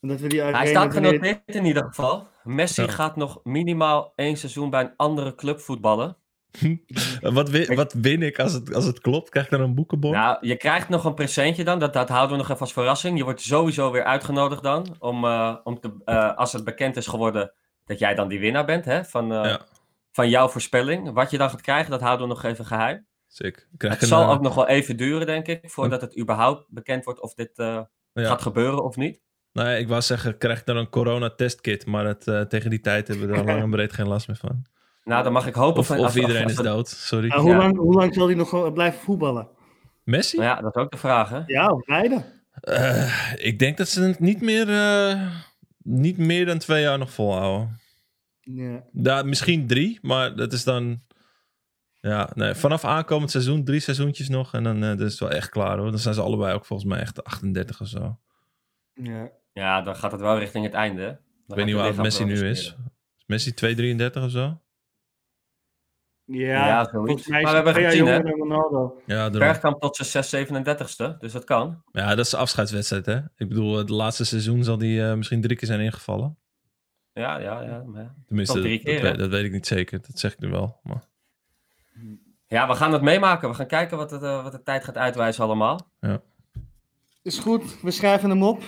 En 0.00 0.08
dat 0.08 0.20
we 0.20 0.28
die 0.28 0.42
Hij 0.42 0.66
staat 0.66 0.92
genoteerd 0.92 1.40
in 1.46 1.64
ieder 1.64 1.84
geval. 1.84 2.28
Messi 2.42 2.82
Ja. 2.82 2.88
gaat 2.88 3.16
nog 3.16 3.40
minimaal 3.44 4.12
één 4.16 4.36
seizoen 4.36 4.70
bij 4.70 4.80
een 4.80 4.92
andere 4.96 5.34
club 5.34 5.60
voetballen. 5.60 6.16
Wat, 7.20 7.50
win, 7.50 7.74
wat 7.74 7.92
win 7.92 8.22
ik 8.22 8.38
als 8.38 8.52
het, 8.52 8.74
als 8.74 8.84
het 8.84 9.00
klopt? 9.00 9.30
Krijg 9.30 9.46
ik 9.46 9.52
dan 9.52 9.60
een 9.60 9.74
boekenbon? 9.74 10.12
Nou, 10.12 10.36
je 10.40 10.56
krijgt 10.56 10.88
nog 10.88 11.04
een 11.04 11.14
presentje 11.14 11.64
dan. 11.64 11.78
Dat, 11.78 11.92
dat 11.92 12.08
houden 12.08 12.30
we 12.30 12.42
nog 12.42 12.50
even 12.50 12.60
als 12.60 12.72
verrassing. 12.72 13.18
Je 13.18 13.24
wordt 13.24 13.40
sowieso 13.40 13.90
weer 13.90 14.04
uitgenodigd 14.04 14.62
dan. 14.62 14.96
Om, 14.98 15.24
eh, 15.24 15.56
om 15.64 15.80
te, 15.80 15.94
eh, 16.04 16.36
als 16.36 16.52
het 16.52 16.64
bekend 16.64 16.96
is 16.96 17.06
geworden 17.06 17.52
dat 17.84 17.98
jij 17.98 18.14
dan 18.14 18.28
die 18.28 18.40
winnaar 18.40 18.64
bent 18.64 18.84
hè, 18.84 19.04
van, 19.04 19.32
eh, 19.32 19.44
Ja. 19.44 19.60
van 20.12 20.28
jouw 20.28 20.48
voorspelling. 20.48 21.12
Wat 21.12 21.30
je 21.30 21.38
dan 21.38 21.50
gaat 21.50 21.60
krijgen, 21.60 21.90
dat 21.90 22.00
houden 22.00 22.28
we 22.28 22.34
nog 22.34 22.42
even 22.44 22.64
geheim. 22.64 23.06
Sick. 23.26 23.68
Krijg 23.76 23.92
Het 23.94 24.02
een, 24.02 24.08
zal 24.08 24.30
ook 24.30 24.40
nog 24.40 24.54
wel 24.54 24.68
even 24.68 24.96
duren, 24.96 25.26
denk 25.26 25.46
ik. 25.46 25.70
Voordat 25.70 26.00
het 26.00 26.18
überhaupt 26.18 26.66
bekend 26.68 27.04
wordt 27.04 27.20
of 27.20 27.34
dit 27.34 27.50
ja. 27.56 27.88
gaat 28.12 28.42
gebeuren 28.42 28.84
of 28.84 28.96
niet. 28.96 29.20
Nee, 29.52 29.80
ik 29.80 29.88
wou 29.88 30.02
zeggen, 30.02 30.38
krijg 30.38 30.58
ik 30.58 30.66
dan 30.66 30.76
een 30.76 30.88
corona-testkit. 30.88 31.86
Maar 31.86 32.04
het, 32.04 32.50
tegen 32.50 32.70
die 32.70 32.80
tijd 32.80 33.08
hebben 33.08 33.28
we 33.28 33.34
er 33.34 33.44
lang 33.50 33.62
en 33.62 33.70
breed 33.70 33.92
geen 33.92 34.08
last 34.08 34.28
meer 34.28 34.36
van. 34.36 34.64
Nou, 35.04 35.22
dan 35.22 35.32
mag 35.32 35.46
ik 35.46 35.54
hopen... 35.54 35.80
Of, 35.80 35.86
van- 35.86 35.98
of 35.98 36.16
iedereen 36.16 36.48
is 36.48 36.54
dood, 36.56 36.88
sorry. 36.88 37.28
Maar 37.28 37.38
hoe, 37.38 37.50
Ja. 37.50 37.56
lang, 37.56 37.76
hoe 37.76 37.94
lang 37.94 38.14
zal 38.14 38.26
hij 38.26 38.34
nog 38.36 38.72
blijven 38.72 39.00
voetballen? 39.00 39.48
Messi? 40.04 40.36
Nou 40.36 40.48
ja, 40.48 40.60
dat 40.62 40.76
is 40.76 40.82
ook 40.82 40.90
de 40.90 40.96
vraag, 40.98 41.28
hè? 41.28 41.40
Ja, 41.46 41.66
of 41.68 41.84
beide. 41.84 42.24
Eh, 42.60 43.32
ik 43.36 43.58
denk 43.58 43.76
dat 43.76 43.88
ze 43.88 44.02
het 44.02 44.20
niet 44.20 44.40
meer, 44.40 44.68
eh, 44.70 45.30
niet 45.82 46.18
meer 46.18 46.46
dan 46.46 46.58
twee 46.58 46.82
jaar 46.82 46.98
nog 46.98 47.12
volhouden. 47.12 47.80
Ja. 48.40 48.82
Ja, 48.92 49.22
misschien 49.22 49.66
drie, 49.66 49.98
maar 50.02 50.36
dat 50.36 50.52
is 50.52 50.64
dan... 50.64 51.02
Ja, 52.00 52.30
nee, 52.34 52.54
vanaf 52.54 52.84
aankomend 52.84 53.30
seizoen, 53.30 53.64
drie 53.64 53.80
seizoentjes 53.80 54.28
nog. 54.28 54.54
En 54.54 54.62
dan 54.64 54.82
eh, 54.82 54.88
dat 54.88 55.00
is 55.00 55.10
het 55.10 55.20
wel 55.20 55.30
echt 55.30 55.48
klaar 55.48 55.78
hoor. 55.78 55.90
Dan 55.90 55.98
zijn 55.98 56.14
ze 56.14 56.20
allebei 56.20 56.54
ook 56.54 56.64
volgens 56.66 56.88
mij 56.88 57.00
echt 57.00 57.24
38 57.24 57.80
of 57.80 57.86
zo. 57.88 58.18
Ja. 58.94 59.30
Ja, 59.52 59.82
dan 59.82 59.96
gaat 59.96 60.12
het 60.12 60.20
wel 60.20 60.38
richting 60.38 60.64
het 60.64 60.74
einde. 60.74 61.02
Dan 61.02 61.14
Ik 61.48 61.54
weet 61.54 61.64
niet 61.64 61.74
hoe 61.74 61.82
oud 61.84 61.92
het 61.94 62.02
Messi 62.02 62.24
nu 62.24 62.32
is. 62.48 62.60
Is 63.18 63.24
Messi 63.26 63.54
233 63.54 64.24
of 64.24 64.30
zo? 64.30 64.60
Ja, 66.26 66.66
Ja, 66.66 66.84
zoiets. 66.84 66.90
volgens 66.92 67.26
mij 67.26 67.38
is 67.38 67.44
Maar 67.44 67.62
we 67.64 67.70
hebben 67.70 67.90
gezien, 67.90 68.04
dan 68.04 68.28
Ronaldo. 68.28 69.02
Ja. 69.06 69.30
Bergkamp 69.30 69.80
tot 69.80 69.96
zijn 69.96 70.24
6, 70.24 70.46
37ste, 70.48 71.16
dus 71.18 71.32
dat 71.32 71.44
kan. 71.44 71.82
Ja, 71.92 72.08
dat 72.14 72.24
is 72.24 72.30
de 72.30 72.36
afscheidswedstrijd 72.36 73.06
hè. 73.06 73.16
Ik 73.36 73.48
bedoel, 73.48 73.76
het 73.76 73.88
laatste 73.88 74.24
seizoen 74.24 74.64
zal 74.64 74.78
die 74.78 75.04
eh, 75.08 75.14
misschien 75.14 75.40
drie 75.40 75.56
keer 75.56 75.68
zijn 75.68 75.80
ingevallen. 75.80 76.36
Ja, 77.12 77.38
ja, 77.38 77.62
ja. 77.62 77.82
maar 77.86 78.02
ja. 78.02 78.14
Tenminste, 78.26 78.60
dat, 78.60 78.80
keer, 78.80 78.84
dat, 78.84 78.94
hè? 78.94 79.00
weet, 79.10 79.18
dat 79.18 79.30
weet 79.30 79.44
ik 79.44 79.52
niet 79.52 79.66
zeker. 79.66 80.00
Dat 80.00 80.18
zeg 80.18 80.32
ik 80.32 80.38
nu 80.38 80.48
wel. 80.48 80.80
Maar... 80.82 81.02
Ja, 82.46 82.68
we 82.68 82.74
gaan 82.74 82.92
het 82.92 83.02
meemaken. 83.02 83.48
We 83.48 83.54
gaan 83.54 83.66
kijken 83.66 83.96
wat, 83.96 84.10
het, 84.10 84.22
eh, 84.22 84.42
wat 84.42 84.52
de 84.52 84.62
tijd 84.62 84.84
gaat 84.84 84.96
uitwijzen 84.96 85.44
allemaal. 85.44 85.90
Is 87.22 87.38
goed, 87.38 87.80
we 87.82 87.90
schrijven 87.90 88.30
hem 88.30 88.42
op. 88.42 88.62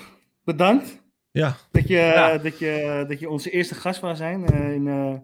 Bedankt 0.44 1.02
Ja, 1.30 1.56
dat 1.70 1.88
je, 1.88 1.94
Ja. 1.96 2.38
dat 2.38 2.58
je, 2.58 3.04
dat 3.08 3.20
je 3.20 3.28
onze 3.28 3.50
eerste 3.50 3.74
gast 3.74 4.00
wou 4.00 4.16
zijn. 4.16 4.46
eh, 4.46 4.72
in, 4.74 4.88
eh, 4.88 5.14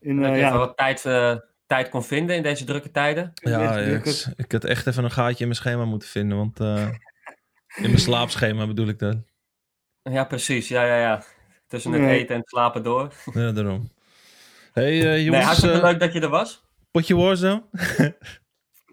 in, 0.00 0.16
Dat 0.16 0.24
eh, 0.26 0.32
je 0.32 0.38
ja, 0.40 0.46
even 0.46 0.58
wat 0.58 0.76
tijd, 0.76 1.02
tijd 1.72 1.88
kon 1.88 2.04
vinden 2.04 2.36
in 2.36 2.42
deze 2.42 2.64
drukke 2.64 2.90
tijden. 2.90 3.32
ja 3.34 3.76
ik, 3.78 4.26
ik 4.36 4.52
had 4.52 4.64
echt 4.64 4.86
even 4.86 5.04
een 5.04 5.10
gaatje 5.10 5.38
in 5.38 5.46
mijn 5.46 5.54
schema 5.60 5.84
moeten 5.84 6.08
vinden. 6.08 6.36
Want 6.38 6.60
eh, 6.60 6.88
in 7.76 7.82
mijn 7.82 7.98
slaapschema 7.98 8.66
bedoel 8.66 8.88
ik 8.88 8.98
dat. 8.98 9.16
Ja, 10.02 10.24
precies. 10.24 10.68
Ja, 10.68 10.84
ja, 10.84 10.96
ja. 10.96 11.22
Tussen 11.68 11.92
het 11.92 12.00
Nee. 12.02 12.18
eten 12.18 12.34
en 12.34 12.40
het 12.40 12.48
slapen 12.48 12.82
door. 12.82 13.12
Ja, 13.32 13.52
daarom. 13.52 13.90
hey, 14.72 15.00
Nee, 15.00 15.24
jongens. 15.24 15.44
hartstikke 15.44 15.76
eh, 15.76 15.82
leuk 15.82 16.00
dat 16.00 16.12
je 16.12 16.20
er 16.20 16.28
was. 16.28 16.64
potje 16.90 17.16
Warzone? 17.16 17.62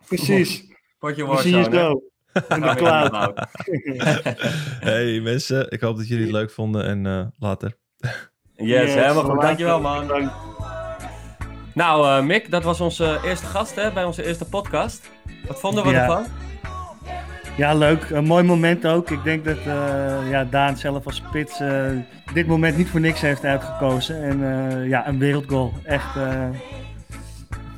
Precies. 0.07 0.63
Potje 0.99 1.25
Warzone. 1.25 2.01
In 2.49 2.61
de 2.61 2.75
cloud. 2.75 3.09
cloud. 3.09 3.47
hey 4.89 5.19
mensen, 5.19 5.71
ik 5.71 5.81
hoop 5.81 5.97
dat 5.97 6.07
jullie 6.07 6.23
het 6.23 6.33
leuk 6.33 6.51
vonden. 6.51 6.83
En 6.85 7.05
eh, 7.05 7.25
later. 7.39 7.77
Yes, 8.55 8.93
helemaal 8.93 9.23
goed. 9.23 9.41
Dankjewel, 9.41 9.81
man. 9.81 10.07
Bedankt. 10.07 10.48
Nou, 11.79 12.07
eh, 12.07 12.25
Mick, 12.25 12.51
dat 12.51 12.63
was 12.63 12.81
onze 12.81 13.19
eerste 13.25 13.45
gast 13.45 13.75
hè, 13.75 13.91
bij 13.91 14.03
onze 14.03 14.25
eerste 14.25 14.45
podcast. 14.45 15.09
Wat 15.47 15.59
vonden 15.59 15.83
we 15.83 15.89
Ja. 15.89 16.01
ervan? 16.01 16.25
Ja, 17.57 17.73
leuk. 17.73 18.09
Een 18.09 18.25
mooi 18.25 18.43
moment 18.43 18.85
ook. 18.87 19.09
Ik 19.09 19.23
denk 19.23 19.45
dat 19.45 19.57
eh, 19.57 20.29
ja, 20.29 20.43
Daan 20.43 20.77
zelf 20.77 21.05
als 21.05 21.15
spits 21.15 21.59
eh, 21.59 21.85
dit 22.33 22.47
moment 22.47 22.77
niet 22.77 22.89
voor 22.89 22.99
niks 22.99 23.21
heeft 23.21 23.45
uitgekozen. 23.45 24.23
En 24.23 24.39
ja, 24.87 25.07
een 25.07 25.19
wereldgoal. 25.19 25.73
Echt, 25.83 26.13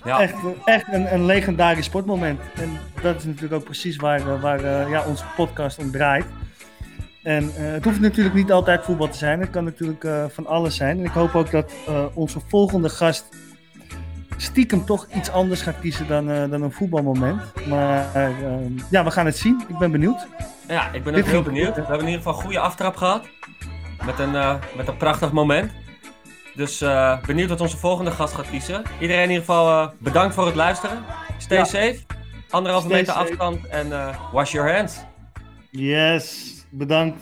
Ja, 0.03 0.21
echt, 0.21 0.33
echt 0.65 0.85
een, 0.91 1.13
een 1.13 1.25
legendarisch 1.25 1.85
sportmoment. 1.85 2.39
En 2.55 2.79
dat 3.01 3.15
is 3.15 3.23
natuurlijk 3.23 3.53
ook 3.53 3.63
precies 3.63 3.95
waar, 3.95 4.39
waar 4.39 4.89
ja, 4.89 5.03
onze 5.07 5.23
podcast 5.35 5.79
om 5.79 5.91
draait. 5.91 6.25
En 7.23 7.51
het 7.53 7.83
hoeft 7.83 7.99
natuurlijk 7.99 8.35
niet 8.35 8.51
altijd 8.51 8.83
voetbal 8.83 9.09
te 9.09 9.17
zijn. 9.17 9.39
Het 9.39 9.49
kan 9.49 9.63
natuurlijk 9.63 10.07
van 10.27 10.47
alles 10.47 10.75
zijn. 10.75 10.97
En 10.97 11.05
ik 11.05 11.11
hoop 11.11 11.35
ook 11.35 11.51
dat 11.51 11.71
onze 12.13 12.39
volgende 12.47 12.89
gast 12.89 13.25
stiekem 14.41 14.85
toch 14.85 15.07
iets 15.15 15.29
anders 15.31 15.61
gaat 15.61 15.79
kiezen 15.79 16.07
dan, 16.07 16.29
eh, 16.29 16.49
dan 16.49 16.61
een 16.61 16.71
voetbalmoment. 16.71 17.41
Maar 17.67 18.15
eh, 18.15 18.29
ja, 18.89 19.03
we 19.03 19.11
gaan 19.11 19.25
het 19.25 19.37
zien. 19.37 19.63
Ik 19.67 19.77
ben 19.77 19.91
benieuwd. 19.91 20.27
ja 20.67 20.91
ik 20.91 21.03
ben 21.03 21.15
ook 21.15 21.25
heel 21.25 21.41
benieuwd. 21.41 21.75
We 21.75 21.81
hebben 21.81 21.99
in 21.99 22.05
ieder 22.05 22.21
geval 22.21 22.33
een 22.33 22.41
goede 22.43 22.59
aftrap 22.59 22.95
gehad. 22.95 23.27
Met 24.05 24.19
een, 24.19 24.35
eh, 24.35 24.55
met 24.77 24.87
een 24.87 24.97
prachtig 24.97 25.31
moment. 25.31 25.71
Dus 26.55 26.81
eh, 26.81 27.21
benieuwd 27.25 27.49
wat 27.49 27.61
onze 27.61 27.77
volgende 27.77 28.11
gast 28.11 28.33
gaat 28.33 28.49
kiezen. 28.49 28.81
Iedereen 28.99 29.23
in 29.23 29.29
ieder 29.29 29.45
geval 29.45 29.93
bedankt 29.99 30.33
voor 30.35 30.45
het 30.45 30.55
luisteren. 30.55 30.97
Stay 31.37 31.57
Ja. 31.57 31.63
safe. 31.63 31.99
Anderhalve 32.49 32.85
Stay 32.87 32.99
meter 32.99 33.13
safe. 33.13 33.27
afstand 33.29 33.67
en 33.67 33.89
wash 34.31 34.51
your 34.51 34.73
hands. 34.75 34.97
Yes, 35.71 36.53
bedankt 36.69 37.21